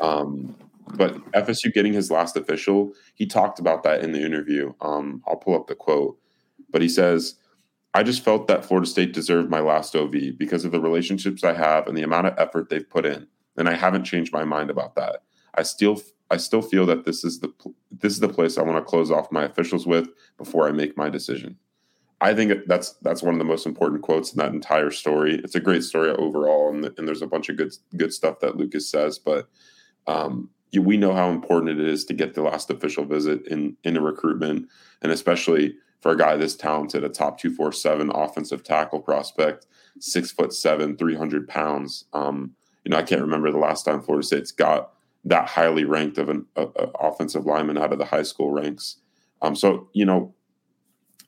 Um, 0.00 0.54
but 0.94 1.16
FSU 1.32 1.72
getting 1.72 1.92
his 1.92 2.10
last 2.10 2.36
official, 2.36 2.92
he 3.14 3.26
talked 3.26 3.58
about 3.58 3.82
that 3.82 4.02
in 4.02 4.12
the 4.12 4.24
interview. 4.24 4.72
Um, 4.80 5.22
I'll 5.26 5.36
pull 5.36 5.54
up 5.54 5.66
the 5.66 5.74
quote, 5.74 6.18
but 6.70 6.80
he 6.80 6.88
says, 6.88 7.34
"I 7.94 8.02
just 8.02 8.22
felt 8.22 8.46
that 8.46 8.64
Florida 8.64 8.88
State 8.88 9.12
deserved 9.12 9.50
my 9.50 9.60
last 9.60 9.96
OV 9.96 10.38
because 10.38 10.64
of 10.64 10.72
the 10.72 10.80
relationships 10.80 11.42
I 11.42 11.54
have 11.54 11.86
and 11.86 11.96
the 11.96 12.02
amount 12.02 12.28
of 12.28 12.34
effort 12.38 12.68
they've 12.68 12.88
put 12.88 13.04
in, 13.04 13.26
and 13.56 13.68
I 13.68 13.74
haven't 13.74 14.04
changed 14.04 14.32
my 14.32 14.44
mind 14.44 14.70
about 14.70 14.94
that. 14.94 15.22
I 15.54 15.62
still 15.62 16.00
I 16.30 16.36
still 16.36 16.62
feel 16.62 16.86
that 16.86 17.04
this 17.04 17.24
is 17.24 17.40
the 17.40 17.52
this 17.90 18.12
is 18.12 18.20
the 18.20 18.28
place 18.28 18.56
I 18.56 18.62
want 18.62 18.78
to 18.78 18.84
close 18.88 19.10
off 19.10 19.32
my 19.32 19.44
officials 19.44 19.86
with 19.86 20.08
before 20.38 20.68
I 20.68 20.72
make 20.72 20.96
my 20.96 21.10
decision." 21.10 21.58
I 22.20 22.34
think 22.34 22.66
that's 22.66 22.92
that's 23.02 23.22
one 23.22 23.34
of 23.34 23.38
the 23.38 23.44
most 23.44 23.66
important 23.66 24.02
quotes 24.02 24.32
in 24.32 24.38
that 24.38 24.52
entire 24.52 24.90
story. 24.90 25.36
It's 25.44 25.54
a 25.54 25.60
great 25.60 25.84
story 25.84 26.10
overall, 26.10 26.72
and, 26.72 26.84
and 26.96 27.06
there's 27.06 27.22
a 27.22 27.26
bunch 27.26 27.48
of 27.48 27.56
good 27.56 27.74
good 27.96 28.12
stuff 28.12 28.40
that 28.40 28.56
Lucas 28.56 28.88
says. 28.88 29.18
But 29.18 29.48
um, 30.06 30.50
we 30.78 30.96
know 30.96 31.12
how 31.12 31.30
important 31.30 31.78
it 31.78 31.86
is 31.86 32.04
to 32.06 32.14
get 32.14 32.34
the 32.34 32.42
last 32.42 32.70
official 32.70 33.04
visit 33.04 33.46
in 33.46 33.76
in 33.84 33.96
a 33.96 34.00
recruitment, 34.00 34.68
and 35.02 35.12
especially 35.12 35.74
for 36.00 36.12
a 36.12 36.16
guy 36.16 36.36
this 36.36 36.56
talented, 36.56 37.04
a 37.04 37.08
top 37.08 37.38
two 37.38 37.52
four 37.52 37.72
seven 37.72 38.10
offensive 38.10 38.62
tackle 38.62 39.00
prospect, 39.00 39.66
six 39.98 40.30
foot 40.30 40.54
seven, 40.54 40.96
three 40.96 41.16
hundred 41.16 41.46
pounds. 41.48 42.04
Um, 42.14 42.54
you 42.84 42.90
know, 42.90 42.96
I 42.96 43.02
can't 43.02 43.20
remember 43.20 43.50
the 43.50 43.58
last 43.58 43.84
time 43.84 44.00
Florida 44.00 44.26
State's 44.26 44.52
got 44.52 44.92
that 45.24 45.48
highly 45.48 45.84
ranked 45.84 46.16
of 46.16 46.28
an 46.28 46.46
a, 46.56 46.62
a 46.62 46.86
offensive 47.00 47.44
lineman 47.44 47.76
out 47.76 47.92
of 47.92 47.98
the 47.98 48.04
high 48.06 48.22
school 48.22 48.52
ranks. 48.52 48.96
Um, 49.42 49.54
so 49.54 49.88
you 49.92 50.06
know, 50.06 50.34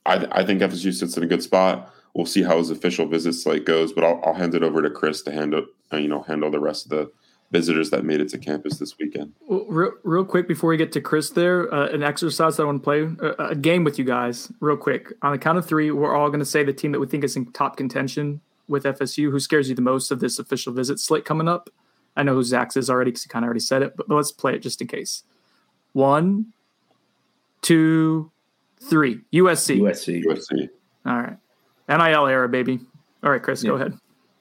I, 0.05 0.27
I 0.31 0.45
think 0.45 0.61
FSU 0.61 0.93
sits 0.93 1.17
in 1.17 1.23
a 1.23 1.27
good 1.27 1.43
spot. 1.43 1.93
We'll 2.13 2.25
see 2.25 2.43
how 2.43 2.57
his 2.57 2.69
official 2.69 3.05
visit 3.05 3.33
slate 3.33 3.65
goes, 3.65 3.93
but 3.93 4.03
I'll, 4.03 4.19
I'll 4.23 4.33
hand 4.33 4.55
it 4.55 4.63
over 4.63 4.81
to 4.81 4.89
Chris 4.89 5.21
to 5.23 5.31
handle 5.31 5.65
uh, 5.93 5.97
you 5.97 6.07
know 6.07 6.23
handle 6.23 6.49
the 6.51 6.59
rest 6.59 6.85
of 6.85 6.89
the 6.89 7.11
visitors 7.51 7.89
that 7.89 8.05
made 8.05 8.21
it 8.21 8.29
to 8.29 8.37
campus 8.37 8.77
this 8.77 8.97
weekend. 8.97 9.33
Well, 9.47 9.65
real, 9.67 9.91
real 10.03 10.25
quick 10.25 10.47
before 10.47 10.69
we 10.69 10.77
get 10.77 10.91
to 10.93 11.01
Chris, 11.01 11.31
there 11.31 11.73
uh, 11.73 11.87
an 11.87 12.03
exercise 12.03 12.57
that 12.57 12.63
I 12.63 12.65
want 12.67 12.81
to 12.81 12.83
play 12.83 13.27
uh, 13.27 13.49
a 13.49 13.55
game 13.55 13.83
with 13.83 13.97
you 13.97 14.05
guys, 14.05 14.51
real 14.59 14.77
quick. 14.77 15.13
On 15.21 15.31
the 15.31 15.37
count 15.37 15.57
of 15.57 15.65
three, 15.65 15.91
we're 15.91 16.15
all 16.15 16.29
going 16.29 16.39
to 16.39 16.45
say 16.45 16.63
the 16.63 16.73
team 16.73 16.91
that 16.91 16.99
we 16.99 17.07
think 17.07 17.23
is 17.23 17.35
in 17.35 17.51
top 17.51 17.77
contention 17.77 18.41
with 18.67 18.83
FSU. 18.83 19.31
Who 19.31 19.39
scares 19.39 19.69
you 19.69 19.75
the 19.75 19.81
most 19.81 20.11
of 20.11 20.19
this 20.19 20.37
official 20.37 20.73
visit 20.73 20.99
slate 20.99 21.25
coming 21.25 21.47
up? 21.47 21.69
I 22.15 22.23
know 22.23 22.33
who 22.33 22.43
Zach's 22.43 22.77
is 22.77 22.89
already 22.89 23.11
because 23.11 23.23
he 23.23 23.29
kind 23.29 23.45
of 23.45 23.47
already 23.47 23.61
said 23.61 23.81
it, 23.81 23.95
but, 23.95 24.07
but 24.07 24.15
let's 24.15 24.31
play 24.31 24.53
it 24.53 24.59
just 24.59 24.81
in 24.81 24.87
case. 24.87 25.23
One, 25.93 26.53
two, 27.61 28.31
Three. 28.81 29.21
USC. 29.33 29.79
USC. 29.79 30.23
USC. 30.23 30.69
All 31.05 31.17
right. 31.17 31.37
NIL 31.87 32.27
era, 32.27 32.47
baby. 32.47 32.79
All 33.23 33.31
right, 33.31 33.41
Chris, 33.41 33.63
yeah. 33.63 33.69
go 33.69 33.75
ahead. 33.75 33.97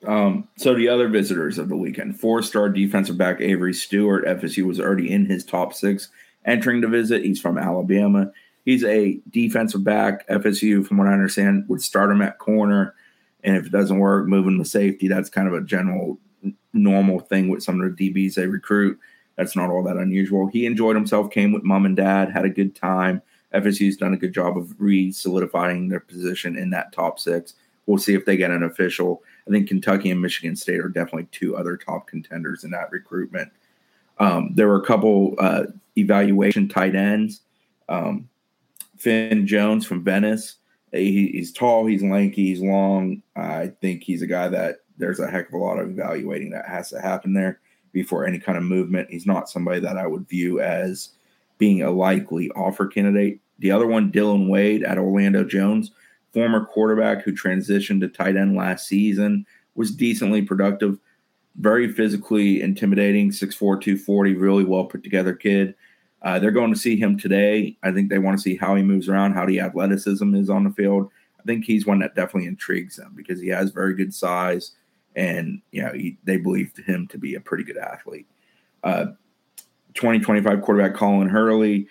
Um, 0.07 0.49
so 0.57 0.75
the 0.75 0.89
other 0.89 1.09
visitors 1.09 1.59
of 1.59 1.69
the 1.69 1.77
weekend, 1.77 2.21
four-star 2.21 2.69
defensive 2.69 3.19
back 3.19 3.41
Avery 3.41 3.75
Stewart, 3.75 4.25
FSU 4.27 4.65
was 4.65 4.79
already 4.79 5.11
in 5.11 5.27
his 5.27 5.45
top 5.45 5.75
six 5.75 6.09
entering 6.45 6.81
the 6.81 6.89
visit. 6.89 7.25
He's 7.25 7.41
from 7.41 7.59
Alabama. 7.59 8.31
He's 8.65 8.85
a 8.85 9.19
defensive 9.31 9.83
back. 9.83 10.27
FSU, 10.29 10.87
from 10.87 10.99
what 10.99 11.09
I 11.09 11.13
understand, 11.13 11.65
would 11.69 11.83
start 11.83 12.11
him 12.11 12.23
at 12.23 12.39
corner, 12.39 12.95
and 13.43 13.57
if 13.57 13.67
it 13.67 13.73
doesn't 13.73 13.99
work, 13.99 14.27
move 14.27 14.47
him 14.47 14.59
to 14.59 14.65
safety. 14.65 15.09
That's 15.09 15.31
kind 15.31 15.49
of 15.49 15.55
a 15.55 15.63
general 15.63 16.19
normal 16.73 17.19
thing 17.19 17.49
with 17.49 17.63
some 17.63 17.81
of 17.81 17.97
the 17.97 18.11
DBs 18.11 18.35
they 18.35 18.47
recruit. 18.47 18.99
That's 19.37 19.57
not 19.57 19.71
all 19.71 19.83
that 19.85 19.97
unusual. 19.97 20.49
He 20.49 20.67
enjoyed 20.67 20.97
himself, 20.97 21.31
came 21.31 21.53
with 21.53 21.63
mom 21.63 21.87
and 21.87 21.97
dad, 21.97 22.31
had 22.31 22.45
a 22.45 22.51
good 22.51 22.75
time. 22.75 23.23
FSU's 23.55 23.97
done 23.97 24.15
a 24.15 24.19
good 24.19 24.35
job 24.35 24.57
of 24.57 24.75
re 24.79 25.11
solidifying 25.11 25.89
their 25.89 26.01
position 26.01 26.57
in 26.57 26.71
that 26.71 26.93
top 26.93 27.19
six. 27.19 27.55
We'll 27.87 27.99
see 27.99 28.15
if 28.15 28.27
they 28.27 28.37
get 28.37 28.51
an 28.51 28.63
official. 28.63 29.23
I 29.47 29.51
think 29.51 29.69
Kentucky 29.69 30.11
and 30.11 30.21
Michigan 30.21 30.57
State 30.57 30.81
are 30.81 30.91
definitely 30.91 31.29
two 31.33 31.57
other 31.57 31.77
top 31.77 32.07
contenders 32.07 32.65
in 32.65 32.71
that 32.73 32.91
recruitment. 32.91 33.51
Um, 34.19 34.51
there 34.55 34.69
were 34.69 34.83
a 34.83 34.85
couple 34.85 35.35
uh, 35.39 35.65
evaluation 35.97 36.69
tight 36.69 36.95
ends. 36.95 37.41
Um, 37.89 38.29
Finn 38.99 39.47
Jones 39.47 39.87
from 39.87 40.05
Venice. 40.05 40.57
He, 40.93 41.29
he's 41.29 41.53
tall, 41.53 41.87
he's 41.87 42.03
lanky, 42.03 42.47
he's 42.47 42.61
long. 42.61 43.23
I 43.37 43.73
think 43.81 44.03
he's 44.03 44.23
a 44.23 44.27
guy 44.27 44.49
that 44.49 44.79
there's 44.97 45.21
a 45.21 45.31
heck 45.31 45.49
of 45.49 45.55
a 45.55 45.59
lot 45.59 45.79
of 45.79 45.89
evaluating 45.89 46.51
that 46.51 46.67
has 46.67 46.91
to 46.91 47.01
happen 47.01 47.33
there 47.33 47.61
before 47.93 48.27
any 48.27 48.39
kind 48.39 48.59
of 48.59 48.65
movement. 48.65 49.11
He's 49.11 49.27
not 49.27 49.49
somebody 49.49 49.81
that 49.81 49.97
I 49.97 50.07
would 50.07 50.29
view 50.29 50.61
as 50.61 51.11
being 51.59 51.83
a 51.83 51.91
likely 51.91 52.51
offer 52.51 52.87
candidate. 52.87 53.41
The 53.59 53.71
other 53.71 53.87
one, 53.87 54.13
Dylan 54.13 54.49
Wade 54.49 54.85
at 54.85 54.99
Orlando 54.99 55.45
Jones, 55.45 55.91
former 56.33 56.65
quarterback 56.65 57.23
who 57.23 57.33
transitioned 57.33 58.01
to 58.01 58.09
tight 58.09 58.37
end 58.37 58.57
last 58.57 58.87
season, 58.87 59.45
was 59.75 59.95
decently 59.95 60.43
productive, 60.43 60.99
very 61.57 61.93
physically 61.93 62.63
intimidating, 62.63 63.31
6'4, 63.31 63.59
240, 63.59 64.35
really 64.35 64.65
well 64.65 64.85
put 64.85 65.03
together 65.03 65.35
kid. 65.35 65.75
Uh, 66.23 66.39
they're 66.39 66.51
going 66.51 66.73
to 66.73 66.79
see 66.79 66.97
him 66.97 67.19
today. 67.19 67.77
I 67.83 67.93
think 67.93 68.11
they 68.11 68.19
want 68.19 68.39
to 68.39 68.43
see 68.43 68.57
how 68.57 68.75
he 68.75 68.83
moves 68.83 69.09
around, 69.09 69.35
how 69.35 69.47
the 69.47 69.61
athleticism 69.61 70.35
is 70.35 70.51
on 70.51 70.65
the 70.65 70.71
field. 70.71 71.11
I 71.39 71.43
think 71.45 71.65
he's 71.65 71.87
one 71.87 72.01
that 72.01 72.17
definitely 72.17 72.49
intrigues 72.49 72.97
them 72.97 73.13
because 73.17 73.41
he 73.41 73.49
has 73.49 73.71
very 73.71 73.95
good 73.95 74.13
size, 74.13 74.73
and 75.15 75.63
you 75.71 75.83
know 75.83 75.93
he, 75.93 76.19
they 76.25 76.37
believe 76.37 76.73
him 76.85 77.07
to 77.09 77.19
be 77.19 77.37
a 77.37 77.41
pretty 77.41 77.63
good 77.63 77.79
athlete. 77.79 78.27
Uh, 78.83 79.07
2025 79.95 80.63
quarterback 80.63 80.95
Colin 80.95 81.29
Hurley, 81.29 81.87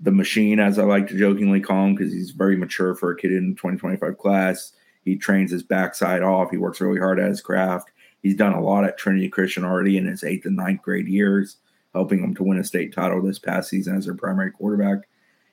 the 0.00 0.12
machine, 0.12 0.60
as 0.60 0.78
I 0.78 0.84
like 0.84 1.08
to 1.08 1.18
jokingly 1.18 1.60
call 1.60 1.86
him, 1.86 1.94
because 1.94 2.12
he's 2.12 2.30
very 2.30 2.56
mature 2.56 2.94
for 2.94 3.10
a 3.10 3.16
kid 3.16 3.32
in 3.32 3.54
2025 3.54 4.18
class. 4.18 4.72
He 5.04 5.16
trains 5.16 5.50
his 5.50 5.62
backside 5.62 6.22
off. 6.22 6.50
He 6.50 6.56
works 6.56 6.80
really 6.80 6.98
hard 6.98 7.18
at 7.18 7.28
his 7.28 7.40
craft. 7.40 7.90
He's 8.22 8.36
done 8.36 8.52
a 8.52 8.60
lot 8.60 8.84
at 8.84 8.98
Trinity 8.98 9.28
Christian 9.28 9.64
already 9.64 9.96
in 9.96 10.06
his 10.06 10.24
eighth 10.24 10.46
and 10.46 10.56
ninth 10.56 10.82
grade 10.82 11.08
years, 11.08 11.58
helping 11.94 12.20
them 12.20 12.34
to 12.34 12.42
win 12.42 12.58
a 12.58 12.64
state 12.64 12.92
title 12.92 13.22
this 13.22 13.38
past 13.38 13.70
season 13.70 13.96
as 13.96 14.06
their 14.06 14.14
primary 14.14 14.50
quarterback. 14.50 15.08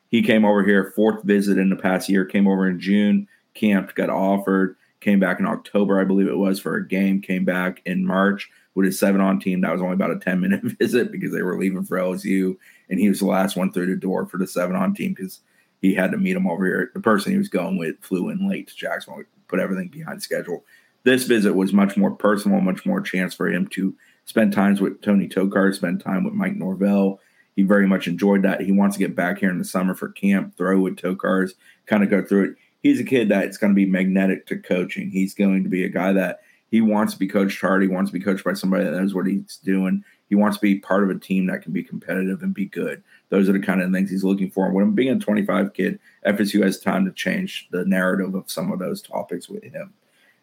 He 0.09 0.21
came 0.21 0.45
over 0.45 0.63
here, 0.63 0.91
fourth 0.95 1.23
visit 1.23 1.57
in 1.57 1.69
the 1.69 1.75
past 1.75 2.09
year, 2.09 2.25
came 2.25 2.47
over 2.47 2.67
in 2.67 2.79
June, 2.79 3.27
camped, 3.53 3.95
got 3.95 4.09
offered, 4.09 4.75
came 5.01 5.19
back 5.19 5.39
in 5.39 5.45
October, 5.45 5.99
I 5.99 6.03
believe 6.03 6.27
it 6.27 6.37
was, 6.37 6.59
for 6.59 6.75
a 6.75 6.87
game, 6.87 7.21
came 7.21 7.45
back 7.45 7.81
in 7.85 8.05
March 8.05 8.49
with 8.75 8.85
his 8.85 8.99
seven 8.99 9.21
on 9.21 9.39
team. 9.39 9.61
That 9.61 9.71
was 9.71 9.81
only 9.81 9.93
about 9.93 10.11
a 10.11 10.19
10 10.19 10.39
minute 10.39 10.61
visit 10.79 11.11
because 11.11 11.31
they 11.31 11.41
were 11.41 11.57
leaving 11.57 11.83
for 11.83 11.97
LSU. 11.97 12.57
And 12.89 12.99
he 12.99 13.09
was 13.09 13.19
the 13.19 13.25
last 13.25 13.55
one 13.55 13.71
through 13.71 13.87
the 13.87 13.95
door 13.95 14.25
for 14.25 14.37
the 14.37 14.47
seven 14.47 14.75
on 14.75 14.93
team 14.93 15.13
because 15.13 15.41
he 15.81 15.93
had 15.93 16.11
to 16.11 16.17
meet 16.17 16.35
him 16.35 16.47
over 16.47 16.65
here. 16.65 16.91
The 16.93 16.99
person 16.99 17.31
he 17.31 17.37
was 17.37 17.49
going 17.49 17.77
with 17.77 17.99
flew 18.01 18.29
in 18.29 18.47
late 18.47 18.67
to 18.69 18.75
Jacksonville, 18.75 19.23
put 19.47 19.59
everything 19.59 19.89
behind 19.89 20.23
schedule. 20.23 20.63
This 21.03 21.25
visit 21.25 21.53
was 21.53 21.73
much 21.73 21.97
more 21.97 22.11
personal, 22.11 22.61
much 22.61 22.85
more 22.85 23.01
chance 23.01 23.33
for 23.33 23.47
him 23.47 23.67
to 23.69 23.95
spend 24.25 24.53
times 24.53 24.79
with 24.79 25.01
Tony 25.01 25.27
Tokarz, 25.27 25.75
spend 25.75 26.01
time 26.01 26.23
with 26.23 26.33
Mike 26.33 26.55
Norvell. 26.55 27.19
He 27.57 27.63
very 27.63 27.85
much 27.85 28.07
enjoyed 28.07 28.41
that. 28.43 28.61
He 28.61 28.71
wants 28.71 28.95
to 28.95 29.03
get 29.03 29.15
back 29.15 29.39
here 29.39 29.49
in 29.49 29.59
the 29.59 29.65
summer 29.65 29.93
for 29.93 30.09
camp, 30.09 30.55
throw 30.57 30.79
with 30.79 30.95
Tokarz, 30.95 31.51
kind 31.85 32.03
of 32.03 32.09
go 32.09 32.23
through 32.23 32.51
it. 32.51 32.55
He's 32.81 32.99
a 32.99 33.03
kid 33.03 33.29
that's 33.29 33.57
going 33.57 33.71
to 33.71 33.75
be 33.75 33.85
magnetic 33.85 34.47
to 34.47 34.57
coaching. 34.57 35.09
He's 35.09 35.33
going 35.33 35.63
to 35.63 35.69
be 35.69 35.83
a 35.83 35.89
guy 35.89 36.13
that– 36.13 36.39
he 36.73 36.81
wants 36.81 37.13
to 37.13 37.19
be 37.19 37.27
coached 37.27 37.61
hard. 37.61 37.83
He 37.83 37.87
wants 37.87 38.09
to 38.09 38.17
be 38.17 38.25
coached 38.25 38.43
by 38.43 38.53
somebody 38.53 38.83
that 38.83 38.93
knows 38.93 39.13
what 39.13 39.27
he's 39.27 39.57
doing. 39.57 40.03
He 40.27 40.33
wants 40.33 40.57
to 40.57 40.61
be 40.61 40.79
part 40.79 41.03
of 41.03 41.11
a 41.11 41.19
team 41.19 41.45
that 41.45 41.61
can 41.61 41.71
be 41.71 41.83
competitive 41.83 42.41
and 42.41 42.51
be 42.51 42.65
good. 42.65 43.03
Those 43.29 43.47
are 43.47 43.51
the 43.51 43.59
kind 43.59 43.79
of 43.79 43.91
things 43.91 44.09
he's 44.09 44.23
looking 44.23 44.49
for. 44.49 44.65
And 44.65 44.73
when 44.73 44.93
being 44.93 45.15
a 45.15 45.19
25 45.19 45.75
kid, 45.75 45.99
FSU 46.25 46.63
has 46.63 46.79
time 46.79 47.05
to 47.05 47.11
change 47.11 47.67
the 47.69 47.85
narrative 47.85 48.33
of 48.33 48.49
some 48.49 48.71
of 48.71 48.79
those 48.79 49.03
topics 49.03 49.47
with 49.47 49.61
him. 49.61 49.93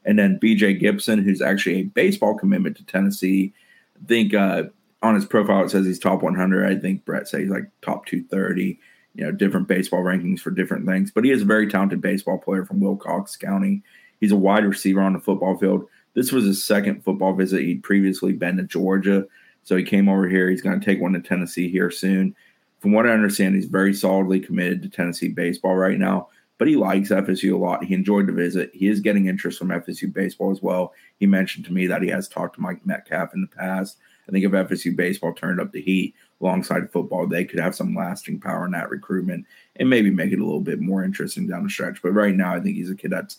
And 0.05 0.20
then 0.20 0.39
BJ 0.39 0.78
Gibson, 0.78 1.20
who's 1.20 1.43
actually 1.43 1.81
a 1.81 1.83
baseball 1.83 2.39
commitment 2.39 2.76
to 2.76 2.87
Tennessee. 2.87 3.53
I 4.01 4.07
think 4.07 4.33
uh, 4.33 4.64
on 5.03 5.16
his 5.16 5.24
profile 5.24 5.64
it 5.64 5.70
says 5.70 5.85
he's 5.85 5.99
top 5.99 6.22
100. 6.22 6.64
I 6.64 6.78
think 6.78 7.05
Brett 7.05 7.26
says 7.26 7.41
he's 7.41 7.51
like 7.51 7.68
top 7.83 8.07
230. 8.07 8.78
You 9.16 9.24
know, 9.24 9.33
different 9.33 9.66
baseball 9.66 10.05
rankings 10.05 10.39
for 10.39 10.53
different 10.53 10.87
things. 10.87 11.11
But 11.11 11.24
he 11.24 11.33
is 11.33 11.43
a 11.43 11.45
very 11.45 11.68
talented 11.68 12.01
baseball 12.01 12.39
player 12.39 12.64
from 12.64 12.78
Wilcox 12.78 13.37
County. 13.37 13.83
He's 14.20 14.31
a 14.31 14.37
wide 14.37 14.64
receiver 14.64 15.01
on 15.01 15.14
the 15.14 15.18
football 15.18 15.57
field. 15.57 15.89
This 16.15 16.33
was 16.33 16.45
his 16.45 16.65
second 16.65 17.05
football 17.05 17.35
visit. 17.35 17.63
He'd 17.63 17.83
previously 17.83 18.33
been 18.33 18.57
to 18.57 18.65
Georgia. 18.65 19.27
So 19.63 19.77
he 19.77 19.85
came 19.85 20.09
over 20.09 20.29
here. 20.29 20.51
He's 20.51 20.63
going 20.63 20.79
to 20.79 20.85
take 20.85 21.01
one 21.01 21.13
to 21.13 21.21
Tennessee 21.21 21.71
here 21.71 21.91
soon. 21.91 22.35
From 22.81 22.93
what 22.93 23.07
I 23.07 23.11
understand, 23.11 23.55
he's 23.55 23.67
very 23.67 23.93
solidly 23.93 24.41
committed 24.41 24.83
to 24.83 24.89
Tennessee 24.89 25.29
baseball 25.29 25.77
right 25.77 25.99
now, 25.99 26.29
but 26.57 26.67
he 26.67 26.77
likes 26.77 27.11
FSU 27.11 27.53
a 27.53 27.57
lot. 27.59 27.85
He 27.85 27.95
enjoyed 27.95 28.27
the 28.27 28.33
visit. 28.33 28.71
He 28.73 28.89
is 28.89 29.01
getting 29.01 29.27
interest 29.27 29.59
from 29.59 29.69
FSU 29.69 30.13
baseball 30.13 30.51
as 30.51 30.63
well. 30.63 30.95
He 31.19 31.27
mentioned 31.27 31.67
to 31.67 31.73
me 31.75 31.87
that 31.87 32.03
he 32.03 32.09
has 32.09 32.27
talked 32.27 32.55
to 32.55 32.63
Mike 32.63 32.85
Metcalf 32.87 33.35
in 33.35 33.43
the 33.43 33.47
past. 33.49 33.99
I 34.27 34.33
think 34.33 34.45
if 34.45 34.53
FSU 34.53 34.97
baseball 34.97 35.35
turned 35.35 35.61
up 35.61 35.73
the 35.73 35.83
heat 35.83 36.15
alongside 36.41 36.91
football, 36.91 37.27
they 37.27 37.45
could 37.45 37.59
have 37.59 37.75
some 37.75 37.95
lasting 37.95 38.41
power 38.41 38.65
in 38.65 38.71
that 38.73 38.89
recruitment 38.89 39.45
and 39.77 39.91
maybe 39.91 40.11
make 40.11 40.33
it 40.33 40.41
a 40.41 40.45
little 40.45 40.61
bit 40.61 40.81
more 40.81 41.05
interesting 41.05 41.47
down 41.47 41.65
the 41.65 41.71
stretch. 41.71 42.01
But 42.01 42.13
right 42.13 42.35
now, 42.35 42.55
I 42.55 42.61
think 42.61 42.77
he's 42.77 42.91
a 42.91 42.95
kid 42.95 43.11
that's 43.11 43.39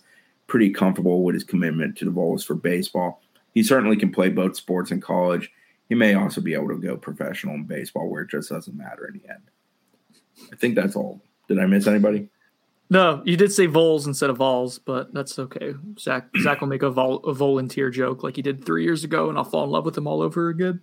pretty 0.52 0.70
comfortable 0.70 1.24
with 1.24 1.34
his 1.34 1.44
commitment 1.44 1.98
to 1.98 2.06
the 2.06 2.12
Vols 2.12 2.44
for 2.44 2.56
baseball. 2.56 3.22
He 3.54 3.64
certainly 3.64 3.96
can 3.96 4.12
play 4.12 4.30
both 4.30 4.58
sports 4.58 4.92
in 4.92 5.00
college 5.00 5.50
he 5.92 5.96
may 5.96 6.14
also 6.14 6.40
be 6.40 6.54
able 6.54 6.70
to 6.70 6.78
go 6.78 6.96
professional 6.96 7.56
in 7.56 7.66
baseball 7.66 8.08
where 8.08 8.22
it 8.22 8.30
just 8.30 8.48
doesn't 8.48 8.78
matter 8.78 9.06
in 9.10 9.20
the 9.20 9.30
end. 9.30 9.44
I 10.50 10.56
think 10.56 10.74
that's 10.74 10.96
all. 10.96 11.22
Did 11.50 11.60
I 11.60 11.66
miss 11.66 11.86
anybody? 11.86 12.30
No, 12.90 13.22
you 13.26 13.36
did 13.36 13.52
say 13.52 13.66
vols 13.66 14.08
instead 14.08 14.30
of 14.30 14.38
vols, 14.38 14.80
but 14.80 15.14
that's 15.14 15.38
okay. 15.38 15.74
Zach 16.00 16.30
Zach 16.42 16.62
will 16.62 16.70
make 16.70 16.82
a, 16.82 16.90
vol, 16.90 17.18
a 17.26 17.34
volunteer 17.34 17.90
joke 17.90 18.24
like 18.24 18.38
he 18.38 18.42
did 18.42 18.64
three 18.66 18.86
years 18.86 19.04
ago, 19.04 19.28
and 19.28 19.38
I'll 19.38 19.44
fall 19.44 19.66
in 19.66 19.70
love 19.70 19.84
with 19.84 19.98
him 19.98 20.08
all 20.08 20.22
over 20.22 20.48
again. 20.48 20.80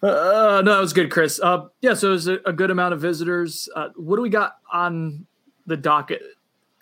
Uh, 0.00 0.62
no, 0.64 0.74
that 0.74 0.80
was 0.80 0.92
good, 0.92 1.10
Chris. 1.10 1.40
Uh, 1.42 1.66
yeah, 1.80 1.94
so 1.94 2.10
it 2.10 2.12
was 2.12 2.28
a, 2.28 2.38
a 2.46 2.52
good 2.52 2.70
amount 2.70 2.94
of 2.94 3.00
visitors. 3.00 3.68
Uh, 3.74 3.88
what 3.96 4.14
do 4.14 4.22
we 4.22 4.30
got 4.30 4.58
on 4.72 5.26
the 5.66 5.76
docket 5.76 6.22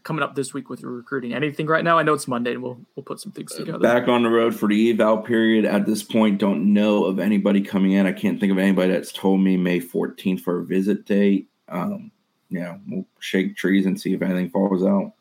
coming 0.08 0.22
up 0.22 0.34
this 0.34 0.54
week 0.54 0.70
with 0.70 0.80
your 0.80 0.90
recruiting? 0.90 1.34
Anything 1.34 1.66
right 1.66 1.84
now? 1.84 1.98
I 1.98 2.02
know 2.02 2.14
it's 2.14 2.26
Monday, 2.26 2.54
and 2.54 2.62
we'll 2.62 2.80
we'll 2.96 3.04
put 3.04 3.20
some 3.20 3.30
things 3.30 3.54
together. 3.54 3.78
Back 3.78 4.08
on 4.08 4.22
the 4.22 4.30
road 4.30 4.54
for 4.54 4.66
the 4.66 4.90
eval 4.90 5.18
period. 5.18 5.66
At 5.66 5.84
this 5.84 6.02
point, 6.02 6.38
don't 6.38 6.72
know 6.72 7.04
of 7.04 7.18
anybody 7.18 7.60
coming 7.60 7.92
in. 7.92 8.06
I 8.06 8.12
can't 8.12 8.40
think 8.40 8.50
of 8.50 8.58
anybody 8.58 8.90
that's 8.90 9.12
told 9.12 9.40
me 9.40 9.58
May 9.58 9.80
14th 9.80 10.40
for 10.40 10.60
a 10.60 10.64
visit 10.64 11.04
date. 11.04 11.48
Um, 11.68 12.10
yeah, 12.48 12.78
we'll 12.88 13.06
shake 13.20 13.56
trees 13.56 13.84
and 13.84 14.00
see 14.00 14.14
if 14.14 14.22
anything 14.22 14.48
falls 14.48 14.82
out. 14.82 15.12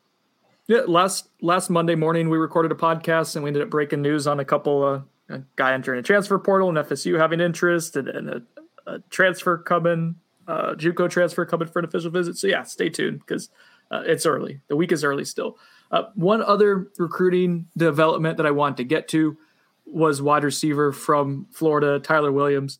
Yeah, 0.67 0.81
last 0.87 1.27
last 1.41 1.69
Monday 1.69 1.95
morning 1.95 2.29
we 2.29 2.37
recorded 2.37 2.71
a 2.71 2.75
podcast 2.75 3.35
and 3.35 3.43
we 3.43 3.49
ended 3.49 3.63
up 3.63 3.69
breaking 3.69 4.01
news 4.01 4.25
on 4.25 4.39
a 4.39 4.45
couple 4.45 4.83
uh, 4.83 5.01
a 5.29 5.41
guy 5.57 5.73
entering 5.73 5.99
a 5.99 6.03
transfer 6.03 6.39
portal 6.39 6.69
and 6.69 6.77
FSU 6.77 7.19
having 7.19 7.41
interest 7.41 7.97
and, 7.97 8.07
and 8.07 8.29
a, 8.29 8.41
a, 8.85 8.99
transfer 9.09 9.57
coming, 9.57 10.15
uh, 10.47 10.73
JUCO 10.75 11.09
transfer 11.09 11.45
coming 11.45 11.67
for 11.67 11.79
an 11.79 11.85
official 11.85 12.09
visit. 12.09 12.37
So 12.37 12.47
yeah, 12.47 12.63
stay 12.63 12.87
tuned 12.87 13.19
because 13.19 13.49
uh, 13.91 14.03
it's 14.05 14.25
early. 14.25 14.61
The 14.67 14.75
week 14.75 14.91
is 14.91 15.03
early 15.03 15.25
still. 15.25 15.57
Uh, 15.91 16.03
one 16.15 16.41
other 16.41 16.91
recruiting 16.97 17.67
development 17.77 18.37
that 18.37 18.45
I 18.45 18.51
wanted 18.51 18.77
to 18.77 18.83
get 18.83 19.07
to 19.09 19.37
was 19.85 20.21
wide 20.21 20.43
receiver 20.43 20.91
from 20.91 21.47
Florida, 21.51 21.99
Tyler 21.99 22.31
Williams, 22.31 22.79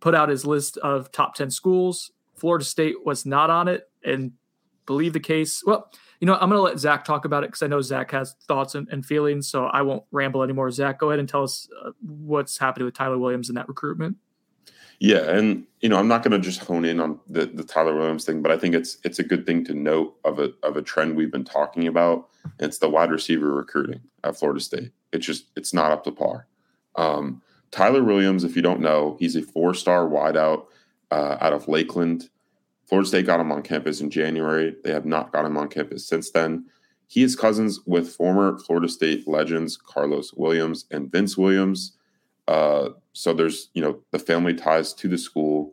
put 0.00 0.14
out 0.14 0.28
his 0.28 0.44
list 0.44 0.76
of 0.78 1.10
top 1.12 1.34
10 1.34 1.50
schools. 1.50 2.10
Florida 2.36 2.64
State 2.64 3.04
was 3.06 3.24
not 3.24 3.48
on 3.50 3.68
it 3.68 3.88
and 4.04 4.32
believe 4.84 5.12
the 5.12 5.20
case. 5.20 5.62
Well, 5.64 5.90
you 6.20 6.26
know, 6.26 6.34
I'm 6.34 6.50
going 6.50 6.58
to 6.58 6.62
let 6.62 6.78
Zach 6.78 7.04
talk 7.04 7.24
about 7.24 7.44
it 7.44 7.48
because 7.48 7.62
I 7.62 7.68
know 7.68 7.80
Zach 7.80 8.10
has 8.10 8.34
thoughts 8.46 8.74
and, 8.74 8.88
and, 8.90 9.04
feelings. 9.04 9.48
So 9.48 9.64
I 9.66 9.82
won't 9.82 10.04
ramble 10.12 10.42
anymore. 10.42 10.70
Zach, 10.70 10.98
go 10.98 11.10
ahead 11.10 11.18
and 11.18 11.28
tell 11.28 11.42
us 11.42 11.68
uh, 11.84 11.90
what's 12.00 12.58
happening 12.58 12.84
with 12.84 12.94
Tyler 12.94 13.18
Williams 13.18 13.48
in 13.48 13.54
that 13.54 13.68
recruitment. 13.68 14.16
Yeah, 15.02 15.28
and 15.30 15.66
you 15.80 15.88
know, 15.88 15.96
I'm 15.96 16.06
not 16.06 16.22
going 16.22 16.30
to 16.30 16.38
just 16.38 16.60
hone 16.60 16.84
in 16.84 17.00
on 17.00 17.18
the, 17.28 17.46
the 17.46 17.64
Tyler 17.64 17.92
Williams 17.92 18.24
thing, 18.24 18.40
but 18.40 18.52
I 18.52 18.56
think 18.56 18.72
it's 18.76 18.98
it's 19.02 19.18
a 19.18 19.24
good 19.24 19.44
thing 19.44 19.64
to 19.64 19.74
note 19.74 20.14
of 20.24 20.38
a 20.38 20.52
of 20.62 20.76
a 20.76 20.82
trend 20.82 21.16
we've 21.16 21.32
been 21.32 21.44
talking 21.44 21.88
about. 21.88 22.28
It's 22.60 22.78
the 22.78 22.88
wide 22.88 23.10
receiver 23.10 23.52
recruiting 23.52 24.02
at 24.22 24.38
Florida 24.38 24.60
State. 24.60 24.92
It's 25.12 25.26
just 25.26 25.46
it's 25.56 25.74
not 25.74 25.90
up 25.90 26.04
to 26.04 26.12
par. 26.12 26.46
Um, 26.94 27.42
Tyler 27.72 28.04
Williams, 28.04 28.44
if 28.44 28.54
you 28.54 28.62
don't 28.62 28.78
know, 28.78 29.16
he's 29.18 29.34
a 29.34 29.42
four 29.42 29.74
star 29.74 30.06
wideout 30.06 30.66
uh, 31.10 31.36
out 31.40 31.52
of 31.52 31.66
Lakeland. 31.66 32.30
Florida 32.86 33.08
State 33.08 33.26
got 33.26 33.40
him 33.40 33.50
on 33.50 33.62
campus 33.62 34.00
in 34.00 34.08
January. 34.08 34.76
They 34.84 34.92
have 34.92 35.04
not 35.04 35.32
got 35.32 35.44
him 35.44 35.56
on 35.56 35.66
campus 35.66 36.06
since 36.06 36.30
then. 36.30 36.66
He 37.08 37.24
is 37.24 37.34
cousins 37.34 37.80
with 37.86 38.14
former 38.14 38.56
Florida 38.56 38.88
State 38.88 39.26
legends 39.26 39.76
Carlos 39.76 40.32
Williams 40.34 40.84
and 40.92 41.10
Vince 41.10 41.36
Williams. 41.36 41.96
Uh, 42.48 42.90
so 43.12 43.32
there's 43.32 43.68
you 43.74 43.82
know 43.82 44.00
the 44.10 44.18
family 44.18 44.54
ties 44.54 44.92
to 44.94 45.08
the 45.08 45.18
school. 45.18 45.72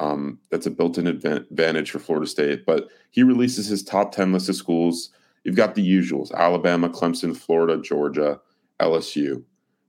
Um, 0.00 0.40
that's 0.50 0.66
a 0.66 0.70
built-in 0.70 1.06
advantage 1.06 1.90
for 1.90 2.00
Florida 2.00 2.26
State. 2.26 2.66
But 2.66 2.88
he 3.10 3.22
releases 3.22 3.66
his 3.66 3.82
top 3.82 4.12
ten 4.12 4.32
list 4.32 4.48
of 4.48 4.56
schools. 4.56 5.10
You've 5.44 5.56
got 5.56 5.74
the 5.74 5.88
usuals: 5.88 6.32
Alabama, 6.32 6.88
Clemson, 6.88 7.36
Florida, 7.36 7.80
Georgia, 7.80 8.40
LSU. 8.80 9.42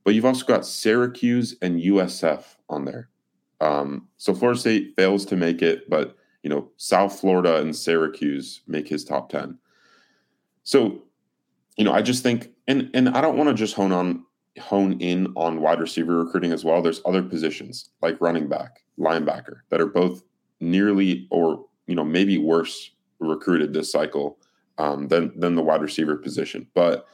But 0.04 0.14
you've 0.14 0.24
also 0.24 0.46
got 0.46 0.64
Syracuse 0.64 1.56
and 1.62 1.80
USF 1.80 2.44
on 2.68 2.84
there. 2.84 3.08
Um, 3.60 4.08
so 4.18 4.34
Florida 4.34 4.60
State 4.60 4.94
fails 4.94 5.24
to 5.26 5.36
make 5.36 5.62
it, 5.62 5.88
but 5.90 6.16
you 6.42 6.50
know 6.50 6.70
South 6.76 7.18
Florida 7.18 7.56
and 7.56 7.74
Syracuse 7.74 8.60
make 8.66 8.88
his 8.88 9.04
top 9.04 9.28
ten. 9.30 9.58
So, 10.66 11.04
you 11.76 11.84
know, 11.84 11.92
I 11.92 12.02
just 12.02 12.24
think, 12.24 12.50
and 12.66 12.90
and 12.92 13.08
I 13.08 13.20
don't 13.20 13.36
want 13.36 13.48
to 13.48 13.54
just 13.54 13.76
hone 13.76 13.92
on 13.92 14.24
hone 14.58 14.98
in 15.00 15.32
on 15.36 15.60
wide 15.60 15.80
receiver 15.80 16.24
recruiting 16.24 16.52
as 16.52 16.64
well. 16.64 16.82
There's 16.82 17.02
other 17.04 17.22
positions 17.22 17.90
like 18.02 18.20
running 18.20 18.48
back, 18.48 18.80
linebacker 18.98 19.60
that 19.70 19.80
are 19.80 19.86
both 19.86 20.22
nearly 20.60 21.26
or 21.30 21.64
you 21.86 21.94
know 21.94 22.04
maybe 22.04 22.38
worse 22.38 22.90
recruited 23.18 23.72
this 23.72 23.90
cycle 23.90 24.38
um, 24.78 25.08
than 25.08 25.38
than 25.38 25.54
the 25.54 25.62
wide 25.62 25.82
receiver 25.82 26.16
position. 26.16 26.66
But 26.74 27.06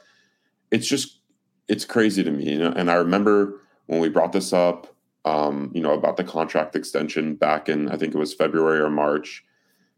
it's 0.71 0.87
just 0.87 1.19
it's 1.67 1.85
crazy 1.85 2.23
to 2.23 2.31
me, 2.31 2.51
you 2.51 2.59
know. 2.59 2.73
And 2.75 2.89
I 2.89 2.95
remember 2.95 3.61
when 3.87 3.99
we 3.99 4.09
brought 4.09 4.31
this 4.31 4.53
up, 4.53 4.93
um, 5.25 5.71
you 5.73 5.81
know, 5.81 5.93
about 5.93 6.17
the 6.17 6.23
contract 6.23 6.75
extension 6.75 7.35
back 7.35 7.69
in 7.69 7.89
I 7.89 7.97
think 7.97 8.13
it 8.13 8.19
was 8.19 8.33
February 8.33 8.79
or 8.79 8.89
March, 8.89 9.43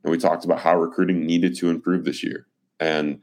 and 0.03 0.11
we 0.11 0.17
talked 0.17 0.45
about 0.45 0.59
how 0.59 0.79
recruiting 0.79 1.25
needed 1.25 1.55
to 1.57 1.69
improve 1.69 2.05
this 2.05 2.23
year. 2.23 2.47
And 2.79 3.21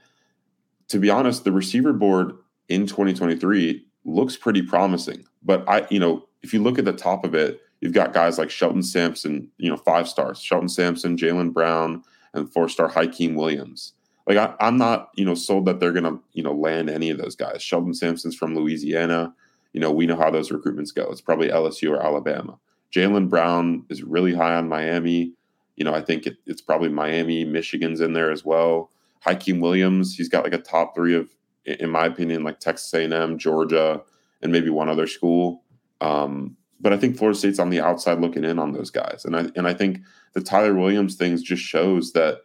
to 0.89 0.99
be 0.99 1.11
honest, 1.11 1.45
the 1.45 1.53
receiver 1.53 1.93
board 1.93 2.33
in 2.69 2.87
2023 2.87 3.87
looks 4.05 4.37
pretty 4.37 4.63
promising. 4.63 5.25
But 5.43 5.69
I, 5.69 5.87
you 5.91 5.99
know, 5.99 6.27
if 6.43 6.53
you 6.53 6.63
look 6.63 6.79
at 6.79 6.85
the 6.85 6.93
top 6.93 7.25
of 7.25 7.35
it, 7.35 7.61
you've 7.81 7.93
got 7.93 8.13
guys 8.13 8.39
like 8.39 8.51
Shelton 8.51 8.83
Sampson, 8.83 9.51
you 9.59 9.71
know, 9.71 9.77
five 9.77 10.09
stars, 10.09 10.41
Shelton 10.41 10.69
Sampson, 10.69 11.17
Jalen 11.17 11.53
Brown, 11.53 12.03
and 12.35 12.53
four 12.53 12.69
star 12.69 12.91
Hykeem 12.91 13.35
Williams. 13.35 13.93
Like 14.27 14.37
I, 14.37 14.55
am 14.61 14.79
not, 14.79 15.11
you 15.17 15.25
know, 15.25 15.35
sold 15.35 15.67
that 15.67 15.81
they're 15.81 15.93
gonna, 15.93 16.19
you 16.33 16.43
know, 16.43 16.53
land 16.53 16.89
any 16.89 17.11
of 17.11 17.19
those 17.19 17.37
guys. 17.37 17.63
Shelton 17.63 17.95
Sampson's 17.95 18.37
from 18.37 18.55
Louisiana. 18.55 19.35
You 19.73 19.81
know, 19.81 19.91
we 19.91 20.07
know 20.07 20.17
how 20.17 20.31
those 20.31 20.51
recruitments 20.51 20.95
go. 20.95 21.11
It's 21.11 21.21
probably 21.21 21.49
LSU 21.49 21.91
or 21.91 22.01
Alabama. 22.01 22.59
Jalen 22.95 23.29
Brown 23.29 23.85
is 23.89 24.03
really 24.03 24.35
high 24.35 24.55
on 24.55 24.69
Miami. 24.69 25.33
You 25.77 25.85
know, 25.85 25.95
I 25.95 26.03
think 26.03 26.27
it, 26.27 26.37
it's 26.47 26.61
probably 26.61 26.91
Miami, 26.91 27.45
Michigan's 27.45 28.01
in 28.01 28.13
there 28.13 28.31
as 28.31 28.45
well. 28.45 28.91
Hykeem 29.27 29.61
Williams, 29.61 30.15
he's 30.15 30.29
got 30.29 30.45
like 30.45 30.53
a 30.53 30.59
top 30.59 30.95
three 30.95 31.15
of 31.15 31.31
in 31.65 31.91
my 31.91 32.07
opinion, 32.07 32.45
like 32.45 32.61
Texas 32.61 32.93
A&M, 32.95 33.39
Georgia, 33.39 34.03
and 34.43 34.53
maybe 34.53 34.71
one 34.71 34.89
other 34.89 35.07
school. 35.07 35.63
Um, 36.01 36.57
but 36.81 36.93
I 36.93 36.97
think 36.97 37.17
Florida 37.17 37.39
State's 37.39 37.61
on 37.61 37.71
the 37.71 37.81
outside 37.81 38.21
looking 38.21 38.45
in 38.45 38.59
on 38.59 38.73
those 38.73 38.91
guys, 38.91 39.25
and 39.25 39.37
I 39.37 39.47
and 39.55 39.69
I 39.69 39.75
think 39.75 40.01
the 40.35 40.41
Tyler 40.41 40.75
Williams 40.75 41.15
things 41.15 41.43
just 41.43 41.63
shows 41.63 42.13
that 42.13 42.41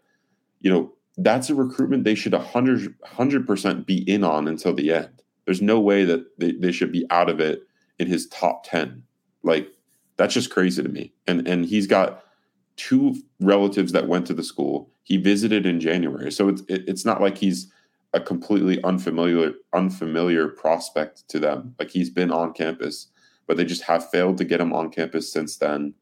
you 0.60 0.72
know 0.72 0.94
that's 1.18 1.50
a 1.50 1.56
recruitment 1.56 2.04
they 2.04 2.14
should 2.14 2.34
100 2.34 3.48
percent 3.48 3.88
be 3.88 4.10
in 4.10 4.24
on 4.24 4.48
until 4.48 4.74
the 4.74 4.94
end. 4.94 5.24
There's 5.46 5.62
no 5.62 5.80
way 5.80 6.06
that 6.06 6.40
they, 6.40 6.52
they 6.52 6.72
should 6.72 6.92
be 6.92 7.08
out 7.10 7.30
of 7.30 7.40
it 7.40 7.62
in 7.98 8.08
his 8.08 8.28
top 8.28 8.64
ten. 8.64 9.04
Like 9.42 9.70
that's 10.18 10.36
just 10.36 10.52
crazy 10.52 10.84
to 10.84 10.90
me. 10.90 11.14
And 11.26 11.48
and 11.48 11.66
he's 11.66 11.88
got 11.88 12.24
two 12.76 13.16
relatives 13.40 13.92
that 13.94 14.08
went 14.08 14.28
to 14.28 14.34
the 14.36 14.44
school. 14.44 14.92
He 15.02 15.18
visited 15.18 15.66
in 15.66 15.80
January, 15.80 16.32
so 16.32 16.48
it's 16.50 16.62
it, 16.68 16.84
it's 16.88 17.06
not 17.06 17.22
like 17.22 17.40
he's 17.40 17.72
a 18.18 18.20
completely 18.20 18.84
unfamiliar 18.84 19.54
unfamiliar 19.74 20.48
prospect 20.48 21.30
to 21.30 21.40
them. 21.40 21.76
Like 21.80 21.92
he's 21.92 22.10
been 22.10 22.32
on 22.32 22.52
campus, 22.52 23.08
but 23.46 23.58
they 23.58 23.64
just 23.64 23.84
have 23.84 24.10
failed 24.10 24.38
to 24.40 24.44
get 24.44 24.60
him 24.60 24.74
on 24.74 24.90
campus 24.90 25.32
since 25.32 25.58
then. 25.58 25.94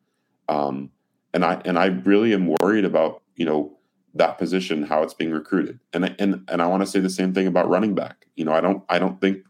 Um, 0.48 0.92
and 1.34 1.44
I 1.44 1.62
and 1.66 1.78
I 1.78 1.88
really 1.88 2.34
am 2.34 2.56
worried 2.62 2.86
about 2.86 3.22
you 3.36 3.46
know 3.46 3.78
that 4.14 4.38
position 4.38 4.84
how 4.84 5.04
it's 5.04 5.14
being 5.14 5.32
recruited. 5.32 5.80
And 5.94 6.16
and 6.18 6.50
and 6.50 6.62
I 6.62 6.68
want 6.68 6.82
to 6.82 6.88
say 6.88 7.00
the 7.00 7.10
same 7.10 7.34
thing 7.34 7.48
about 7.48 7.70
running 7.70 7.94
back. 7.94 8.28
You 8.36 8.46
know, 8.46 8.54
I 8.54 8.62
don't 8.62 8.84
I 8.90 8.98
don't 8.98 9.20
think 9.20 9.44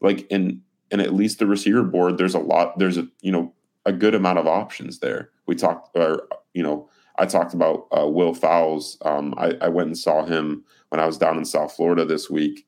like 0.00 0.26
in 0.30 0.62
and 0.92 1.00
at 1.00 1.12
least 1.12 1.40
the 1.40 1.46
receiver 1.46 1.82
board 1.82 2.18
there's 2.18 2.34
a 2.34 2.38
lot 2.38 2.78
there's 2.78 2.98
a 2.98 3.08
you 3.20 3.32
know 3.32 3.52
a 3.84 3.92
good 3.92 4.14
amount 4.14 4.38
of 4.38 4.46
options 4.46 5.00
there. 5.00 5.30
We 5.46 5.56
talked 5.56 5.96
or 5.96 6.28
you 6.54 6.62
know 6.62 6.88
I 7.16 7.26
talked 7.26 7.54
about 7.54 7.86
uh, 7.96 8.06
Will 8.06 8.34
Fowles. 8.34 8.98
Um, 9.02 9.34
I, 9.36 9.54
I 9.60 9.68
went 9.68 9.88
and 9.88 9.98
saw 9.98 10.24
him 10.24 10.64
when 10.88 11.00
I 11.00 11.06
was 11.06 11.18
down 11.18 11.36
in 11.38 11.44
South 11.44 11.74
Florida 11.74 12.04
this 12.04 12.30
week. 12.30 12.66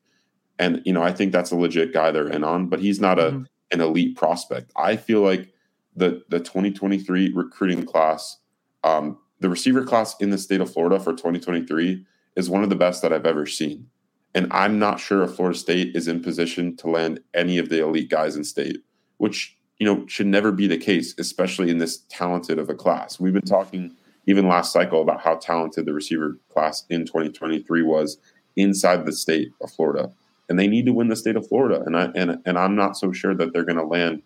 And, 0.57 0.81
you 0.85 0.93
know, 0.93 1.03
I 1.03 1.11
think 1.11 1.31
that's 1.31 1.51
a 1.51 1.55
legit 1.55 1.93
guy 1.93 2.11
they're 2.11 2.29
in 2.29 2.43
on, 2.43 2.67
but 2.67 2.79
he's 2.79 2.99
not 2.99 3.19
a 3.19 3.31
mm-hmm. 3.31 3.43
an 3.71 3.81
elite 3.81 4.15
prospect. 4.15 4.71
I 4.77 4.95
feel 4.95 5.21
like 5.21 5.51
the 5.95 6.23
the 6.29 6.39
2023 6.39 7.33
recruiting 7.33 7.85
class, 7.85 8.37
um, 8.83 9.17
the 9.39 9.49
receiver 9.49 9.83
class 9.83 10.15
in 10.19 10.29
the 10.29 10.37
state 10.37 10.61
of 10.61 10.71
Florida 10.71 10.99
for 10.99 11.11
2023 11.11 12.05
is 12.35 12.49
one 12.49 12.63
of 12.63 12.69
the 12.69 12.75
best 12.75 13.01
that 13.01 13.11
I've 13.11 13.25
ever 13.25 13.45
seen. 13.45 13.87
And 14.33 14.51
I'm 14.51 14.77
not 14.77 14.99
sure 14.99 15.23
if 15.23 15.35
Florida 15.35 15.57
State 15.57 15.95
is 15.95 16.09
in 16.09 16.21
position 16.21 16.75
to 16.77 16.89
land 16.89 17.21
any 17.33 17.57
of 17.57 17.69
the 17.69 17.81
elite 17.81 18.09
guys 18.09 18.35
in 18.35 18.43
state, 18.43 18.83
which, 19.17 19.57
you 19.79 19.85
know, 19.85 20.05
should 20.07 20.27
never 20.27 20.51
be 20.51 20.67
the 20.67 20.77
case, 20.77 21.15
especially 21.17 21.69
in 21.69 21.77
this 21.77 21.99
talented 22.09 22.59
of 22.59 22.69
a 22.69 22.75
class. 22.75 23.17
We've 23.17 23.33
been 23.33 23.43
talking 23.43 23.95
even 24.27 24.47
last 24.47 24.73
cycle 24.73 25.01
about 25.01 25.21
how 25.21 25.35
talented 25.35 25.85
the 25.85 25.93
receiver 25.93 26.37
class 26.51 26.85
in 26.89 27.05
2023 27.05 27.83
was 27.83 28.17
inside 28.55 29.05
the 29.05 29.13
state 29.13 29.51
of 29.61 29.71
Florida. 29.71 30.11
And 30.49 30.59
they 30.59 30.67
need 30.67 30.85
to 30.85 30.93
win 30.93 31.07
the 31.07 31.15
state 31.15 31.35
of 31.35 31.47
Florida. 31.47 31.81
And 31.85 31.97
I 31.97 32.05
and 32.15 32.39
and 32.45 32.57
I'm 32.57 32.75
not 32.75 32.97
so 32.97 33.11
sure 33.11 33.35
that 33.35 33.51
they're 33.51 33.63
going 33.63 33.77
to 33.77 33.85
land 33.85 34.21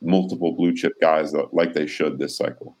multiple 0.00 0.52
blue 0.52 0.74
chip 0.74 0.92
guys 1.00 1.32
that, 1.32 1.52
like 1.52 1.72
they 1.74 1.86
should 1.86 2.18
this 2.18 2.36
cycle. 2.36 2.76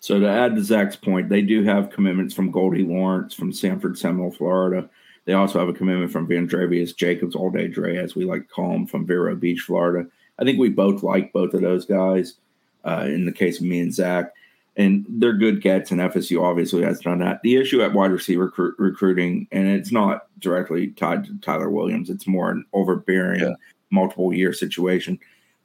So 0.00 0.20
to 0.20 0.28
add 0.28 0.54
to 0.54 0.62
Zach's 0.62 0.96
point, 0.96 1.28
they 1.28 1.42
do 1.42 1.64
have 1.64 1.90
commitments 1.90 2.34
from 2.34 2.50
Goldie 2.50 2.84
Lawrence 2.84 3.34
from 3.34 3.52
Sanford 3.52 3.98
Seminole, 3.98 4.30
Florida. 4.30 4.88
They 5.24 5.32
also 5.32 5.58
have 5.58 5.68
a 5.68 5.72
commitment 5.72 6.12
from 6.12 6.28
Vandrevius 6.28 6.94
Jacobs, 6.94 7.34
All 7.34 7.50
Day 7.50 7.66
Dre, 7.66 7.96
as 7.96 8.14
we 8.14 8.24
like 8.24 8.42
to 8.42 8.54
call 8.54 8.72
him, 8.72 8.86
from 8.86 9.06
Vero 9.06 9.34
Beach, 9.34 9.60
Florida. 9.60 10.08
I 10.38 10.44
think 10.44 10.58
we 10.58 10.68
both 10.68 11.02
like 11.02 11.32
both 11.32 11.54
of 11.54 11.62
those 11.62 11.84
guys. 11.84 12.34
Uh, 12.84 13.06
in 13.06 13.24
the 13.24 13.32
case 13.32 13.58
of 13.58 13.66
me 13.66 13.80
and 13.80 13.92
Zach, 13.92 14.32
and 14.76 15.06
they're 15.08 15.32
good 15.32 15.62
gets, 15.62 15.90
and 15.90 16.00
FSU 16.00 16.42
obviously 16.42 16.82
has 16.82 17.00
done 17.00 17.18
that. 17.20 17.42
The 17.42 17.56
issue 17.56 17.82
at 17.82 17.94
wide 17.94 18.10
receiver 18.10 18.50
recru- 18.50 18.74
recruiting, 18.78 19.48
and 19.52 19.68
it's 19.68 19.92
not 19.92 20.26
directly 20.38 20.88
tied 20.88 21.24
to 21.24 21.38
Tyler 21.38 21.70
Williams, 21.70 22.10
it's 22.10 22.26
more 22.26 22.50
an 22.50 22.64
overbearing, 22.72 23.40
yeah. 23.40 23.54
multiple 23.90 24.32
year 24.32 24.52
situation. 24.52 25.18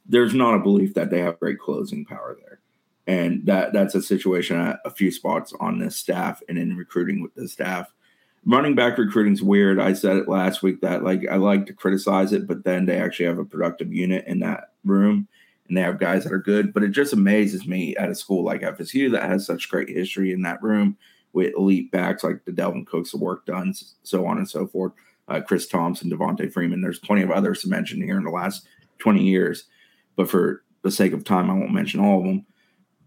There's 0.05 0.33
not 0.33 0.55
a 0.55 0.59
belief 0.59 0.93
that 0.93 1.09
they 1.09 1.19
have 1.19 1.39
great 1.39 1.59
closing 1.59 2.05
power 2.05 2.37
there 2.39 2.51
and 3.07 3.45
that 3.45 3.73
that's 3.73 3.95
a 3.95 4.01
situation 4.01 4.57
at 4.57 4.79
a 4.85 4.89
few 4.89 5.11
spots 5.11 5.53
on 5.59 5.79
this 5.79 5.97
staff 5.97 6.41
and 6.47 6.57
in 6.57 6.77
recruiting 6.77 7.21
with 7.21 7.33
the 7.35 7.47
staff. 7.47 7.91
Running 8.45 8.73
back 8.73 8.97
recruiting 8.97 9.33
is 9.33 9.43
weird. 9.43 9.79
I 9.79 9.93
said 9.93 10.17
it 10.17 10.29
last 10.29 10.63
week 10.63 10.81
that 10.81 11.03
like 11.03 11.27
I 11.29 11.35
like 11.35 11.65
to 11.67 11.73
criticize 11.73 12.33
it, 12.33 12.47
but 12.47 12.63
then 12.63 12.85
they 12.85 12.99
actually 12.99 13.25
have 13.25 13.37
a 13.37 13.45
productive 13.45 13.93
unit 13.93 14.25
in 14.27 14.39
that 14.39 14.71
room 14.83 15.27
and 15.71 15.77
they 15.77 15.81
have 15.83 15.99
guys 15.99 16.25
that 16.25 16.33
are 16.33 16.37
good. 16.37 16.73
But 16.73 16.83
it 16.83 16.89
just 16.89 17.13
amazes 17.13 17.65
me 17.65 17.95
at 17.95 18.09
a 18.09 18.15
school 18.15 18.43
like 18.43 18.59
FSU 18.59 19.09
that 19.13 19.23
has 19.23 19.45
such 19.45 19.69
great 19.69 19.87
history 19.87 20.33
in 20.33 20.41
that 20.41 20.61
room 20.61 20.97
with 21.31 21.53
elite 21.55 21.89
backs 21.91 22.25
like 22.25 22.43
the 22.43 22.51
Dalvin 22.51 22.85
Cooks, 22.85 23.11
the 23.11 23.17
Warrick 23.17 23.45
Dunn, 23.45 23.73
so 24.03 24.25
on 24.25 24.37
and 24.37 24.49
so 24.49 24.67
forth. 24.67 24.91
Uh, 25.29 25.39
Chris 25.39 25.65
Thompson, 25.67 26.11
Devonta 26.11 26.51
Freeman. 26.51 26.81
There's 26.81 26.99
plenty 26.99 27.21
of 27.21 27.31
others 27.31 27.61
to 27.61 27.69
mention 27.69 28.01
here 28.01 28.17
in 28.17 28.25
the 28.25 28.31
last 28.31 28.67
20 28.99 29.23
years, 29.23 29.63
but 30.17 30.29
for 30.29 30.61
the 30.81 30.91
sake 30.91 31.13
of 31.13 31.23
time, 31.23 31.49
I 31.49 31.53
won't 31.53 31.71
mention 31.71 32.01
all 32.01 32.19
of 32.19 32.25
them. 32.25 32.45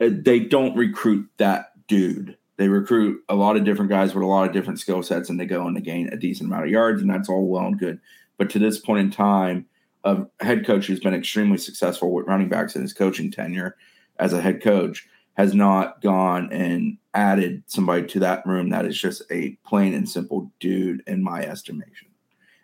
Uh, 0.00 0.08
they 0.22 0.40
don't 0.40 0.74
recruit 0.74 1.28
that 1.36 1.72
dude. 1.86 2.38
They 2.56 2.68
recruit 2.68 3.20
a 3.28 3.34
lot 3.34 3.58
of 3.58 3.64
different 3.64 3.90
guys 3.90 4.14
with 4.14 4.24
a 4.24 4.26
lot 4.26 4.46
of 4.46 4.54
different 4.54 4.80
skill 4.80 5.02
sets, 5.02 5.28
and 5.28 5.38
they 5.38 5.44
go 5.44 5.66
and 5.66 5.76
they 5.76 5.82
gain 5.82 6.08
a 6.08 6.16
decent 6.16 6.48
amount 6.48 6.64
of 6.64 6.70
yards, 6.70 7.02
and 7.02 7.10
that's 7.10 7.28
all 7.28 7.46
well 7.46 7.66
and 7.66 7.78
good. 7.78 8.00
But 8.38 8.48
to 8.50 8.58
this 8.58 8.78
point 8.78 9.00
in 9.00 9.10
time, 9.10 9.66
a 10.04 10.26
head 10.40 10.66
coach 10.66 10.86
who's 10.86 11.00
been 11.00 11.14
extremely 11.14 11.58
successful 11.58 12.12
with 12.12 12.26
running 12.26 12.48
backs 12.48 12.76
in 12.76 12.82
his 12.82 12.92
coaching 12.92 13.30
tenure 13.30 13.76
as 14.18 14.32
a 14.32 14.40
head 14.40 14.62
coach 14.62 15.06
has 15.36 15.54
not 15.54 16.00
gone 16.00 16.52
and 16.52 16.96
added 17.14 17.62
somebody 17.66 18.06
to 18.06 18.20
that 18.20 18.46
room 18.46 18.70
that 18.70 18.86
is 18.86 19.00
just 19.00 19.22
a 19.30 19.56
plain 19.66 19.92
and 19.94 20.08
simple 20.08 20.50
dude 20.60 21.02
in 21.06 21.22
my 21.22 21.42
estimation. 21.42 22.08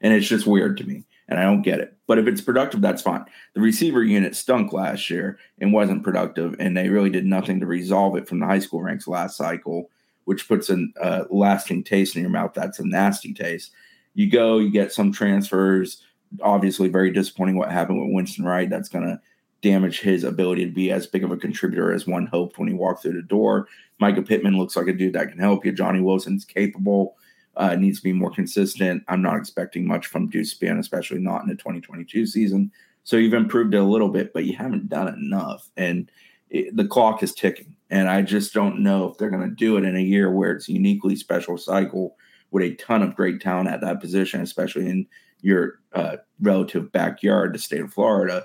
And 0.01 0.15
it's 0.15 0.29
just 0.29 0.47
weird 0.47 0.77
to 0.79 0.85
me 0.85 1.05
and 1.31 1.39
I 1.39 1.45
don't 1.45 1.63
get 1.63 1.79
it. 1.79 1.97
But 2.07 2.19
if 2.19 2.27
it's 2.27 2.41
productive, 2.41 2.83
that's 2.83 3.03
fine. 3.03 3.25
The 3.55 3.61
receiver 3.61 4.03
unit 4.03 4.35
stunk 4.35 4.73
last 4.73 5.09
year 5.09 5.39
and 5.61 5.73
wasn't 5.73 6.03
productive, 6.03 6.57
and 6.59 6.77
they 6.77 6.89
really 6.89 7.09
did 7.09 7.25
nothing 7.25 7.61
to 7.61 7.67
resolve 7.67 8.17
it 8.17 8.29
from 8.29 8.41
the 8.41 8.47
high 8.47 8.59
school 8.59 8.83
ranks 8.83 9.07
last 9.07 9.37
cycle, 9.37 9.91
which 10.25 10.49
puts 10.49 10.69
a 10.69 10.87
uh, 11.01 11.25
lasting 11.31 11.85
taste 11.85 12.17
in 12.17 12.23
your 12.23 12.33
mouth. 12.33 12.53
That's 12.53 12.81
a 12.81 12.87
nasty 12.87 13.33
taste. 13.33 13.71
You 14.15 14.29
go, 14.29 14.59
you 14.59 14.71
get 14.71 14.93
some 14.93 15.13
transfers. 15.13 16.03
Obviously, 16.43 16.89
very 16.89 17.11
disappointing 17.11 17.57
what 17.57 17.71
happened 17.71 18.01
with 18.01 18.15
Winston 18.15 18.45
Wright. 18.45 18.71
That's 18.71 18.89
going 18.89 19.05
to 19.05 19.21
damage 19.63 20.01
his 20.01 20.25
ability 20.25 20.65
to 20.65 20.73
be 20.73 20.91
as 20.91 21.07
big 21.07 21.25
of 21.25 21.31
a 21.31 21.37
contributor 21.37 21.93
as 21.93 22.07
one 22.07 22.27
hoped 22.27 22.59
when 22.59 22.69
he 22.69 22.75
walked 22.75 23.03
through 23.03 23.15
the 23.15 23.23
door. 23.23 23.69
Mycah 24.01 24.27
Pittman 24.27 24.57
looks 24.57 24.77
like 24.77 24.87
a 24.87 24.93
dude 24.93 25.13
that 25.13 25.31
can 25.31 25.39
help 25.39 25.65
you. 25.65 25.73
Johnny 25.73 26.01
Wilson's 26.01 26.45
capable 26.45 27.17
uh, 27.57 27.75
needs 27.75 27.99
to 27.99 28.05
be 28.05 28.13
more 28.13 28.31
consistent. 28.31 29.03
I'm 29.09 29.23
not 29.23 29.37
expecting 29.37 29.87
much 29.87 30.07
from 30.07 30.31
Deuce 30.31 30.55
Spann, 30.55 30.79
especially 30.79 31.19
not 31.19 31.43
in 31.43 31.49
the 31.49 31.57
2022 31.57 32.27
season. 32.27 32.71
So 33.05 33.17
you've 33.17 33.35
improved 33.35 33.75
it 33.75 33.79
a 33.79 33.85
little 33.85 34.09
bit, 34.09 34.33
but 34.33 34.45
you 34.45 34.57
haven't 34.57 34.89
done 34.89 35.09
it 35.09 35.17
enough. 35.17 35.69
And 35.77 36.11
it, 36.49 36.75
the 36.77 36.87
clock 36.87 37.23
is 37.23 37.35
ticking. 37.35 37.77
And 37.91 38.09
I 38.09 38.23
just 38.23 38.55
don't 38.55 38.81
know 38.81 39.09
if 39.09 39.19
they're 39.19 39.31
going 39.31 39.49
to 39.49 39.55
do 39.55 39.77
it 39.77 39.85
in 39.85 39.97
a 39.97 40.01
year 40.01 40.31
where 40.31 40.53
it's 40.53 40.69
a 40.69 40.73
uniquely 40.73 41.17
special 41.17 41.59
cycle 41.59 42.17
with 42.51 42.63
a 42.63 42.75
ton 42.77 43.03
of 43.03 43.15
great 43.15 43.41
talent 43.41 43.69
at 43.69 43.81
that 43.81 44.01
position, 44.01 44.41
especially 44.41 44.89
in 44.89 45.07
your 45.43 45.81
uh, 45.93 46.17
relative 46.41 46.93
backyard, 46.93 47.55
the 47.55 47.59
state 47.59 47.81
of 47.81 47.93
Florida. 47.93 48.45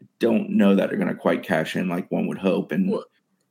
I 0.00 0.04
don't 0.18 0.50
know 0.50 0.74
that 0.74 0.88
they're 0.88 0.98
going 0.98 1.08
to 1.08 1.14
quite 1.14 1.42
cash 1.42 1.76
in 1.76 1.88
like 1.88 2.10
one 2.10 2.26
would 2.26 2.38
hope. 2.38 2.72
And 2.72 2.90
well, 2.90 3.04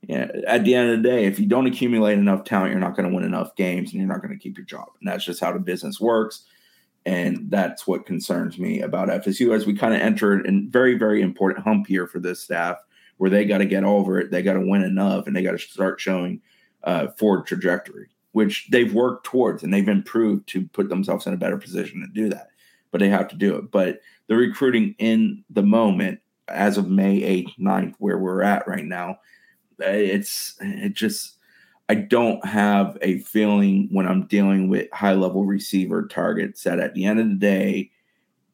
yeah, 0.08 0.32
at 0.48 0.64
the 0.64 0.76
end 0.76 0.92
of 0.92 1.02
the 1.02 1.10
day, 1.10 1.26
if 1.26 1.40
you 1.40 1.46
don't 1.46 1.68
accumulate 1.68 2.18
enough 2.18 2.44
talent, 2.44 2.72
you're 2.72 2.80
not 2.80 2.96
going 2.96 3.10
to 3.10 3.14
win 3.14 3.26
enough 3.26 3.56
games 3.56 3.92
and 3.92 4.00
you're 4.00 4.12
not 4.12 4.22
going 4.22 4.34
to 4.34 4.42
keep 4.42 4.58
your 4.58 4.66
job. 4.66 4.88
And 5.00 5.10
that's 5.10 5.26
just 5.26 5.42
how 5.42 5.52
the 5.52 5.60
business 5.60 6.00
works. 6.00 6.46
And 7.06 7.50
that's 7.50 7.88
what 7.88 8.06
concerns 8.06 8.58
me 8.58 8.82
about 8.82 9.10
FSU 9.10 9.54
as 9.56 9.66
we 9.66 9.74
kind 9.74 9.94
of 9.94 10.02
enter 10.02 10.40
a 10.40 10.62
very, 10.68 10.98
very 10.98 11.22
important 11.22 11.64
hump 11.64 11.88
here 11.88 12.08
for 12.08 12.20
this 12.20 12.42
staff 12.42 12.78
where 13.18 13.30
they 13.30 13.46
got 13.46 13.60
to 13.60 13.66
get 13.66 13.84
over 13.84 14.20
it. 14.20 14.32
They 14.32 14.42
got 14.42 14.54
to 14.54 14.62
win 14.62 14.84
enough 14.84 15.28
and 15.28 15.36
they 15.36 15.44
got 15.44 15.52
to 15.52 15.58
start 15.58 16.00
showing 16.00 16.42
uh, 16.84 17.08
forward 17.18 17.46
trajectory, 17.46 18.10
which 18.32 18.68
they've 18.72 18.94
worked 18.94 19.26
towards 19.26 19.64
and 19.64 19.74
they've 19.74 19.88
improved 19.88 20.48
to 20.50 20.68
put 20.68 20.90
themselves 20.90 21.28
in 21.28 21.34
a 21.34 21.38
better 21.38 21.58
position 21.58 22.02
to 22.02 22.08
do 22.08 22.30
that. 22.30 22.49
But 22.92 23.00
they 23.00 23.10
have 23.10 23.28
to 23.30 23.36
do 23.36 23.56
it. 23.56 23.72
But 23.72 24.00
the 24.28 24.36
recruiting 24.36 24.96
in 24.98 25.44
the 25.50 25.64
moment, 25.64 26.20
as 26.48 26.78
of 26.78 26.90
May 26.90 27.20
8th, 27.22 27.60
9th, 27.60 27.96
where 28.00 28.18
we're 28.18 28.42
at 28.42 28.68
right 28.68 28.86
now, 28.86 29.20
it's 29.80 30.56
it 30.60 30.94
just 30.94 31.38
I 31.90 31.96
don't 31.96 32.46
have 32.46 32.98
a 33.02 33.20
feeling 33.20 33.90
when 33.92 34.08
I'm 34.08 34.28
dealing 34.28 34.70
with 34.70 34.92
high 34.94 35.14
level 35.14 35.46
receiver 35.46 36.08
targets 36.08 36.64
that 36.64 36.80
at 36.80 36.94
the 36.94 37.06
end 37.06 37.20
of 37.20 37.28
the 37.28 37.36
day, 37.36 37.92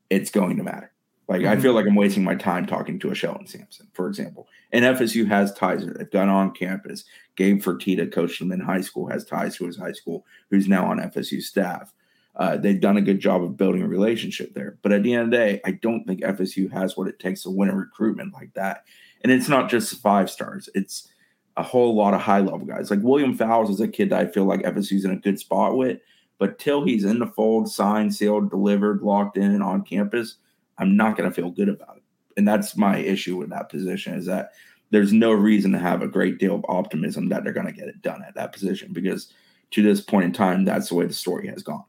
it's 0.09 0.31
going 0.31 0.55
to 0.57 0.63
matter. 0.63 0.91
Like 1.27 1.41
mm-hmm. 1.41 1.51
I 1.51 1.61
feel 1.61 1.73
like 1.73 1.86
I'm 1.86 1.95
wasting 1.95 2.23
my 2.23 2.36
time 2.36 2.65
talking 2.65 2.97
to 2.99 3.11
a 3.11 3.15
Shelton 3.15 3.47
Sampson, 3.47 3.88
for 3.93 4.07
example. 4.07 4.47
And 4.71 4.86
FSU 4.86 5.27
has 5.27 5.53
ties. 5.53 5.86
They've 5.86 6.21
on 6.21 6.51
campus. 6.51 7.03
Gabe 7.36 7.61
Fertitta 7.61 8.11
coached 8.11 8.39
them 8.39 8.51
in 8.51 8.61
high 8.61 8.81
school, 8.81 9.09
has 9.09 9.25
ties 9.25 9.57
to 9.57 9.65
his 9.65 9.77
high 9.77 9.91
school, 9.91 10.25
who's 10.49 10.67
now 10.67 10.86
on 10.86 10.99
FSU 10.99 11.41
staff. 11.41 11.93
Uh, 12.38 12.57
they've 12.57 12.81
done 12.81 12.97
a 12.97 13.01
good 13.01 13.19
job 13.19 13.41
of 13.41 13.55
building 13.55 13.81
a 13.81 13.88
relationship 13.88 14.53
there. 14.53 14.77
But 14.81 14.91
at 14.91 15.03
the 15.03 15.13
end 15.13 15.23
of 15.23 15.31
the 15.31 15.38
day, 15.38 15.61
I 15.65 15.71
don't 15.71 16.03
think 16.05 16.21
FSU 16.21 16.71
has 16.71 16.97
what 16.97 17.07
it 17.07 17.19
takes 17.19 17.43
to 17.43 17.49
win 17.49 17.69
a 17.69 17.75
recruitment 17.75 18.33
like 18.33 18.53
that. 18.55 18.83
And 19.23 19.31
it's 19.31 19.47
not 19.47 19.69
just 19.69 20.01
five 20.01 20.29
stars. 20.29 20.69
It's 20.75 21.07
a 21.57 21.63
whole 21.63 21.95
lot 21.95 22.13
of 22.13 22.21
high 22.21 22.41
level 22.41 22.65
guys. 22.65 22.91
Like 22.91 22.99
William 23.01 23.36
Fowles 23.36 23.69
is 23.69 23.79
a 23.79 23.88
kid 23.88 24.09
that 24.09 24.19
I 24.19 24.31
feel 24.31 24.45
like 24.45 24.61
FSU's 24.61 25.05
in 25.05 25.11
a 25.11 25.15
good 25.15 25.39
spot 25.39 25.77
with, 25.77 25.99
but 26.38 26.59
till 26.59 26.83
he's 26.83 27.05
in 27.05 27.19
the 27.19 27.27
fold, 27.27 27.69
signed, 27.71 28.13
sealed, 28.13 28.49
delivered, 28.49 29.01
locked 29.01 29.38
in, 29.38 29.61
on 29.61 29.83
campus, 29.83 30.36
I'm 30.77 30.97
not 30.97 31.15
going 31.15 31.29
to 31.29 31.33
feel 31.33 31.49
good 31.49 31.69
about 31.69 31.97
it. 31.97 32.03
And 32.36 32.45
that's 32.45 32.75
my 32.75 32.97
issue 32.97 33.38
with 33.38 33.49
that 33.51 33.69
position 33.69 34.13
is 34.13 34.25
that 34.25 34.51
there's 34.91 35.13
no 35.13 35.31
reason 35.31 35.71
to 35.71 35.79
have 35.79 36.01
a 36.01 36.07
great 36.07 36.38
deal 36.38 36.55
of 36.55 36.65
optimism 36.67 37.29
that 37.29 37.43
they're 37.43 37.53
going 37.53 37.65
to 37.65 37.71
get 37.71 37.88
it 37.88 38.01
done 38.01 38.23
at 38.27 38.36
that 38.36 38.51
position 38.51 38.91
because 38.91 39.31
to 39.71 39.81
this 39.81 40.01
point 40.01 40.25
in 40.25 40.33
time, 40.33 40.65
that's 40.65 40.89
the 40.89 40.95
way 40.95 41.05
the 41.05 41.13
story 41.13 41.47
has 41.47 41.63
gone. 41.63 41.86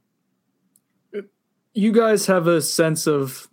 You 1.77 1.93
guys 1.93 2.25
have 2.27 2.47
a 2.47 2.63
sense 2.63 3.07
of 3.07 3.49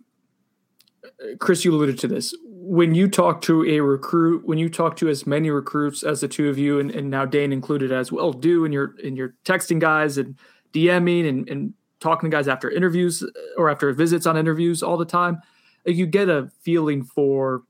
Chris, 1.38 1.64
you 1.64 1.72
alluded 1.72 1.98
to 2.00 2.08
this 2.08 2.34
when 2.66 2.94
you 2.94 3.08
talk 3.08 3.42
to 3.42 3.62
a 3.66 3.80
recruit, 3.80 4.46
when 4.46 4.56
you 4.56 4.70
talk 4.70 4.96
to 4.96 5.08
as 5.10 5.26
many 5.26 5.50
recruits 5.50 6.02
as 6.02 6.22
the 6.22 6.28
two 6.28 6.48
of 6.48 6.56
you, 6.56 6.80
and, 6.80 6.90
and 6.90 7.10
now 7.10 7.26
Dane 7.26 7.52
included 7.52 7.92
as 7.92 8.10
well, 8.10 8.32
do, 8.32 8.64
and 8.64 8.72
you're 8.72 8.94
and 9.04 9.18
you're 9.18 9.34
texting 9.44 9.78
guys 9.78 10.16
and 10.16 10.38
DMing 10.72 11.28
and, 11.28 11.46
and 11.50 11.74
talking 12.00 12.30
to 12.30 12.34
guys 12.34 12.48
after 12.48 12.70
interviews 12.70 13.22
uh, 13.22 13.28
or 13.58 13.68
after 13.68 13.92
visits 13.92 14.24
on 14.24 14.38
interviews 14.38 14.82
all 14.82 14.96
the 14.96 15.04
time, 15.04 15.42
you 15.84 16.06
get 16.06 16.30
a 16.30 16.50
feeling 16.62 17.04
for, 17.04 17.62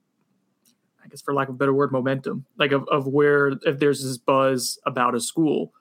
I 1.05 1.09
guess 1.09 1.21
for 1.21 1.35
lack 1.35 1.49
of 1.49 1.57
a 1.57 1.59
better 1.59 1.75
word, 1.75 1.91
momentum, 1.91 2.47
like 2.57 2.71
of, 2.71 2.87
of 2.89 3.09
where 3.09 3.49
if 3.63 3.81
there's 3.81 4.05
this 4.05 4.17
buzz 4.17 4.79
about 4.87 5.17
a 5.17 5.21
school. 5.21 5.73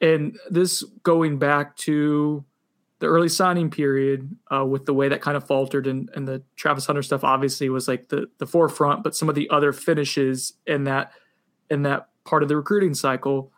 And 0.00 0.36
this 0.50 0.82
going 1.04 1.38
back 1.38 1.76
to 1.78 2.44
the 3.02 3.08
early 3.08 3.28
signing 3.28 3.68
period 3.68 4.36
uh, 4.54 4.64
with 4.64 4.86
the 4.86 4.94
way 4.94 5.08
that 5.08 5.20
kind 5.20 5.36
of 5.36 5.44
faltered 5.44 5.88
and, 5.88 6.08
and 6.14 6.28
the 6.28 6.40
Travis 6.54 6.86
Hunter 6.86 7.02
stuff 7.02 7.24
obviously 7.24 7.68
was 7.68 7.88
like 7.88 8.10
the 8.10 8.28
the 8.38 8.46
forefront, 8.46 9.02
but 9.02 9.16
some 9.16 9.28
of 9.28 9.34
the 9.34 9.50
other 9.50 9.72
finishes 9.72 10.52
in 10.68 10.84
that 10.84 11.12
in 11.68 11.82
that 11.82 12.10
part 12.24 12.44
of 12.44 12.48
the 12.48 12.56
recruiting 12.56 12.94
cycle, 12.94 13.52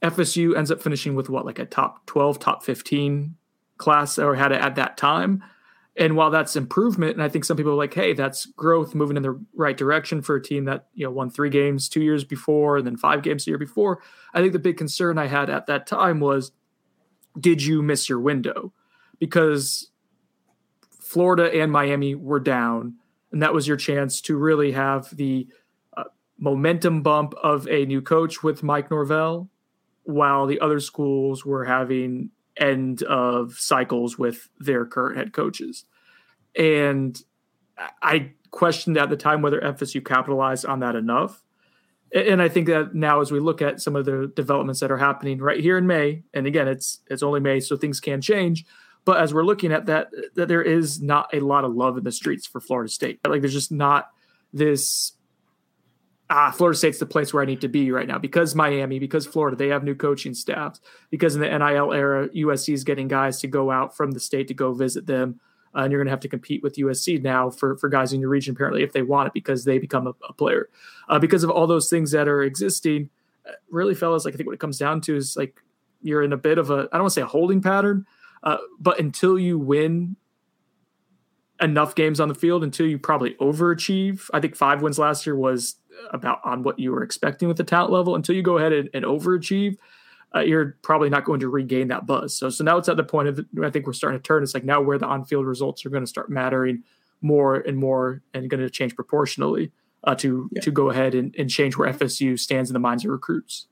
FSU 0.00 0.56
ends 0.56 0.70
up 0.70 0.80
finishing 0.80 1.16
with 1.16 1.28
what 1.28 1.44
like 1.44 1.58
a 1.58 1.64
top 1.64 2.06
twelve, 2.06 2.38
top 2.38 2.62
fifteen 2.62 3.34
class 3.78 4.16
or 4.16 4.36
had 4.36 4.52
it 4.52 4.62
at 4.62 4.76
that 4.76 4.96
time. 4.96 5.42
And 5.98 6.14
while 6.14 6.30
that's 6.30 6.54
improvement, 6.54 7.14
and 7.14 7.22
I 7.22 7.28
think 7.28 7.44
some 7.44 7.56
people 7.56 7.72
are 7.72 7.76
like, 7.76 7.94
hey, 7.94 8.12
that's 8.12 8.46
growth 8.46 8.94
moving 8.94 9.16
in 9.16 9.24
the 9.24 9.42
right 9.54 9.76
direction 9.76 10.22
for 10.22 10.36
a 10.36 10.42
team 10.42 10.66
that, 10.66 10.86
you 10.94 11.04
know, 11.04 11.10
won 11.10 11.30
three 11.30 11.50
games 11.50 11.88
two 11.88 12.02
years 12.02 12.22
before 12.22 12.76
and 12.76 12.86
then 12.86 12.96
five 12.96 13.22
games 13.22 13.44
the 13.44 13.50
year 13.50 13.58
before. 13.58 14.02
I 14.34 14.40
think 14.40 14.52
the 14.52 14.58
big 14.60 14.76
concern 14.76 15.18
I 15.18 15.26
had 15.26 15.50
at 15.50 15.66
that 15.66 15.86
time 15.86 16.20
was 16.20 16.52
did 17.38 17.62
you 17.62 17.82
miss 17.82 18.08
your 18.08 18.20
window? 18.20 18.72
Because 19.18 19.90
Florida 21.00 21.50
and 21.60 21.70
Miami 21.70 22.14
were 22.14 22.40
down, 22.40 22.96
and 23.32 23.42
that 23.42 23.54
was 23.54 23.68
your 23.68 23.76
chance 23.76 24.20
to 24.22 24.36
really 24.36 24.72
have 24.72 25.14
the 25.16 25.46
uh, 25.96 26.04
momentum 26.38 27.02
bump 27.02 27.34
of 27.42 27.66
a 27.68 27.86
new 27.86 28.02
coach 28.02 28.42
with 28.42 28.62
Mike 28.62 28.90
Norvell, 28.90 29.48
while 30.04 30.46
the 30.46 30.60
other 30.60 30.80
schools 30.80 31.44
were 31.44 31.64
having 31.64 32.30
end 32.56 33.02
of 33.02 33.54
cycles 33.54 34.18
with 34.18 34.48
their 34.58 34.86
current 34.86 35.16
head 35.16 35.32
coaches. 35.32 35.84
And 36.56 37.20
I 38.02 38.32
questioned 38.50 38.96
at 38.96 39.10
the 39.10 39.16
time 39.16 39.42
whether 39.42 39.60
FSU 39.60 40.04
capitalized 40.04 40.64
on 40.64 40.80
that 40.80 40.96
enough. 40.96 41.42
And 42.16 42.40
I 42.40 42.48
think 42.48 42.66
that 42.68 42.94
now, 42.94 43.20
as 43.20 43.30
we 43.30 43.40
look 43.40 43.60
at 43.60 43.80
some 43.80 43.94
of 43.94 44.06
the 44.06 44.32
developments 44.34 44.80
that 44.80 44.90
are 44.90 44.96
happening 44.96 45.38
right 45.38 45.60
here 45.60 45.76
in 45.76 45.86
May, 45.86 46.22
and 46.32 46.46
again, 46.46 46.66
it's 46.66 47.00
it's 47.08 47.22
only 47.22 47.40
May, 47.40 47.60
so 47.60 47.76
things 47.76 48.00
can 48.00 48.22
change. 48.22 48.64
But 49.04 49.20
as 49.20 49.34
we're 49.34 49.44
looking 49.44 49.70
at 49.70 49.86
that, 49.86 50.08
that 50.34 50.48
there 50.48 50.62
is 50.62 51.02
not 51.02 51.28
a 51.34 51.40
lot 51.40 51.64
of 51.64 51.74
love 51.74 51.98
in 51.98 52.04
the 52.04 52.12
streets 52.12 52.46
for 52.46 52.60
Florida 52.60 52.90
State. 52.90 53.20
Like 53.26 53.42
there's 53.42 53.52
just 53.52 53.70
not 53.70 54.10
this 54.52 55.12
ah, 56.30 56.50
Florida 56.50 56.76
State's 56.76 56.98
the 56.98 57.06
place 57.06 57.32
where 57.32 57.42
I 57.42 57.46
need 57.46 57.60
to 57.60 57.68
be 57.68 57.90
right 57.90 58.08
now 58.08 58.18
because 58.18 58.54
Miami, 58.54 58.98
because 58.98 59.26
Florida, 59.26 59.56
they 59.56 59.68
have 59.68 59.84
new 59.84 59.94
coaching 59.94 60.34
staffs. 60.34 60.80
Because 61.10 61.34
in 61.34 61.42
the 61.42 61.48
NIL 61.48 61.92
era, 61.92 62.28
USC 62.30 62.72
is 62.72 62.84
getting 62.84 63.08
guys 63.08 63.40
to 63.40 63.46
go 63.46 63.70
out 63.70 63.96
from 63.96 64.12
the 64.12 64.20
state 64.20 64.48
to 64.48 64.54
go 64.54 64.72
visit 64.72 65.06
them. 65.06 65.40
Uh, 65.76 65.82
and 65.82 65.92
you're 65.92 66.00
going 66.00 66.06
to 66.06 66.12
have 66.12 66.20
to 66.20 66.28
compete 66.28 66.62
with 66.62 66.76
USC 66.76 67.22
now 67.22 67.50
for, 67.50 67.76
for 67.76 67.88
guys 67.88 68.12
in 68.12 68.20
your 68.20 68.30
region, 68.30 68.54
apparently, 68.54 68.82
if 68.82 68.92
they 68.92 69.02
want 69.02 69.26
it, 69.26 69.34
because 69.34 69.64
they 69.64 69.78
become 69.78 70.06
a, 70.06 70.14
a 70.28 70.32
player. 70.32 70.68
Uh, 71.08 71.18
because 71.18 71.44
of 71.44 71.50
all 71.50 71.66
those 71.66 71.90
things 71.90 72.12
that 72.12 72.28
are 72.28 72.42
existing, 72.42 73.10
uh, 73.46 73.52
really, 73.70 73.94
fellas, 73.94 74.24
like 74.24 74.34
I 74.34 74.36
think 74.36 74.46
what 74.46 74.54
it 74.54 74.60
comes 74.60 74.78
down 74.78 75.00
to 75.02 75.16
is 75.16 75.36
like 75.36 75.60
you're 76.00 76.22
in 76.22 76.32
a 76.32 76.38
bit 76.38 76.56
of 76.56 76.70
a, 76.70 76.88
I 76.92 76.96
don't 76.96 77.02
want 77.02 77.10
to 77.12 77.20
say 77.20 77.22
a 77.22 77.26
holding 77.26 77.60
pattern, 77.60 78.06
uh, 78.42 78.56
but 78.80 78.98
until 78.98 79.38
you 79.38 79.58
win 79.58 80.16
enough 81.60 81.94
games 81.94 82.20
on 82.20 82.28
the 82.28 82.34
field, 82.34 82.64
until 82.64 82.86
you 82.86 82.98
probably 82.98 83.34
overachieve, 83.34 84.30
I 84.32 84.40
think 84.40 84.56
five 84.56 84.82
wins 84.82 84.98
last 84.98 85.26
year 85.26 85.36
was 85.36 85.76
about 86.10 86.40
on 86.44 86.62
what 86.62 86.78
you 86.78 86.92
were 86.92 87.02
expecting 87.02 87.48
with 87.48 87.56
the 87.56 87.64
talent 87.64 87.92
level. 87.92 88.14
Until 88.14 88.34
you 88.34 88.42
go 88.42 88.58
ahead 88.58 88.72
and, 88.72 88.90
and 88.94 89.04
overachieve, 89.04 89.76
uh, 90.34 90.40
you're 90.40 90.76
probably 90.82 91.08
not 91.08 91.24
going 91.24 91.40
to 91.40 91.48
regain 91.48 91.88
that 91.88 92.06
buzz. 92.06 92.36
So, 92.36 92.50
so 92.50 92.64
now 92.64 92.76
it's 92.78 92.88
at 92.88 92.96
the 92.96 93.04
point 93.04 93.28
of 93.28 93.46
I 93.62 93.70
think 93.70 93.86
we're 93.86 93.92
starting 93.92 94.18
to 94.18 94.22
turn. 94.22 94.42
It's 94.42 94.54
like 94.54 94.64
now 94.64 94.80
where 94.80 94.98
the 94.98 95.06
on-field 95.06 95.46
results 95.46 95.86
are 95.86 95.90
going 95.90 96.02
to 96.02 96.08
start 96.08 96.30
mattering 96.30 96.82
more 97.22 97.56
and 97.56 97.78
more, 97.78 98.22
and 98.34 98.50
going 98.50 98.60
to 98.60 98.70
change 98.70 98.94
proportionally 98.94 99.72
uh, 100.04 100.14
to 100.16 100.48
yeah. 100.52 100.60
to 100.60 100.70
go 100.70 100.90
ahead 100.90 101.14
and, 101.14 101.34
and 101.38 101.50
change 101.50 101.76
where 101.76 101.92
FSU 101.92 102.38
stands 102.38 102.70
in 102.70 102.74
the 102.74 102.80
minds 102.80 103.04
of 103.04 103.10
recruits. 103.10 103.66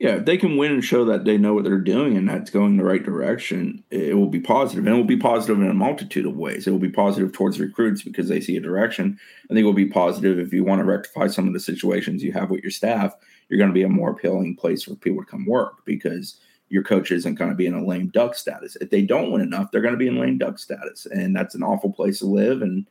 Yeah, 0.00 0.16
if 0.16 0.26
they 0.26 0.36
can 0.36 0.56
win 0.56 0.70
and 0.70 0.84
show 0.84 1.04
that 1.06 1.24
they 1.24 1.38
know 1.38 1.54
what 1.54 1.64
they're 1.64 1.80
doing 1.80 2.16
and 2.16 2.28
that's 2.28 2.50
going 2.50 2.76
the 2.76 2.84
right 2.84 3.02
direction, 3.02 3.82
it 3.90 4.16
will 4.16 4.28
be 4.28 4.38
positive. 4.38 4.86
And 4.86 4.94
it 4.94 4.96
will 4.96 5.04
be 5.04 5.16
positive 5.16 5.60
in 5.60 5.68
a 5.68 5.74
multitude 5.74 6.24
of 6.24 6.36
ways. 6.36 6.68
It 6.68 6.70
will 6.70 6.78
be 6.78 6.88
positive 6.88 7.32
towards 7.32 7.58
recruits 7.58 8.02
because 8.02 8.28
they 8.28 8.40
see 8.40 8.56
a 8.56 8.60
direction. 8.60 9.18
I 9.50 9.54
think 9.54 9.64
it 9.64 9.66
will 9.66 9.72
be 9.72 9.86
positive 9.86 10.38
if 10.38 10.52
you 10.52 10.62
want 10.62 10.78
to 10.78 10.84
rectify 10.84 11.26
some 11.26 11.48
of 11.48 11.52
the 11.52 11.58
situations 11.58 12.22
you 12.22 12.30
have 12.32 12.48
with 12.48 12.62
your 12.62 12.70
staff 12.70 13.16
you're 13.48 13.58
going 13.58 13.70
to 13.70 13.74
be 13.74 13.82
a 13.82 13.88
more 13.88 14.10
appealing 14.10 14.56
place 14.56 14.82
for 14.82 14.94
people 14.94 15.22
to 15.24 15.30
come 15.30 15.46
work 15.46 15.84
because 15.84 16.38
your 16.68 16.82
coach 16.82 17.10
isn't 17.10 17.36
going 17.36 17.50
to 17.50 17.56
be 17.56 17.66
in 17.66 17.74
a 17.74 17.84
lame 17.84 18.08
duck 18.08 18.34
status. 18.34 18.76
If 18.76 18.90
they 18.90 19.02
don't 19.02 19.30
win 19.30 19.40
enough, 19.40 19.70
they're 19.70 19.80
going 19.80 19.94
to 19.94 19.98
be 19.98 20.08
in 20.08 20.18
lame 20.18 20.38
duck 20.38 20.58
status, 20.58 21.06
and 21.06 21.34
that's 21.34 21.54
an 21.54 21.62
awful 21.62 21.92
place 21.92 22.18
to 22.18 22.26
live. 22.26 22.62
And 22.62 22.86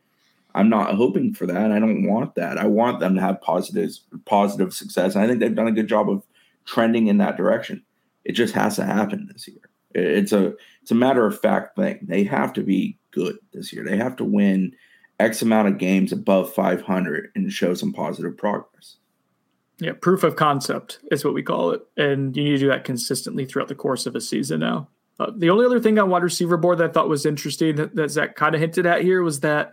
I'm 0.54 0.68
not 0.68 0.94
hoping 0.94 1.34
for 1.34 1.46
that. 1.46 1.70
I 1.70 1.78
don't 1.78 2.06
want 2.06 2.34
that. 2.34 2.58
I 2.58 2.66
want 2.66 3.00
them 3.00 3.14
to 3.14 3.20
have 3.20 3.40
positive 3.40 3.92
positive 4.24 4.74
success. 4.74 5.14
And 5.14 5.22
I 5.22 5.28
think 5.28 5.40
they've 5.40 5.54
done 5.54 5.68
a 5.68 5.72
good 5.72 5.88
job 5.88 6.10
of 6.10 6.24
trending 6.64 7.06
in 7.06 7.18
that 7.18 7.36
direction. 7.36 7.82
It 8.24 8.32
just 8.32 8.54
has 8.54 8.76
to 8.76 8.84
happen 8.84 9.28
this 9.32 9.46
year. 9.46 9.70
It's 9.94 10.32
a 10.32 10.54
it's 10.82 10.90
a 10.90 10.96
matter 10.96 11.24
of 11.26 11.40
fact 11.40 11.76
thing. 11.76 12.00
They 12.02 12.24
have 12.24 12.52
to 12.54 12.62
be 12.62 12.98
good 13.10 13.36
this 13.52 13.72
year. 13.72 13.84
They 13.84 13.96
have 13.96 14.16
to 14.16 14.24
win 14.24 14.74
X 15.20 15.42
amount 15.42 15.68
of 15.68 15.78
games 15.78 16.12
above 16.12 16.52
500 16.52 17.30
and 17.34 17.52
show 17.52 17.74
some 17.74 17.92
positive 17.92 18.36
progress. 18.36 18.96
Yeah, 19.80 19.92
proof 19.92 20.24
of 20.24 20.36
concept 20.36 20.98
is 21.10 21.24
what 21.24 21.34
we 21.34 21.42
call 21.42 21.70
it, 21.70 21.82
and 21.96 22.36
you 22.36 22.44
need 22.44 22.50
to 22.50 22.58
do 22.58 22.68
that 22.68 22.84
consistently 22.84 23.44
throughout 23.44 23.68
the 23.68 23.76
course 23.76 24.06
of 24.06 24.16
a 24.16 24.20
season. 24.20 24.60
Now, 24.60 24.88
uh, 25.20 25.30
the 25.36 25.50
only 25.50 25.64
other 25.64 25.80
thing 25.80 25.98
on 25.98 26.10
wide 26.10 26.22
receiver 26.22 26.56
board 26.56 26.78
that 26.78 26.90
I 26.90 26.92
thought 26.92 27.08
was 27.08 27.24
interesting 27.24 27.76
that, 27.76 27.94
that 27.94 28.10
Zach 28.10 28.34
kind 28.34 28.54
of 28.54 28.60
hinted 28.60 28.86
at 28.86 29.02
here 29.02 29.22
was 29.22 29.40
that 29.40 29.72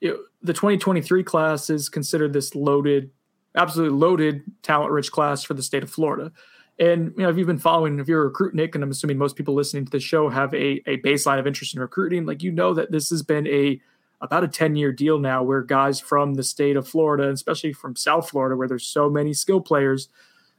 know, 0.00 0.18
the 0.42 0.52
2023 0.52 1.24
class 1.24 1.70
is 1.70 1.88
considered 1.88 2.32
this 2.32 2.54
loaded, 2.54 3.10
absolutely 3.54 3.98
loaded, 3.98 4.42
talent-rich 4.62 5.10
class 5.10 5.42
for 5.42 5.54
the 5.54 5.62
state 5.62 5.82
of 5.82 5.90
Florida. 5.90 6.32
And 6.78 7.12
you 7.16 7.24
know, 7.24 7.28
if 7.28 7.36
you've 7.36 7.46
been 7.46 7.58
following, 7.58 7.98
if 7.98 8.06
you're 8.06 8.22
a 8.22 8.26
recruit, 8.26 8.54
Nick, 8.54 8.74
and 8.74 8.84
I'm 8.84 8.90
assuming 8.90 9.18
most 9.18 9.34
people 9.34 9.54
listening 9.54 9.84
to 9.84 9.90
the 9.90 9.98
show 9.98 10.28
have 10.28 10.54
a, 10.54 10.80
a 10.86 10.98
baseline 10.98 11.40
of 11.40 11.46
interest 11.46 11.74
in 11.74 11.80
recruiting, 11.80 12.24
like 12.24 12.42
you 12.42 12.52
know 12.52 12.72
that 12.74 12.92
this 12.92 13.10
has 13.10 13.22
been 13.22 13.46
a 13.48 13.80
about 14.20 14.44
a 14.44 14.48
10 14.48 14.76
year 14.76 14.92
deal 14.92 15.18
now 15.18 15.42
where 15.42 15.62
guys 15.62 16.00
from 16.00 16.34
the 16.34 16.42
state 16.42 16.76
of 16.76 16.88
Florida, 16.88 17.30
especially 17.30 17.72
from 17.72 17.96
South 17.96 18.30
Florida, 18.30 18.56
where 18.56 18.68
there's 18.68 18.86
so 18.86 19.08
many 19.08 19.32
skill 19.32 19.60
players, 19.60 20.08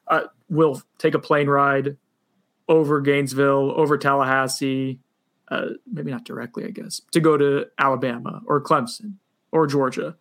uh, 0.07 0.23
will 0.49 0.81
take 0.97 1.13
a 1.13 1.19
plane 1.19 1.47
ride 1.47 1.97
over 2.67 3.01
Gainesville, 3.01 3.73
over 3.75 3.97
Tallahassee, 3.97 4.99
uh, 5.49 5.69
maybe 5.91 6.11
not 6.11 6.25
directly, 6.25 6.65
I 6.65 6.69
guess, 6.69 7.01
to 7.11 7.19
go 7.19 7.37
to 7.37 7.65
Alabama 7.77 8.41
or 8.45 8.61
Clemson 8.61 9.15
or 9.51 9.67
Georgia. 9.67 10.15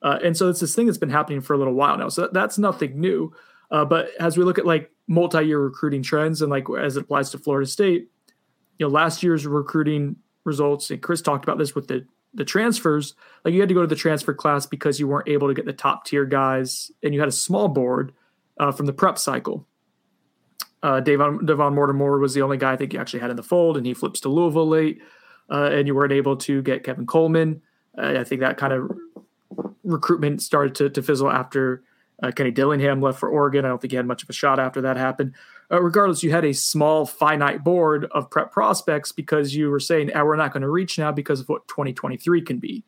Uh, 0.00 0.18
and 0.22 0.36
so 0.36 0.48
it's 0.48 0.60
this 0.60 0.74
thing 0.74 0.86
that's 0.86 0.98
been 0.98 1.10
happening 1.10 1.40
for 1.40 1.54
a 1.54 1.58
little 1.58 1.74
while 1.74 1.98
now. 1.98 2.08
So 2.08 2.22
that, 2.22 2.32
that's 2.32 2.58
nothing 2.58 3.00
new. 3.00 3.32
Uh, 3.70 3.84
but 3.84 4.10
as 4.20 4.36
we 4.36 4.44
look 4.44 4.58
at 4.58 4.66
like 4.66 4.90
multi-year 5.08 5.58
recruiting 5.58 6.02
trends 6.02 6.40
and 6.40 6.50
like 6.50 6.66
as 6.80 6.96
it 6.96 7.02
applies 7.02 7.30
to 7.30 7.38
Florida 7.38 7.68
State, 7.68 8.08
you 8.78 8.86
know, 8.86 8.90
last 8.90 9.22
year's 9.22 9.46
recruiting 9.46 10.16
results, 10.44 10.90
and 10.90 11.02
Chris 11.02 11.20
talked 11.20 11.44
about 11.44 11.58
this 11.58 11.74
with 11.74 11.88
the 11.88 12.06
the 12.34 12.44
transfers, 12.44 13.14
like 13.44 13.54
you 13.54 13.60
had 13.60 13.68
to 13.68 13.74
go 13.74 13.80
to 13.80 13.86
the 13.86 13.96
transfer 13.96 14.34
class 14.34 14.66
because 14.66 15.00
you 15.00 15.08
weren't 15.08 15.28
able 15.28 15.48
to 15.48 15.54
get 15.54 15.64
the 15.64 15.72
top 15.72 16.04
tier 16.04 16.24
guys, 16.24 16.90
and 17.02 17.14
you 17.14 17.20
had 17.20 17.28
a 17.28 17.32
small 17.32 17.68
board 17.68 18.12
uh, 18.58 18.72
from 18.72 18.86
the 18.86 18.92
prep 18.92 19.18
cycle. 19.18 19.66
Uh, 20.82 21.00
Devon, 21.00 21.44
Devon 21.44 21.74
Mortimer 21.74 22.18
was 22.18 22.34
the 22.34 22.42
only 22.42 22.56
guy 22.56 22.72
I 22.72 22.76
think 22.76 22.92
you 22.92 23.00
actually 23.00 23.20
had 23.20 23.30
in 23.30 23.36
the 23.36 23.42
fold, 23.42 23.76
and 23.76 23.86
he 23.86 23.94
flips 23.94 24.20
to 24.20 24.28
Louisville 24.28 24.68
late, 24.68 25.00
uh, 25.50 25.70
and 25.72 25.86
you 25.86 25.94
weren't 25.94 26.12
able 26.12 26.36
to 26.36 26.62
get 26.62 26.84
Kevin 26.84 27.06
Coleman. 27.06 27.62
Uh, 27.96 28.18
I 28.18 28.24
think 28.24 28.40
that 28.40 28.58
kind 28.58 28.72
of 28.72 28.90
recruitment 29.82 30.42
started 30.42 30.74
to, 30.76 30.90
to 30.90 31.02
fizzle 31.02 31.30
after 31.30 31.82
uh, 32.22 32.30
Kenny 32.32 32.50
Dillingham 32.50 33.00
left 33.00 33.18
for 33.18 33.28
Oregon. 33.28 33.64
I 33.64 33.68
don't 33.68 33.80
think 33.80 33.92
he 33.92 33.96
had 33.96 34.06
much 34.06 34.22
of 34.22 34.30
a 34.30 34.32
shot 34.32 34.58
after 34.58 34.80
that 34.82 34.96
happened 34.96 35.34
uh, 35.70 35.82
regardless, 35.82 36.22
you 36.22 36.30
had 36.30 36.44
a 36.44 36.54
small, 36.54 37.04
finite 37.04 37.62
board 37.62 38.06
of 38.12 38.30
prep 38.30 38.50
prospects 38.50 39.12
because 39.12 39.54
you 39.54 39.70
were 39.70 39.80
saying, 39.80 40.10
oh, 40.14 40.24
we're 40.24 40.36
not 40.36 40.52
going 40.52 40.62
to 40.62 40.70
reach 40.70 40.98
now 40.98 41.12
because 41.12 41.40
of 41.40 41.48
what 41.48 41.68
2023 41.68 42.42
can 42.42 42.58
be. 42.58 42.84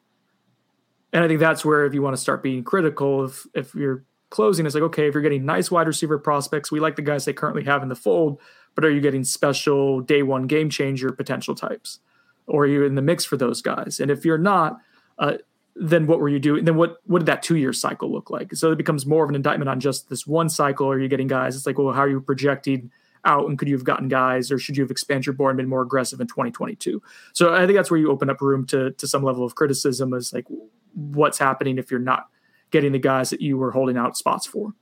And 1.12 1.22
I 1.24 1.28
think 1.28 1.41
that's 1.41 1.64
where, 1.64 1.85
if 1.85 1.93
you 1.93 2.03
want 2.03 2.16
to 2.16 2.20
start 2.20 2.43
being 2.43 2.64
critical, 2.64 3.24
if, 3.24 3.47
if 3.55 3.74
you're 3.74 4.05
closing, 4.31 4.64
it's 4.64 4.74
like, 4.74 4.85
okay, 4.85 5.09
if 5.09 5.14
you're 5.14 5.22
getting 5.22 5.45
nice 5.45 5.70
wide 5.70 5.89
receiver 5.89 6.18
prospects, 6.18 6.70
we 6.72 6.81
like 6.81 6.97
the 6.97 7.03
guys 7.03 7.24
they 7.24 7.33
currently 7.33 7.64
have 7.64 7.83
in 7.83 7.89
the 7.89 7.97
fold, 7.97 8.41
but 8.74 8.85
are 8.85 8.91
you 8.91 9.01
getting 9.01 9.24
special 9.24 10.01
day 10.01 10.22
one 10.22 10.47
game 10.47 10.70
changer 10.70 11.11
potential 11.12 11.55
types? 11.55 11.99
Or 12.47 12.64
are 12.64 12.66
you 12.66 12.85
in 12.85 12.95
the 12.95 13.03
mix 13.03 13.24
for 13.24 13.37
those 13.37 13.61
guys? 13.61 14.01
And 14.01 14.11
if 14.11 14.24
you're 14.24 14.39
not, 14.39 14.78
uh, 15.18 15.35
then 15.77 16.07
what 16.07 16.21
were 16.21 16.29
you 16.29 16.39
doing? 16.39 16.64
Then 16.64 16.77
what 16.77 16.99
what 17.07 17.21
did 17.21 17.27
that 17.27 17.43
two 17.43 17.57
year 17.57 17.73
cycle 17.73 18.11
look 18.11 18.31
like? 18.31 18.55
So 18.55 18.73
it 18.73 18.77
becomes 18.77 19.07
more 19.07 19.25
of 19.25 19.31
an 19.31 19.37
indictment 19.37 19.68
on 19.68 19.81
just 19.81 20.09
this 20.09 20.27
one 20.27 20.49
cycle. 20.49 20.89
Are 20.89 20.99
you 20.99 21.09
getting 21.09 21.29
guys? 21.29 21.57
It's 21.57 21.66
like, 21.66 21.79
well, 21.79 21.93
how 21.93 22.01
are 22.01 22.09
you 22.09 22.21
projecting 22.21 22.91
out? 23.25 23.49
And 23.49 23.59
could 23.59 23.68
you 23.68 23.75
have 23.75 23.85
gotten 23.85 24.09
guys, 24.09 24.51
or 24.51 24.59
should 24.59 24.77
you 24.77 24.83
have 24.83 24.91
expanded 24.91 25.27
your 25.27 25.35
board 25.35 25.53
and 25.53 25.59
been 25.59 25.68
more 25.68 25.83
aggressive 25.83 26.21
in 26.21 26.27
2022? 26.27 27.03
So 27.33 27.55
I 27.55 27.66
think 27.66 27.77
that's 27.77 27.91
where 27.91 28.01
you 28.01 28.11
open 28.11 28.31
up 28.31 28.41
room 28.41 28.66
to 28.66 28.93
to 28.93 29.07
some 29.07 29.23
level 29.23 29.45
of 29.45 29.55
criticism. 29.55 30.12
Is 30.14 30.33
like, 30.33 30.47
what's 30.95 31.39
happening 31.39 31.79
if 31.79 31.91
you're 31.91 32.01
not 32.01 32.29
getting 32.71 32.93
the 32.93 32.99
guys 32.99 33.31
that 33.31 33.41
you 33.41 33.57
were 33.57 33.71
holding 33.71 33.97
out 33.97 34.16
spots 34.16 34.47
for? 34.47 34.75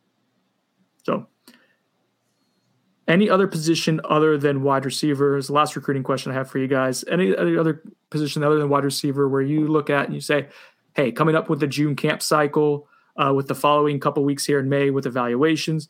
So 1.05 1.27
any 3.09 3.31
other 3.31 3.47
position 3.47 4.01
other 4.05 4.37
than 4.37 4.63
wide 4.63 4.85
receiver 4.85 5.39
is 5.39 5.47
the 5.47 5.55
last 5.55 5.75
recruiting 5.75 6.03
question 6.03 6.31
I 6.31 6.35
have 6.35 6.51
for 6.51 6.59
you 6.59 6.69
guys. 6.69 7.05
Any, 7.11 7.37
any 7.37 7.57
other 7.57 7.83
position 8.11 8.45
other 8.45 8.59
than 8.59 8.69
wide 8.69 8.85
receiver 8.85 9.27
where 9.29 9.41
you 9.41 9.67
look 9.67 9.89
at 9.89 10.05
and 10.05 10.15
you 10.15 10.21
say, 10.21 10.49
hey, 10.99 11.13
coming 11.13 11.37
up 11.37 11.49
with 11.49 11.61
the 11.61 11.67
June 11.69 11.95
camp 11.95 12.21
cycle, 12.21 12.89
uh, 13.17 13.33
with 13.33 13.47
the 13.47 13.55
following 13.55 14.01
couple 14.01 14.25
weeks 14.25 14.45
here 14.45 14.59
in 14.59 14.69
May 14.69 14.91
with 14.91 15.07
evaluations, 15.07 15.89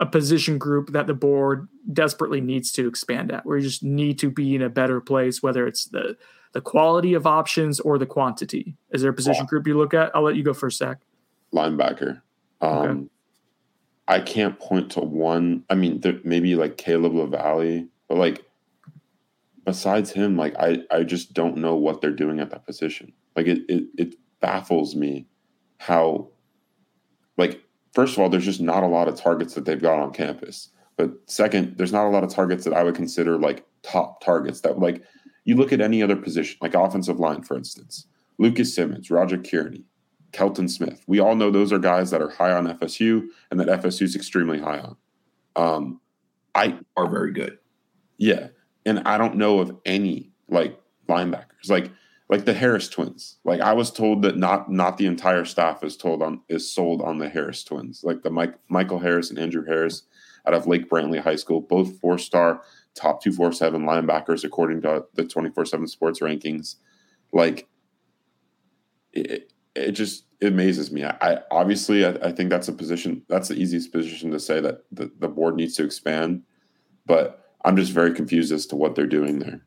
a 0.00 0.06
position 0.06 0.56
group 0.56 0.92
that 0.92 1.06
the 1.06 1.12
board 1.12 1.68
desperately 1.92 2.40
needs 2.40 2.72
to 2.72 2.88
expand 2.88 3.30
at, 3.30 3.44
We 3.44 3.60
just 3.60 3.82
need 3.82 4.18
to 4.20 4.30
be 4.30 4.54
in 4.54 4.62
a 4.62 4.70
better 4.70 5.02
place, 5.02 5.42
whether 5.42 5.66
it's 5.66 5.84
the 5.84 6.16
the 6.52 6.62
quality 6.62 7.12
of 7.12 7.26
options 7.26 7.78
or 7.80 7.98
the 7.98 8.06
quantity. 8.06 8.74
Is 8.90 9.02
there 9.02 9.10
a 9.10 9.14
position 9.14 9.44
group 9.44 9.66
you 9.66 9.76
look 9.76 9.92
at? 9.92 10.10
I'll 10.14 10.22
let 10.22 10.36
you 10.36 10.42
go 10.42 10.54
first, 10.54 10.78
Zach. 10.78 10.96
Linebacker. 11.52 12.22
Um, 12.62 12.72
okay. 12.72 13.08
I 14.08 14.20
can't 14.20 14.58
point 14.58 14.92
to 14.92 15.00
one. 15.00 15.64
I 15.68 15.74
mean, 15.74 16.00
there, 16.00 16.18
maybe 16.24 16.54
like 16.54 16.78
Caleb 16.78 17.12
LaVallee, 17.12 17.88
but 18.08 18.16
like 18.16 18.46
besides 19.66 20.10
him, 20.10 20.38
like 20.38 20.54
I, 20.58 20.78
I 20.90 21.02
just 21.02 21.34
don't 21.34 21.58
know 21.58 21.74
what 21.74 22.00
they're 22.00 22.10
doing 22.10 22.40
at 22.40 22.48
that 22.48 22.64
position. 22.64 23.12
Like 23.36 23.46
it, 23.46 23.62
it, 23.68 23.84
it 23.98 24.14
baffles 24.40 24.96
me 24.96 25.26
how, 25.78 26.28
like, 27.36 27.62
first 27.92 28.14
of 28.14 28.20
all, 28.20 28.28
there's 28.28 28.44
just 28.44 28.60
not 28.60 28.82
a 28.82 28.88
lot 28.88 29.08
of 29.08 29.16
targets 29.16 29.54
that 29.54 29.64
they've 29.64 29.80
got 29.80 29.98
on 29.98 30.12
campus. 30.12 30.70
But 30.96 31.10
second, 31.26 31.76
there's 31.76 31.92
not 31.92 32.06
a 32.06 32.10
lot 32.10 32.24
of 32.24 32.30
targets 32.30 32.64
that 32.64 32.72
I 32.72 32.82
would 32.82 32.94
consider 32.94 33.38
like 33.38 33.66
top 33.82 34.24
targets 34.24 34.62
that 34.62 34.78
like 34.78 35.02
you 35.44 35.54
look 35.54 35.72
at 35.72 35.80
any 35.80 36.02
other 36.02 36.16
position, 36.16 36.58
like 36.60 36.74
offensive 36.74 37.20
line, 37.20 37.42
for 37.42 37.56
instance, 37.56 38.06
Lucas 38.38 38.74
Simmons, 38.74 39.10
Roger 39.10 39.38
Kearney, 39.38 39.84
Kelton 40.32 40.68
Smith. 40.68 41.04
We 41.06 41.20
all 41.20 41.34
know 41.34 41.50
those 41.50 41.72
are 41.72 41.78
guys 41.78 42.10
that 42.10 42.22
are 42.22 42.30
high 42.30 42.52
on 42.52 42.66
FSU 42.66 43.26
and 43.50 43.60
that 43.60 43.68
FSU 43.82 44.02
is 44.02 44.16
extremely 44.16 44.58
high 44.58 44.78
on. 44.78 44.96
Um, 45.54 46.00
I 46.54 46.78
are 46.96 47.08
very 47.08 47.32
good. 47.32 47.58
Yeah, 48.18 48.48
and 48.86 49.00
I 49.00 49.18
don't 49.18 49.36
know 49.36 49.60
of 49.60 49.76
any 49.84 50.30
like 50.48 50.78
linebackers 51.08 51.68
like 51.68 51.90
like 52.28 52.44
the 52.44 52.54
Harris 52.54 52.88
twins. 52.88 53.38
Like 53.44 53.60
I 53.60 53.72
was 53.72 53.90
told 53.90 54.22
that 54.22 54.36
not 54.36 54.70
not 54.70 54.98
the 54.98 55.06
entire 55.06 55.44
staff 55.44 55.84
is 55.84 55.96
told 55.96 56.22
on 56.22 56.40
is 56.48 56.72
sold 56.72 57.02
on 57.02 57.18
the 57.18 57.28
Harris 57.28 57.62
twins. 57.62 58.02
Like 58.02 58.22
the 58.22 58.30
Mike 58.30 58.54
Michael 58.68 58.98
Harris 58.98 59.30
and 59.30 59.38
Andrew 59.38 59.64
Harris 59.64 60.02
out 60.46 60.54
of 60.54 60.66
Lake 60.66 60.88
Brantley 60.88 61.20
High 61.20 61.36
School, 61.36 61.60
both 61.60 61.98
four 62.00 62.18
star 62.18 62.62
top 62.94 63.22
two 63.22 63.32
four 63.32 63.52
seven 63.52 63.82
linebackers 63.82 64.44
according 64.44 64.82
to 64.82 65.04
the 65.14 65.24
twenty 65.24 65.50
four 65.50 65.64
seven 65.64 65.86
Sports 65.86 66.20
rankings. 66.20 66.76
Like 67.32 67.68
it, 69.12 69.52
it 69.74 69.92
just 69.92 70.24
it 70.40 70.48
amazes 70.48 70.90
me. 70.90 71.04
I, 71.04 71.16
I 71.20 71.38
obviously 71.50 72.04
I, 72.04 72.10
I, 72.22 72.32
think 72.32 72.50
that's 72.50 72.68
a 72.68 72.72
position 72.72 73.22
that's 73.28 73.48
the 73.48 73.54
easiest 73.54 73.92
position 73.92 74.30
to 74.30 74.38
say 74.38 74.60
that 74.60 74.84
the, 74.92 75.10
the 75.18 75.28
board 75.28 75.56
needs 75.56 75.74
to 75.76 75.84
expand, 75.84 76.42
but 77.06 77.52
I'm 77.64 77.76
just 77.76 77.92
very 77.92 78.12
confused 78.12 78.52
as 78.52 78.66
to 78.66 78.76
what 78.76 78.94
they're 78.94 79.06
doing 79.06 79.38
there. 79.38 79.65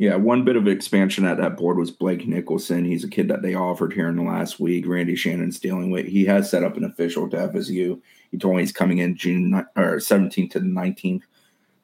Yeah, 0.00 0.16
one 0.16 0.44
bit 0.44 0.56
of 0.56 0.66
expansion 0.66 1.26
at 1.26 1.36
that 1.36 1.58
board 1.58 1.76
was 1.76 1.90
Blake 1.90 2.26
Nicholson. 2.26 2.86
He's 2.86 3.04
a 3.04 3.08
kid 3.08 3.28
that 3.28 3.42
they 3.42 3.54
offered 3.54 3.92
here 3.92 4.08
in 4.08 4.16
the 4.16 4.22
last 4.22 4.58
week. 4.58 4.88
Randy 4.88 5.14
Shannon's 5.14 5.60
dealing 5.60 5.90
with. 5.90 6.06
He 6.06 6.24
has 6.24 6.50
set 6.50 6.64
up 6.64 6.78
an 6.78 6.84
official 6.84 7.28
to 7.28 7.36
FSU. 7.36 8.00
He 8.30 8.38
told 8.38 8.56
me 8.56 8.62
he's 8.62 8.72
coming 8.72 8.96
in 8.96 9.14
June 9.14 9.52
or 9.76 9.96
17th 9.96 10.52
to 10.52 10.60
the 10.60 10.64
19th. 10.64 11.20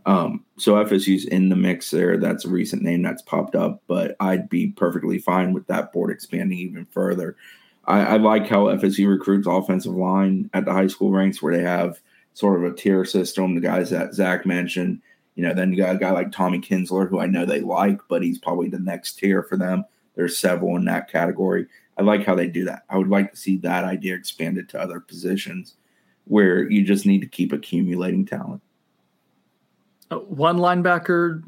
Um, 0.06 0.46
so 0.56 0.82
FSU's 0.82 1.26
in 1.26 1.50
the 1.50 1.56
mix 1.56 1.90
there. 1.90 2.16
That's 2.16 2.46
a 2.46 2.48
recent 2.48 2.80
name 2.80 3.02
that's 3.02 3.20
popped 3.20 3.54
up, 3.54 3.82
but 3.86 4.16
I'd 4.18 4.48
be 4.48 4.68
perfectly 4.68 5.18
fine 5.18 5.52
with 5.52 5.66
that 5.66 5.92
board 5.92 6.10
expanding 6.10 6.58
even 6.58 6.86
further. 6.86 7.36
I, 7.84 8.00
I 8.00 8.16
like 8.16 8.48
how 8.48 8.64
FSU 8.64 9.10
recruits 9.10 9.46
offensive 9.46 9.94
line 9.94 10.48
at 10.54 10.64
the 10.64 10.72
high 10.72 10.86
school 10.86 11.10
ranks 11.10 11.42
where 11.42 11.54
they 11.54 11.62
have 11.62 12.00
sort 12.32 12.64
of 12.64 12.72
a 12.72 12.74
tier 12.74 13.04
system. 13.04 13.54
The 13.54 13.60
guys 13.60 13.90
that 13.90 14.14
Zach 14.14 14.46
mentioned 14.46 15.02
you 15.36 15.42
know, 15.42 15.54
then 15.54 15.70
you 15.70 15.76
got 15.76 15.94
a 15.94 15.98
guy 15.98 16.10
like 16.10 16.32
Tommy 16.32 16.58
Kinsler, 16.58 17.08
who 17.08 17.20
I 17.20 17.26
know 17.26 17.44
they 17.44 17.60
like, 17.60 18.00
but 18.08 18.22
he's 18.22 18.38
probably 18.38 18.68
the 18.68 18.78
next 18.78 19.18
tier 19.18 19.42
for 19.42 19.56
them. 19.56 19.84
There's 20.14 20.38
several 20.38 20.76
in 20.76 20.86
that 20.86 21.12
category. 21.12 21.66
I 21.98 22.02
like 22.02 22.24
how 22.24 22.34
they 22.34 22.48
do 22.48 22.64
that. 22.64 22.84
I 22.88 22.96
would 22.96 23.08
like 23.08 23.30
to 23.30 23.36
see 23.36 23.58
that 23.58 23.84
idea 23.84 24.14
expanded 24.14 24.68
to 24.70 24.80
other 24.80 24.98
positions 24.98 25.74
where 26.24 26.68
you 26.68 26.84
just 26.84 27.06
need 27.06 27.20
to 27.20 27.26
keep 27.26 27.52
accumulating 27.52 28.24
talent. 28.24 28.62
Uh, 30.10 30.16
one 30.18 30.56
linebacker 30.56 31.42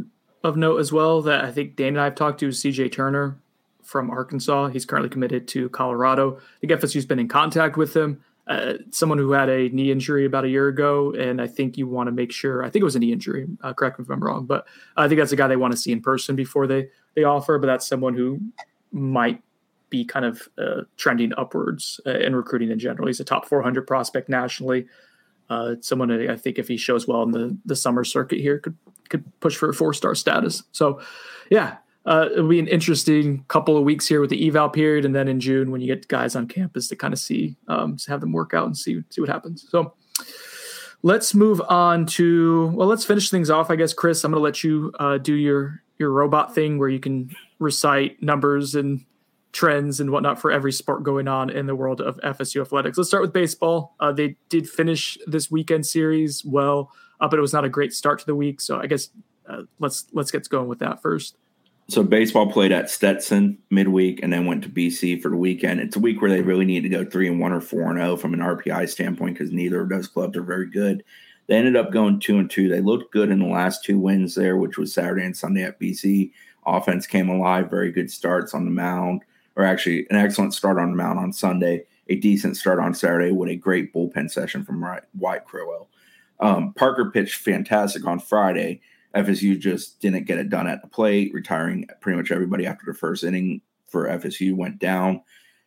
of 0.45 0.57
note 0.57 0.79
as 0.79 0.93
well 0.93 1.23
that 1.23 1.45
I 1.45 1.51
think 1.51 1.77
Dan 1.77 1.89
and 1.89 2.01
I 2.01 2.05
have 2.05 2.15
talked 2.15 2.41
to 2.41 2.49
is 2.49 2.63
CJ 2.63 2.93
Turner 2.93 3.39
from 3.83 4.11
Arkansas. 4.11 4.69
He's 4.69 4.85
currently 4.85 5.09
committed 5.09 5.49
to 5.49 5.71
Colorado. 5.71 6.37
I 6.37 6.67
think 6.67 6.73
FSU's 6.73 7.07
been 7.07 7.19
in 7.19 7.29
contact 7.29 7.79
with 7.79 7.97
him 7.97 8.23
uh, 8.49 8.75
someone 8.91 9.19
who 9.19 9.33
had 9.33 9.51
a 9.51 9.69
knee 9.69 9.93
injury 9.93 10.25
about 10.25 10.45
a 10.45 10.49
year 10.49 10.69
ago, 10.69 11.13
and 11.13 11.41
I 11.41 11.47
think 11.47 11.77
you 11.77 11.87
want 11.87 12.07
to 12.07 12.13
make 12.13 12.33
sure. 12.33 12.65
I 12.65 12.71
think 12.71 12.81
it 12.81 12.85
was 12.85 12.97
a 12.97 12.99
knee 12.99 13.13
injury. 13.13 13.47
Uh, 13.63 13.75
correct 13.75 13.99
me 13.99 14.05
if 14.05 14.11
I'm 14.11 14.21
wrong, 14.25 14.47
but 14.47 14.67
I 14.97 15.07
think 15.07 15.21
that's 15.21 15.33
a 15.33 15.37
guy 15.37 15.49
they 15.49 15.57
want 15.57 15.73
to 15.73 15.77
see 15.77 15.93
in 15.93 16.01
person 16.01 16.35
before 16.35 16.67
they 16.67 16.89
they 17.15 17.25
offer. 17.25 17.59
But 17.59 17.67
that's 17.67 17.87
someone 17.87 18.15
who 18.15 18.41
might 18.91 19.43
be 19.91 20.05
kind 20.05 20.25
of 20.25 20.49
uh, 20.59 20.83
trending 20.97 21.33
upwards 21.37 22.01
uh, 22.07 22.19
in 22.19 22.35
recruiting 22.35 22.71
in 22.71 22.79
general. 22.79 23.07
He's 23.07 23.21
a 23.21 23.25
top 23.25 23.47
400 23.47 23.87
prospect 23.87 24.29
nationally. 24.29 24.87
Uh, 25.51 25.77
someone 25.81 26.11
I 26.11 26.37
think 26.37 26.59
if 26.59 26.69
he 26.69 26.77
shows 26.77 27.09
well 27.09 27.23
in 27.23 27.31
the 27.31 27.57
the 27.65 27.77
summer 27.77 28.05
circuit 28.05 28.41
here 28.41 28.59
could 28.59 28.77
could 29.09 29.25
push 29.41 29.57
for 29.57 29.69
a 29.69 29.75
four 29.75 29.93
star 29.93 30.15
status. 30.15 30.63
So, 30.73 31.01
yeah, 31.51 31.79
uh, 32.07 32.29
it'll 32.33 32.49
be 32.49 32.59
an 32.59 32.69
interesting 32.69 33.45
couple 33.49 33.77
of 33.77 33.85
weeks 33.85 34.07
here 34.07 34.21
with 34.21 34.31
the 34.31 34.49
eval 34.49 34.71
period, 34.71 35.05
and 35.05 35.15
then 35.15 35.29
in 35.29 35.41
June 35.41 35.71
when 35.71 35.81
you 35.81 35.87
get 35.87 36.09
guys 36.09 36.35
on 36.35 36.47
campus 36.47 36.89
to 36.89 36.97
kind 36.97 37.13
of 37.13 37.21
see, 37.21 37.57
um, 37.69 37.97
to 37.97 38.11
have 38.11 38.21
them 38.21 38.33
work 38.33 38.55
out 38.55 38.67
and 38.67 38.77
see 38.77 39.03
see 39.11 39.21
what 39.21 39.29
happens. 39.29 39.67
So 39.69 39.95
let's 41.03 41.35
move 41.35 41.61
on 41.69 42.07
to 42.07 42.69
well, 42.75 42.89
let's 42.89 43.05
finish 43.05 43.31
things 43.31 43.51
off. 43.51 43.71
I 43.71 43.77
guess 43.77 43.93
Chris, 43.93 44.25
I'm 44.25 44.33
going 44.33 44.41
to 44.41 44.45
let 44.45 44.65
you 44.65 44.93
uh, 44.99 45.19
do 45.19 45.35
your 45.35 45.83
your 45.99 46.11
robot 46.11 46.55
thing 46.55 46.79
where 46.79 46.89
you 46.89 47.01
can 47.01 47.35
recite 47.59 48.23
numbers 48.23 48.75
and 48.75 49.05
trends 49.53 49.99
and 49.99 50.11
whatnot 50.11 50.41
for 50.41 50.53
every 50.53 50.73
sport 50.73 51.03
going 51.03 51.27
on 51.27 51.51
in 51.51 51.67
the 51.67 51.75
world 51.75 52.01
of 52.01 52.17
FSU 52.21 52.61
athletics. 52.61 52.97
Let's 52.97 53.09
start 53.09 53.23
with 53.23 53.33
baseball. 53.33 53.95
Uh, 53.99 54.13
they 54.13 54.37
did 54.49 54.69
finish 54.69 55.19
this 55.27 55.51
weekend 55.51 55.87
series 55.87 56.45
well, 56.45 56.93
uh, 57.21 57.29
but 57.29 57.39
it 57.39 57.43
was 57.43 57.53
not 57.53 57.65
a 57.65 57.69
great 57.69 57.93
start 57.93 58.21
to 58.21 58.27
the 58.27 58.35
week. 58.35 58.61
So 58.61 58.79
I 58.79 58.87
guess 58.87 59.09
uh, 59.49 59.63
let's 59.79 60.07
let's 60.13 60.31
get 60.31 60.49
going 60.49 60.69
with 60.69 60.79
that 60.79 61.03
first 61.03 61.37
so 61.89 62.03
baseball 62.03 62.51
played 62.51 62.71
at 62.71 62.91
Stetson 62.91 63.57
midweek 63.71 64.23
and 64.23 64.31
then 64.33 64.45
went 64.45 64.63
to 64.63 64.69
BC 64.69 65.23
for 65.23 65.31
the 65.31 65.37
weekend. 65.37 65.81
It's 65.81 65.97
a 65.97 66.01
week 66.01 66.21
where 66.21 66.31
they 66.31 66.43
really 66.43 66.67
need 66.67 66.83
to 66.83 66.89
go 66.91 67.03
three 67.05 67.29
and 67.29 67.41
one 67.41 67.53
or 67.53 67.63
four 67.63 67.89
and 67.89 67.99
zero 67.99 68.11
oh 68.11 68.17
from 68.17 68.35
an 68.35 68.41
RPI 68.41 68.91
standpoint 68.91 69.39
because 69.39 69.53
neither 69.53 69.81
of 69.81 69.89
those 69.89 70.07
clubs 70.07 70.37
are 70.37 70.43
very 70.43 70.69
good. 70.69 71.03
They 71.47 71.57
ended 71.57 71.77
up 71.77 71.91
going 71.91 72.21
two 72.21 72.39
and 72.39 72.51
two. 72.51 72.69
They 72.69 72.83
looked 72.83 73.11
good 73.11 73.31
in 73.31 73.39
the 73.39 73.47
last 73.47 73.85
two 73.85 73.99
wins 73.99 74.35
there, 74.35 74.59
which 74.59 74.77
was 74.77 74.93
Saturday 74.93 75.25
and 75.25 75.35
Sunday 75.35 75.63
at 75.63 75.81
BC. 75.81 76.31
Offense 76.67 77.07
came 77.07 77.31
alive, 77.31 77.71
very 77.71 77.91
good 77.91 78.11
starts 78.11 78.53
on 78.53 78.67
the 78.67 78.71
mound, 78.71 79.23
or 79.57 79.65
actually 79.65 80.07
an 80.11 80.17
excellent 80.17 80.53
start 80.53 80.79
on 80.79 80.91
the 80.91 80.97
mound 80.97 81.19
on 81.19 81.33
Sunday, 81.33 81.85
a 82.09 82.17
decent 82.17 82.59
start 82.59 82.81
on 82.81 82.93
Saturday 82.93 83.33
with 83.33 83.49
a 83.49 83.57
great 83.57 83.95
bullpen 83.95 84.31
session 84.31 84.63
from 84.63 84.85
Wyatt 85.15 85.47
Crowell. 85.47 85.89
Um, 86.41 86.75
Parker 86.75 87.11
pitched 87.11 87.37
fantastic 87.37 88.07
on 88.07 88.21
Friday 88.21 88.83
FSU 89.15 89.59
just 89.59 90.01
didn't 90.01 90.27
get 90.27 90.39
it 90.39 90.51
done 90.51 90.67
at 90.67 90.83
the 90.83 90.89
plate, 90.89 91.33
retiring 91.33 91.87
pretty 92.01 92.17
much 92.17 92.31
everybody 92.31 92.67
after 92.67 92.85
the 92.87 92.97
first 92.97 93.25
inning 93.25 93.61
for 93.89 94.07
FSU 94.07 94.55
went 94.55 94.79
down. 94.79 95.23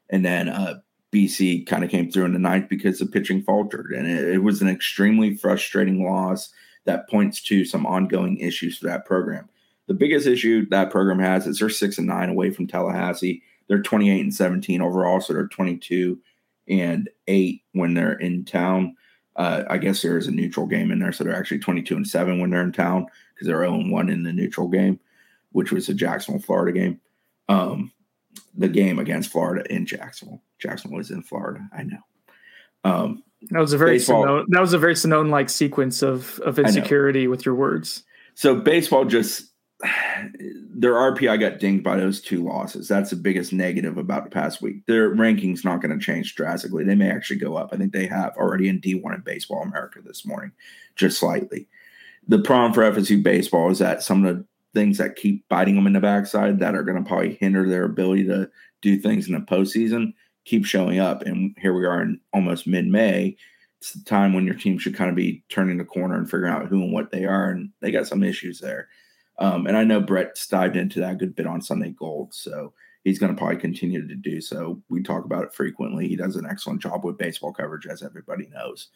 And 0.09 0.23
then 0.23 0.49
uh, 0.49 0.75
BC 1.11 1.65
kind 1.65 1.83
of 1.83 1.89
came 1.89 2.11
through 2.11 2.25
in 2.25 2.33
the 2.33 2.39
ninth 2.39 2.69
because 2.69 2.99
the 2.99 3.05
pitching 3.05 3.41
faltered. 3.41 3.91
And 3.91 4.07
it, 4.07 4.35
it, 4.35 4.43
was 4.43 4.61
an 4.61 4.69
extremely 4.69 5.35
frustrating 5.35 6.05
loss 6.05 6.53
that 6.85 7.09
points 7.09 7.41
to 7.43 7.65
some 7.65 7.85
ongoing 7.85 8.37
issues 8.37 8.77
for 8.77 8.87
that 8.87 9.05
program. 9.05 9.49
The 9.87 9.93
biggest 9.93 10.27
issue 10.27 10.67
that 10.69 10.91
program 10.91 11.19
has 11.19 11.47
is 11.47 11.59
they're 11.59 11.69
six 11.69 11.97
and 11.97 12.07
nine 12.07 12.29
away 12.29 12.51
from 12.51 12.67
Tallahassee. 12.67 13.41
They're 13.67 13.81
28 13.81 14.21
and 14.21 14.33
17 14.33 14.81
overall, 14.81 15.19
so 15.19 15.33
they're 15.33 15.47
22 15.47 16.19
and 16.67 17.09
eight 17.27 17.63
when 17.73 17.93
they're 17.93 18.17
in 18.17 18.45
town. 18.45 18.95
Uh, 19.41 19.65
I 19.71 19.79
guess 19.79 20.03
there 20.03 20.19
is 20.19 20.27
a 20.27 20.31
neutral 20.31 20.67
game 20.67 20.91
in 20.91 20.99
there, 20.99 21.11
so 21.11 21.23
they're 21.23 21.35
actually 21.35 21.57
22 21.57 21.95
and 21.95 22.07
seven 22.07 22.39
when 22.39 22.51
they're 22.51 22.61
in 22.61 22.71
town 22.71 23.07
because 23.33 23.47
they're 23.47 23.65
0 23.65 23.89
1 23.89 24.09
in 24.09 24.21
the 24.21 24.31
neutral 24.31 24.67
game, 24.67 24.99
which 25.51 25.71
was 25.71 25.87
the 25.87 25.95
Jacksonville, 25.95 26.43
Florida 26.43 26.77
game. 26.77 27.01
Um, 27.49 27.91
the 28.55 28.67
game 28.67 28.99
against 28.99 29.31
Florida 29.31 29.65
in 29.73 29.87
Jacksonville. 29.87 30.43
Jacksonville 30.59 30.99
was 30.99 31.09
in 31.09 31.23
Florida. 31.23 31.67
I 31.75 31.81
know. 31.81 31.97
Um, 32.83 33.23
that 33.49 33.59
was 33.59 33.73
a 33.73 33.79
very 33.79 33.93
baseball, 33.93 34.45
that 34.47 34.61
was 34.61 34.73
a 34.73 34.77
very 34.77 34.93
Sonnone 34.93 35.31
like 35.31 35.49
sequence 35.49 36.03
of 36.03 36.39
of 36.41 36.59
insecurity 36.59 37.27
with 37.27 37.43
your 37.43 37.55
words. 37.55 38.03
So 38.35 38.53
baseball 38.53 39.05
just 39.05 39.50
their 40.69 40.93
RPI 40.93 41.39
got 41.39 41.59
dinged 41.59 41.83
by 41.83 41.95
those 41.95 42.21
two 42.21 42.43
losses. 42.43 42.87
That's 42.87 43.09
the 43.09 43.15
biggest 43.15 43.51
negative 43.51 43.97
about 43.97 44.23
the 44.23 44.29
past 44.29 44.61
week. 44.61 44.85
Their 44.85 45.15
rankings 45.15 45.65
not 45.65 45.81
going 45.81 45.97
to 45.97 46.03
change 46.03 46.35
drastically. 46.35 46.83
They 46.83 46.95
may 46.95 47.09
actually 47.09 47.39
go 47.39 47.55
up. 47.55 47.69
I 47.71 47.77
think 47.77 47.91
they 47.91 48.05
have 48.05 48.35
already 48.37 48.69
in 48.69 48.79
D1 48.79 49.15
in 49.15 49.21
Baseball 49.21 49.63
America 49.63 49.99
this 50.03 50.25
morning, 50.25 50.51
just 50.95 51.19
slightly 51.19 51.67
the 52.27 52.39
problem 52.39 52.73
for 52.73 52.81
FSU 52.81 53.21
baseball 53.21 53.69
is 53.71 53.79
that 53.79 54.03
some 54.03 54.25
of 54.25 54.37
the 54.37 54.45
things 54.73 54.97
that 54.97 55.15
keep 55.15 55.47
biting 55.49 55.75
them 55.75 55.87
in 55.87 55.93
the 55.93 55.99
backside 55.99 56.59
that 56.59 56.75
are 56.75 56.83
going 56.83 57.01
to 57.01 57.07
probably 57.07 57.35
hinder 57.35 57.67
their 57.67 57.83
ability 57.83 58.25
to 58.25 58.49
do 58.81 58.97
things 58.97 59.27
in 59.27 59.33
the 59.33 59.39
postseason 59.39 60.13
keep 60.45 60.65
showing 60.65 60.99
up. 60.99 61.21
And 61.23 61.55
here 61.59 61.73
we 61.73 61.85
are 61.85 62.01
in 62.01 62.19
almost 62.33 62.67
mid 62.67 62.87
May. 62.87 63.35
It's 63.79 63.93
the 63.93 64.03
time 64.03 64.33
when 64.33 64.45
your 64.45 64.55
team 64.55 64.77
should 64.77 64.95
kind 64.95 65.09
of 65.09 65.15
be 65.15 65.43
turning 65.49 65.77
the 65.77 65.85
corner 65.85 66.15
and 66.15 66.29
figuring 66.29 66.53
out 66.53 66.67
who 66.67 66.83
and 66.83 66.93
what 66.93 67.11
they 67.11 67.25
are. 67.25 67.49
And 67.49 67.71
they 67.81 67.91
got 67.91 68.07
some 68.07 68.23
issues 68.23 68.59
there. 68.59 68.87
Um, 69.39 69.65
and 69.67 69.75
I 69.75 69.83
know 69.83 70.01
Brett's 70.01 70.45
dived 70.47 70.75
into 70.75 70.99
that 70.99 71.13
a 71.13 71.15
good 71.15 71.35
bit 71.35 71.47
on 71.47 71.61
Sunday 71.61 71.91
Gold. 71.91 72.33
So 72.33 72.73
he's 73.03 73.19
going 73.19 73.33
to 73.33 73.37
probably 73.37 73.57
continue 73.57 74.07
to 74.07 74.15
do 74.15 74.41
so. 74.41 74.81
We 74.89 75.01
talk 75.01 75.25
about 75.25 75.43
it 75.43 75.53
frequently. 75.53 76.07
He 76.07 76.15
does 76.15 76.35
an 76.35 76.45
excellent 76.45 76.81
job 76.81 77.03
with 77.03 77.17
baseball 77.17 77.53
coverage, 77.53 77.87
as 77.87 78.03
everybody 78.03 78.47
knows. 78.53 78.89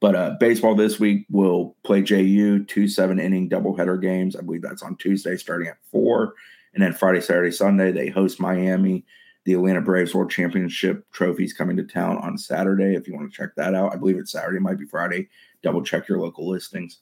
But 0.00 0.16
uh, 0.16 0.34
baseball 0.40 0.74
this 0.74 0.98
week 0.98 1.26
will 1.30 1.76
play 1.84 2.02
JU 2.02 2.64
two 2.64 2.88
seven 2.88 3.20
inning 3.20 3.48
doubleheader 3.48 4.02
games. 4.02 4.34
I 4.34 4.40
believe 4.40 4.62
that's 4.62 4.82
on 4.82 4.96
Tuesday 4.96 5.36
starting 5.36 5.68
at 5.68 5.78
four, 5.92 6.34
and 6.74 6.82
then 6.82 6.92
Friday, 6.92 7.20
Saturday, 7.20 7.52
Sunday 7.52 7.92
they 7.92 8.08
host 8.08 8.40
Miami. 8.40 9.04
The 9.44 9.54
Atlanta 9.54 9.80
Braves 9.80 10.14
World 10.14 10.30
Championship 10.30 11.04
trophies 11.12 11.52
coming 11.52 11.76
to 11.76 11.82
town 11.82 12.16
on 12.18 12.38
Saturday. 12.38 12.94
If 12.94 13.08
you 13.08 13.14
want 13.14 13.32
to 13.32 13.36
check 13.36 13.50
that 13.56 13.74
out, 13.74 13.92
I 13.92 13.96
believe 13.96 14.16
it's 14.16 14.30
Saturday, 14.32 14.60
might 14.60 14.78
be 14.78 14.86
Friday. 14.86 15.28
Double 15.62 15.82
check 15.82 16.08
your 16.08 16.20
local 16.20 16.48
listings. 16.48 16.98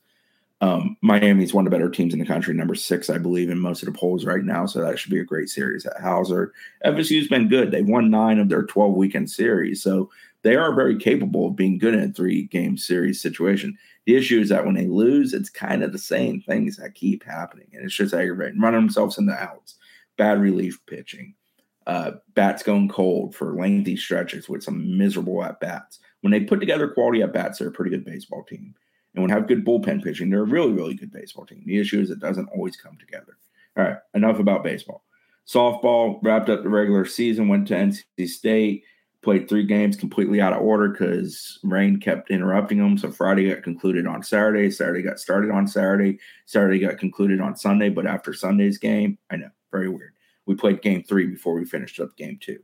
Um, 0.62 0.96
Miami's 1.00 1.54
one 1.54 1.66
of 1.66 1.70
the 1.70 1.76
better 1.76 1.88
teams 1.88 2.12
in 2.12 2.20
the 2.20 2.26
country, 2.26 2.52
number 2.52 2.74
six, 2.74 3.08
I 3.08 3.16
believe, 3.16 3.48
in 3.48 3.58
most 3.58 3.82
of 3.82 3.86
the 3.90 3.98
polls 3.98 4.26
right 4.26 4.44
now. 4.44 4.66
So 4.66 4.82
that 4.82 4.98
should 4.98 5.10
be 5.10 5.20
a 5.20 5.24
great 5.24 5.48
series 5.48 5.86
at 5.86 5.96
Howser. 5.96 6.50
FSU's 6.84 7.28
been 7.28 7.48
good. 7.48 7.70
They've 7.70 7.86
won 7.86 8.10
nine 8.10 8.38
of 8.38 8.50
their 8.50 8.64
12 8.64 8.94
weekend 8.94 9.30
series. 9.30 9.82
So 9.82 10.10
they 10.42 10.56
are 10.56 10.74
very 10.74 10.98
capable 10.98 11.46
of 11.46 11.56
being 11.56 11.78
good 11.78 11.94
in 11.94 12.10
a 12.10 12.12
three 12.12 12.42
game 12.44 12.76
series 12.76 13.20
situation. 13.22 13.78
The 14.06 14.16
issue 14.16 14.40
is 14.40 14.48
that 14.50 14.66
when 14.66 14.74
they 14.74 14.86
lose, 14.86 15.32
it's 15.32 15.50
kind 15.50 15.82
of 15.82 15.92
the 15.92 15.98
same 15.98 16.40
things 16.40 16.76
that 16.76 16.94
keep 16.94 17.24
happening, 17.24 17.68
and 17.72 17.84
it's 17.84 17.94
just 17.94 18.14
aggravating. 18.14 18.60
Running 18.60 18.80
themselves 18.80 19.18
into 19.18 19.32
outs, 19.32 19.76
bad 20.16 20.40
relief 20.40 20.78
pitching, 20.86 21.34
Uh, 21.86 22.12
bats 22.34 22.62
going 22.62 22.88
cold 22.88 23.34
for 23.34 23.54
lengthy 23.54 23.96
stretches 23.96 24.48
with 24.48 24.62
some 24.62 24.96
miserable 24.98 25.42
at 25.42 25.58
bats. 25.60 25.98
When 26.20 26.30
they 26.30 26.40
put 26.40 26.60
together 26.60 26.88
quality 26.88 27.22
at 27.22 27.32
bats, 27.32 27.58
they're 27.58 27.68
a 27.68 27.72
pretty 27.72 27.90
good 27.90 28.04
baseball 28.04 28.44
team. 28.44 28.74
And 29.14 29.28
they 29.28 29.32
have 29.32 29.48
good 29.48 29.64
bullpen 29.64 30.02
pitching, 30.04 30.30
they're 30.30 30.42
a 30.42 30.44
really, 30.44 30.72
really 30.72 30.94
good 30.94 31.12
baseball 31.12 31.46
team. 31.46 31.62
The 31.66 31.78
issue 31.78 32.00
is 32.00 32.10
it 32.10 32.20
doesn't 32.20 32.48
always 32.50 32.76
come 32.76 32.96
together. 32.98 33.36
All 33.76 33.84
right, 33.84 33.96
enough 34.14 34.38
about 34.38 34.64
baseball. 34.64 35.04
Softball 35.46 36.20
wrapped 36.22 36.48
up 36.48 36.62
the 36.62 36.68
regular 36.68 37.04
season, 37.04 37.48
went 37.48 37.66
to 37.68 37.74
NC 37.74 38.28
State, 38.28 38.84
played 39.22 39.48
three 39.48 39.64
games 39.64 39.96
completely 39.96 40.40
out 40.40 40.52
of 40.52 40.62
order 40.62 40.88
because 40.88 41.58
rain 41.62 41.98
kept 41.98 42.30
interrupting 42.30 42.78
them. 42.78 42.96
So 42.96 43.10
Friday 43.10 43.52
got 43.52 43.62
concluded 43.62 44.06
on 44.06 44.22
Saturday. 44.22 44.70
Saturday 44.70 45.02
got 45.02 45.18
started 45.18 45.50
on 45.50 45.66
Saturday. 45.66 46.18
Saturday 46.46 46.78
got 46.78 46.98
concluded 46.98 47.40
on 47.40 47.56
Sunday. 47.56 47.88
But 47.88 48.06
after 48.06 48.32
Sunday's 48.32 48.78
game, 48.78 49.18
I 49.30 49.36
know, 49.36 49.50
very 49.70 49.88
weird. 49.88 50.14
We 50.46 50.54
played 50.54 50.82
game 50.82 51.02
three 51.02 51.26
before 51.26 51.54
we 51.54 51.64
finished 51.64 52.00
up 52.00 52.16
game 52.16 52.38
two. 52.40 52.60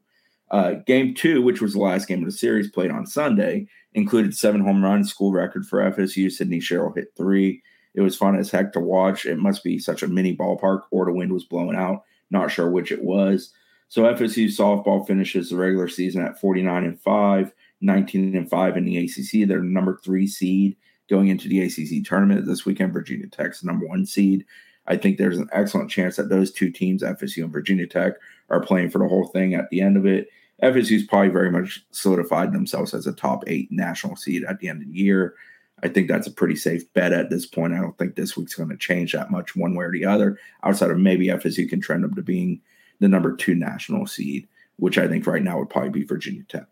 Uh, 0.51 0.75
game 0.87 1.15
two, 1.15 1.43
which 1.43 1.61
was 1.61 1.73
the 1.73 1.81
last 1.81 2.07
game 2.07 2.21
of 2.21 2.27
the 2.27 2.37
series, 2.37 2.71
played 2.71 2.91
on 2.91 3.07
Sunday, 3.07 3.67
included 3.95 4.37
seven 4.37 4.61
home 4.61 4.83
runs, 4.83 5.11
school 5.11 5.33
record 5.33 5.67
for 5.67 5.79
FSU. 5.91 6.31
Sydney 6.31 6.61
Sherrill 6.61 6.93
hit 6.93 7.13
three. 7.17 7.63
It 7.95 8.03
was 8.03 8.17
fun 8.17 8.37
as 8.37 8.51
heck 8.51 8.73
to 8.75 8.81
watch. 8.81 9.25
It 9.25 9.39
must 9.39 9.65
be 9.65 9.79
such 9.79 10.03
a 10.03 10.09
mini 10.09 10.37
ballpark, 10.37 10.83
or 10.91 11.07
the 11.07 11.13
wind 11.13 11.33
was 11.33 11.45
blowing 11.45 11.77
out. 11.77 12.05
Not 12.31 12.51
sure 12.51 12.71
which 12.71 12.93
it 12.93 13.03
was. 13.03 13.53
So 13.89 14.03
FSU 14.03 14.47
softball 14.47 15.07
finishes 15.07 15.51
the 15.51 15.57
regular 15.57 15.89
season 15.89 16.23
at 16.23 16.41
49 16.41 16.85
and 16.85 17.01
5, 17.01 17.53
19 17.81 18.37
and 18.37 18.51
5 18.51 18.77
in 18.77 18.85
the 18.85 18.99
ACC. 18.99 19.49
They're 19.49 19.63
number 19.63 19.99
three 20.05 20.27
seed 20.27 20.77
going 21.09 21.29
into 21.29 21.49
the 21.49 21.63
ACC 21.63 22.05
tournament 22.05 22.47
this 22.47 22.67
weekend. 22.67 22.93
Virginia 22.93 23.29
Tech's 23.29 23.65
number 23.65 23.87
one 23.87 24.05
seed. 24.05 24.45
I 24.89 24.97
think 24.97 25.19
there's 25.19 25.39
an 25.39 25.49
excellent 25.53 25.91
chance 25.91 26.17
that 26.17 26.29
those 26.29 26.53
two 26.53 26.71
teams, 26.71 27.03
FSU 27.03 27.45
and 27.45 27.53
Virginia 27.53 27.87
Tech, 27.87 28.15
are 28.49 28.61
playing 28.61 28.91
for 28.91 28.99
the 28.99 29.09
whole 29.09 29.27
thing 29.29 29.55
at 29.55 29.71
the 29.71 29.81
end 29.81 29.97
of 29.97 30.07
it. 30.07 30.29
FSU's 30.63 31.07
probably 31.07 31.29
very 31.29 31.51
much 31.51 31.85
solidified 31.91 32.53
themselves 32.53 32.95
as 32.95 33.07
a 33.07 33.13
top 33.13 33.45
eight 33.47 33.71
national 33.71 34.17
seed 34.17 34.45
at 34.45 34.59
the 34.59 34.69
end 34.69 34.83
of 34.83 34.89
the 34.89 34.99
year. 34.99 35.35
I 35.83 35.89
think 35.89 36.09
that's 36.09 36.27
a 36.27 36.33
pretty 36.33 36.57
safe 36.57 36.91
bet 36.95 37.13
at 37.13 37.29
this 37.29 37.45
point. 37.45 37.75
I 37.75 37.81
don't 37.81 37.97
think 37.99 38.15
this 38.15 38.37
week's 38.37 38.55
going 38.55 38.71
to 38.71 38.77
change 38.77 39.13
that 39.13 39.31
much 39.31 39.55
one 39.55 39.75
way 39.75 39.85
or 39.85 39.93
the 39.93 40.07
other, 40.07 40.39
outside 40.63 40.91
of 40.91 40.99
maybe 40.99 41.27
FSU 41.27 41.69
can 41.69 41.81
trend 41.81 42.03
them 42.03 42.15
to 42.15 42.23
being 42.23 42.63
the 43.01 43.09
number 43.09 43.37
two 43.37 43.55
national 43.55 44.07
seed, 44.07 44.49
which 44.77 44.97
I 44.97 45.07
think 45.07 45.27
right 45.27 45.43
now 45.43 45.59
would 45.59 45.69
probably 45.69 45.91
be 45.91 46.05
Virginia 46.05 46.45
Tech. 46.49 46.67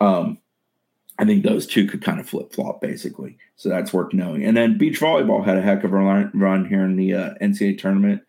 Um, 0.00 0.38
I 1.18 1.24
think 1.24 1.42
those 1.42 1.66
two 1.66 1.86
could 1.86 2.02
kind 2.02 2.20
of 2.20 2.28
flip 2.28 2.52
flop 2.52 2.80
basically. 2.80 3.38
So 3.56 3.68
that's 3.68 3.92
worth 3.92 4.12
knowing. 4.12 4.44
And 4.44 4.56
then 4.56 4.78
beach 4.78 5.00
volleyball 5.00 5.44
had 5.44 5.58
a 5.58 5.62
heck 5.62 5.82
of 5.82 5.92
a 5.92 6.30
run 6.32 6.64
here 6.64 6.84
in 6.84 6.94
the 6.94 7.14
uh, 7.14 7.34
NCAA 7.42 7.78
tournament, 7.78 8.22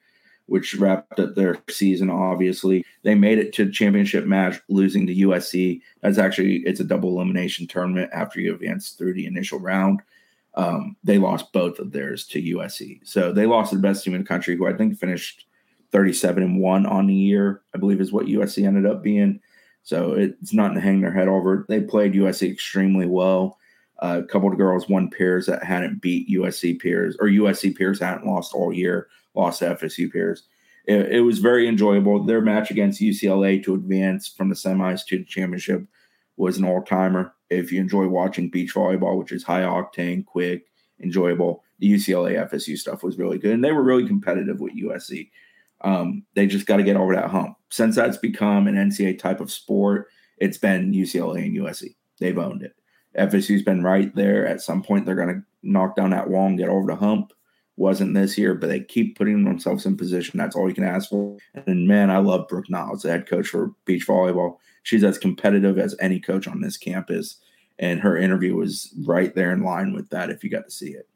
which 0.50 0.76
wrapped 0.76 1.20
up 1.20 1.36
their 1.36 1.58
season. 1.70 2.10
Obviously, 2.10 2.86
they 3.04 3.16
made 3.16 3.38
it 3.38 3.54
to 3.54 3.66
the 3.66 3.72
championship 3.72 4.26
match, 4.26 4.60
losing 4.70 5.08
to 5.08 5.16
USC. 5.16 5.82
That's 6.02 6.18
actually 6.18 6.58
it's 6.66 6.80
a 6.80 6.86
double 6.86 7.10
elimination 7.10 7.68
tournament 7.68 8.10
after 8.14 8.40
you 8.40 8.54
advance 8.54 8.92
through 8.92 9.14
the 9.14 9.26
initial 9.26 9.60
round. 9.60 10.02
Um, 10.56 10.96
they 11.04 11.20
lost 11.20 11.54
both 11.54 11.80
of 11.80 11.92
theirs 11.92 12.26
to 12.28 12.42
USC, 12.42 13.00
so 13.04 13.32
they 13.32 13.46
lost 13.46 13.70
to 13.70 13.76
the 13.76 13.82
best 13.82 14.04
team 14.04 14.16
in 14.16 14.22
the 14.22 14.28
country, 14.28 14.58
who 14.58 14.68
I 14.68 14.74
think 14.74 14.98
finished 14.98 15.46
37 15.92 16.44
and 16.44 16.60
one 16.60 16.86
on 16.86 17.08
the 17.08 17.14
year. 17.14 17.62
I 17.74 17.78
believe 17.78 18.02
is 18.02 18.12
what 18.12 18.26
USC 18.26 18.66
ended 18.66 18.86
up 18.86 19.02
being. 19.02 19.40
So 19.84 20.14
it's 20.14 20.54
not 20.54 20.74
to 20.74 20.82
hang 20.82 21.02
their 21.02 21.14
head 21.14 21.28
over. 21.28 21.66
They 21.68 21.82
played 21.82 22.14
USC 22.14 22.52
extremely 22.52 23.06
well. 23.06 23.58
Uh, 24.02 24.22
a 24.24 24.28
couple 24.28 24.50
of 24.50 24.58
girls 24.58 24.88
won 24.88 25.10
pairs 25.10 25.46
that 25.46 25.64
hadn't 25.64 26.02
beat 26.02 26.30
USC 26.30 26.80
peers, 26.80 27.18
or 27.20 27.28
USC 27.28 27.76
peers 27.76 28.00
hadn't 28.00 28.26
lost 28.26 28.54
all 28.54 28.72
year, 28.72 29.08
lost 29.36 29.60
to 29.60 29.76
FSU 29.76 30.12
peers. 30.12 30.44
It, 30.86 31.12
it 31.12 31.22
was 31.22 31.40
very 31.40 31.68
enjoyable. 31.68 32.24
Their 32.24 32.42
match 32.42 32.72
against 32.72 33.02
UCLA 33.02 33.64
to 33.64 33.76
advance 33.76 34.28
from 34.28 34.50
the 34.50 34.56
semis 34.56 35.06
to 35.08 35.20
the 35.20 35.26
championship 35.26 35.86
was 36.38 36.58
an 36.58 36.66
all 36.66 36.82
timer. 36.82 37.34
If 37.50 37.72
you 37.72 37.80
enjoy 37.82 38.08
watching 38.08 38.50
beach 38.50 38.74
volleyball, 38.74 39.18
which 39.18 39.32
is 39.32 39.44
high 39.44 39.62
octane, 39.62 40.26
quick, 40.26 40.66
enjoyable, 41.02 41.64
the 41.80 41.94
UCLA 41.94 42.50
FSU 42.50 42.78
stuff 42.78 43.04
was 43.04 43.18
really 43.18 43.38
good. 43.38 43.54
And 43.54 43.64
they 43.64 43.72
were 43.72 43.84
really 43.84 44.08
competitive 44.08 44.60
with 44.60 44.76
USC. 44.76 45.30
Um, 45.82 46.24
they 46.36 46.46
just 46.46 46.66
got 46.66 46.78
to 46.78 46.84
get 46.84 46.98
over 46.98 47.16
that 47.16 47.30
hump. 47.30 47.58
Since 47.70 47.96
that's 47.96 48.18
become 48.18 48.68
an 48.68 48.76
NCAA 48.76 49.20
type 49.20 49.40
of 49.40 49.52
sport, 49.52 50.08
it's 50.38 50.58
been 50.58 50.92
UCLA 50.92 51.46
and 51.46 51.58
USC. 51.58 51.96
They've 52.20 52.38
owned 52.38 52.64
it. 52.64 52.76
FSU's 53.18 53.64
been 53.64 53.84
right 53.84 54.14
there. 54.16 54.46
At 54.46 54.62
some 54.62 54.84
point, 54.84 55.06
they're 55.06 55.16
going 55.16 55.36
to 55.36 55.42
knock 55.64 55.96
down 55.96 56.12
that 56.12 56.30
wall 56.30 56.48
and 56.48 56.58
get 56.58 56.70
over 56.70 56.88
the 56.88 56.96
hump. 56.96 57.34
Wasn't 57.80 58.14
this 58.14 58.38
year, 58.38 58.56
but 58.56 58.68
they 58.68 58.82
keep 58.82 59.18
putting 59.18 59.46
themselves 59.46 59.86
in 59.86 59.96
position. 59.96 60.38
That's 60.38 60.54
all 60.54 60.68
you 60.68 60.76
can 60.76 60.84
ask 60.84 61.10
for. 61.10 61.38
And 61.66 61.88
man, 61.88 62.12
I 62.12 62.18
love 62.18 62.50
Brooke 62.50 62.70
Niles, 62.70 63.04
the 63.04 63.10
head 63.10 63.26
coach 63.26 63.48
for 63.48 63.72
beach 63.86 64.06
volleyball. 64.06 64.58
She's 64.84 65.06
as 65.06 65.18
competitive 65.18 65.80
as 65.80 65.96
any 66.02 66.20
coach 66.20 66.46
on 66.46 66.60
this 66.60 66.76
campus. 66.76 67.38
And 67.80 68.02
her 68.02 68.18
interview 68.18 68.54
was 68.54 68.94
right 69.06 69.34
there 69.34 69.54
in 69.54 69.64
line 69.64 69.94
with 69.94 70.10
that 70.10 70.30
if 70.30 70.44
you 70.44 70.50
got 70.50 70.66
to 70.66 70.72
see 70.72 70.90
it. 70.90 71.08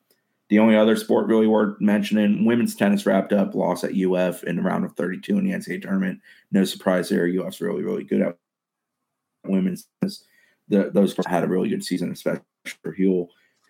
The 0.47 0.59
only 0.59 0.78
other 0.78 0.95
sport 0.95 1.28
really 1.28 1.47
worth 1.47 1.82
mentioning, 1.82 2.45
women's 2.45 2.76
tennis 2.76 3.05
wrapped 3.05 3.34
up, 3.34 3.55
loss 3.55 3.84
at 3.84 3.97
UF 3.97 4.45
in 4.45 4.55
the 4.55 4.61
round 4.61 4.86
of 4.86 4.93
32 4.93 5.38
in 5.38 5.43
the 5.43 5.51
NCAA 5.51 5.82
tournament. 5.82 6.22
No 6.53 6.64
surprise 6.64 7.09
there. 7.09 7.28
UF's 7.28 7.59
really, 7.59 7.84
really 7.84 8.05
good 8.05 8.22
at 8.22 8.38
women's 9.43 9.88
tennis. 9.99 10.24
The, 10.70 10.91
those 10.93 11.14
had 11.28 11.43
a 11.43 11.47
really 11.47 11.68
good 11.68 11.84
season, 11.84 12.09
especially 12.11 12.43
for 12.82 12.95
Huell, 12.95 13.28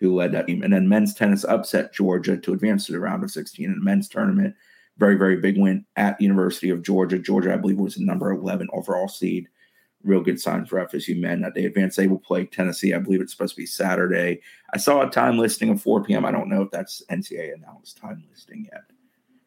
who 0.08 0.16
led 0.16 0.32
that 0.32 0.46
team. 0.46 0.62
And 0.62 0.72
then 0.72 0.88
men's 0.88 1.14
tennis 1.14 1.44
upset 1.44 1.92
Georgia 1.92 2.36
to 2.36 2.52
advance 2.52 2.86
to 2.86 2.92
the 2.92 3.00
round 3.00 3.22
of 3.22 3.30
16 3.30 3.64
in 3.64 3.74
the 3.74 3.84
men's 3.84 4.08
tournament. 4.08 4.54
Very, 4.98 5.16
very 5.16 5.36
big 5.36 5.58
win 5.58 5.84
at 5.96 6.20
University 6.20 6.70
of 6.70 6.82
Georgia. 6.82 7.18
Georgia, 7.18 7.52
I 7.52 7.56
believe, 7.56 7.78
was 7.78 7.96
the 7.96 8.04
number 8.04 8.30
11 8.32 8.68
overall 8.72 9.08
seed 9.08 9.48
real 10.04 10.20
good 10.20 10.40
sign 10.40 10.66
for 10.66 10.84
FSU 10.84 11.18
men 11.18 11.40
that 11.40 11.54
they 11.54 11.64
advance. 11.64 11.96
They 11.96 12.06
will 12.06 12.18
play 12.18 12.44
Tennessee. 12.44 12.94
I 12.94 12.98
believe 12.98 13.20
it's 13.20 13.32
supposed 13.32 13.54
to 13.54 13.62
be 13.62 13.66
Saturday. 13.66 14.40
I 14.72 14.78
saw 14.78 15.06
a 15.06 15.10
time 15.10 15.38
listing 15.38 15.70
of 15.70 15.82
4 15.82 16.04
p.m. 16.04 16.24
I 16.24 16.30
don't 16.30 16.48
know 16.48 16.62
if 16.62 16.70
that's 16.70 17.02
NCAA 17.10 17.54
announced 17.54 17.96
time 17.96 18.22
listing 18.30 18.68
yet. 18.70 18.82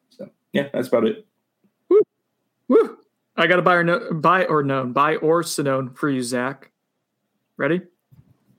So 0.09 0.29
yeah, 0.51 0.69
that's 0.73 0.87
about 0.87 1.05
it. 1.05 1.25
Woo. 1.89 2.01
Woo. 2.67 2.97
I 3.37 3.45
got 3.45 3.59
a 3.59 3.61
buy 3.61 3.75
or 3.75 3.83
no, 3.83 4.13
buy 4.13 4.45
or 4.45 4.63
known, 4.63 4.93
buy 4.93 5.17
or 5.17 5.43
Sonnone 5.43 5.95
for 5.95 6.09
you, 6.09 6.23
Zach. 6.23 6.71
Ready? 7.55 7.81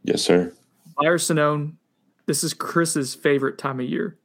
Yes, 0.05 0.23
sir. 0.23 0.53
Buy 0.97 1.07
or 1.07 1.19
Sonnone. 1.19 1.75
This 2.29 2.45
is 2.45 2.53
Chris's 2.53 3.15
favorite 3.15 3.57
time 3.57 3.81
of 3.81 3.87
year. 3.87 4.19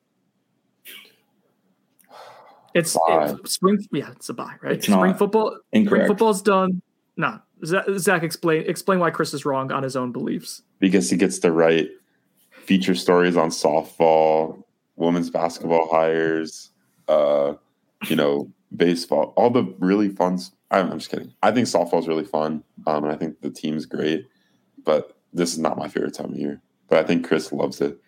It's, 2.76 2.98
it's 3.08 3.54
spring. 3.54 3.78
Yeah, 3.94 4.12
it's 4.12 4.28
a 4.28 4.34
buy, 4.34 4.56
right? 4.62 4.74
It's 4.74 4.88
spring 4.88 5.14
football. 5.14 5.58
Incorrect. 5.72 6.04
Spring 6.04 6.08
football's 6.10 6.42
done. 6.42 6.82
No, 7.16 7.40
Zach, 7.64 7.86
Zach, 7.98 8.24
explain 8.24 8.66
explain 8.68 9.00
why 9.00 9.10
Chris 9.10 9.34
is 9.34 9.46
wrong 9.46 9.72
on 9.72 9.84
his 9.84 9.96
own 9.96 10.12
beliefs. 10.12 10.64
Because 10.80 11.10
he 11.10 11.16
gets 11.16 11.40
to 11.40 11.54
write 11.54 11.92
feature 12.52 12.94
stories 12.94 13.38
on 13.38 13.52
softball, 13.52 14.62
women's 14.98 15.30
basketball 15.30 15.88
hires, 15.90 16.72
uh, 17.08 17.54
you 18.10 18.18
know, 18.18 18.52
baseball, 18.76 19.34
all 19.38 19.50
the 19.50 19.64
really 19.80 20.10
fun. 20.10 20.40
I'm, 20.72 20.92
I'm 20.92 21.00
just 21.00 21.10
kidding. 21.10 21.34
I 21.42 21.52
think 21.52 21.68
softball 21.68 22.00
is 22.00 22.10
really 22.10 22.26
fun, 22.26 22.66
um, 22.86 23.06
and 23.06 23.14
I 23.14 23.16
think 23.16 23.40
the 23.40 23.50
team's 23.50 23.86
great. 23.86 24.28
But 24.84 25.16
this 25.32 25.54
is 25.54 25.60
not 25.60 25.78
my 25.78 25.88
favorite 25.88 26.16
time 26.16 26.34
of 26.34 26.38
year. 26.38 26.62
But 26.94 27.06
I 27.06 27.08
think 27.08 27.28
Chris 27.28 27.52
loves 27.52 27.82
it. 27.82 28.00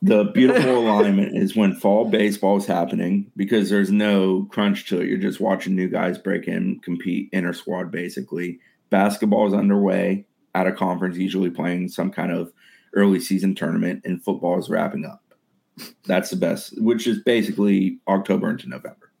The 0.00 0.24
beautiful 0.24 0.78
alignment 0.88 1.36
is 1.36 1.54
when 1.54 1.74
fall 1.74 2.06
baseball 2.06 2.56
is 2.56 2.64
happening 2.64 3.30
because 3.36 3.68
there's 3.68 3.92
no 3.92 4.48
crunch 4.50 4.86
to 4.86 5.02
it. 5.02 5.06
You're 5.06 5.18
just 5.18 5.38
watching 5.38 5.76
new 5.76 5.90
guys 5.90 6.16
break 6.16 6.48
in, 6.48 6.80
compete, 6.80 7.28
inter 7.30 7.52
squad 7.52 7.90
basically. 7.90 8.58
Basketball 8.88 9.48
is 9.48 9.52
underway 9.52 10.24
at 10.54 10.66
a 10.66 10.72
conference, 10.72 11.18
usually 11.18 11.50
playing 11.50 11.90
some 11.90 12.10
kind 12.10 12.32
of 12.32 12.50
early 12.94 13.20
season 13.20 13.54
tournament, 13.54 14.00
and 14.02 14.24
football 14.24 14.58
is 14.58 14.70
wrapping 14.70 15.04
up. 15.04 15.22
That's 16.06 16.30
the 16.30 16.36
best, 16.36 16.80
which 16.80 17.06
is 17.06 17.22
basically 17.22 17.98
October 18.08 18.48
into 18.48 18.66
November. 18.66 19.12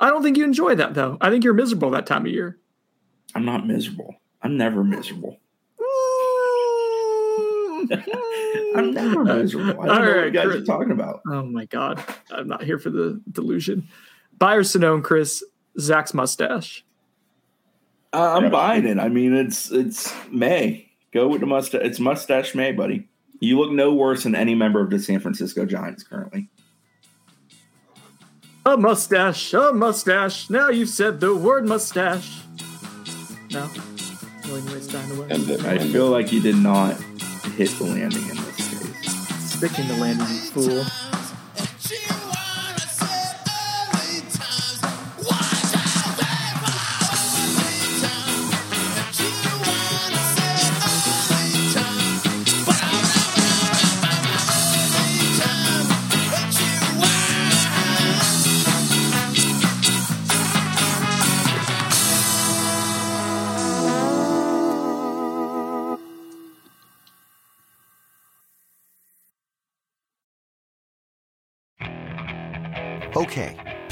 I 0.00 0.10
don't 0.10 0.24
think 0.24 0.36
you 0.36 0.42
enjoy 0.42 0.74
that 0.74 0.94
though. 0.94 1.18
I 1.20 1.30
think 1.30 1.44
you're 1.44 1.54
miserable 1.54 1.90
that 1.90 2.06
time 2.06 2.26
of 2.26 2.32
year. 2.32 2.58
I'm 3.32 3.44
not 3.44 3.64
miserable. 3.64 4.16
I'm 4.42 4.56
never 4.56 4.82
miserable. 4.82 5.38
I'm 8.76 8.92
never 8.92 9.24
miserable. 9.24 9.80
I 9.82 9.86
don't 9.86 9.96
All 9.96 10.02
know 10.02 10.08
what 10.10 10.16
right, 10.16 10.24
you 10.26 10.30
guys 10.32 10.46
Chris. 10.46 10.62
are 10.62 10.64
talking 10.64 10.90
about. 10.92 11.20
Oh 11.28 11.44
my 11.44 11.64
god, 11.66 12.02
I'm 12.30 12.48
not 12.48 12.62
here 12.64 12.78
for 12.78 12.90
the 12.90 13.20
delusion. 13.30 13.88
Buyer 14.38 14.62
Sonnone, 14.62 15.02
Chris, 15.02 15.44
Zach's 15.78 16.12
mustache. 16.14 16.84
Uh, 18.12 18.34
I'm 18.36 18.44
Yeah. 18.44 18.48
buying 18.50 18.86
it. 18.86 18.98
I 18.98 19.08
mean, 19.08 19.34
it's 19.34 19.70
it's 19.70 20.12
May. 20.30 20.90
Go 21.12 21.28
with 21.28 21.40
the 21.40 21.46
mustache. 21.46 21.82
It's 21.84 22.00
mustache 22.00 22.54
May, 22.54 22.72
buddy. 22.72 23.08
You 23.40 23.58
look 23.58 23.72
no 23.72 23.92
worse 23.92 24.22
than 24.24 24.34
any 24.34 24.54
member 24.54 24.80
of 24.80 24.90
the 24.90 24.98
San 24.98 25.20
Francisco 25.20 25.64
Giants 25.66 26.02
currently. 26.02 26.48
A 28.66 28.76
mustache, 28.76 29.52
a 29.52 29.72
mustache. 29.72 30.48
Now 30.48 30.70
you've 30.70 30.88
said 30.88 31.20
the 31.20 31.34
word 31.34 31.68
mustache. 31.68 32.40
No, 33.52 33.68
willing 34.46 34.66
to 34.66 34.72
waste 34.72 34.94
away. 34.94 35.26
And 35.30 35.50
it, 35.50 35.64
I 35.64 35.78
feel 35.78 36.08
like 36.08 36.32
you 36.32 36.40
did 36.40 36.56
not 36.56 36.96
hit 37.54 37.70
the 37.78 37.84
landing 37.84 38.28
in 38.28 38.36
this 38.36 38.56
case. 38.56 39.54
Sticking 39.54 39.86
the 39.86 39.96
landing, 39.96 40.26
you 40.26 40.40
fool. 40.50 40.84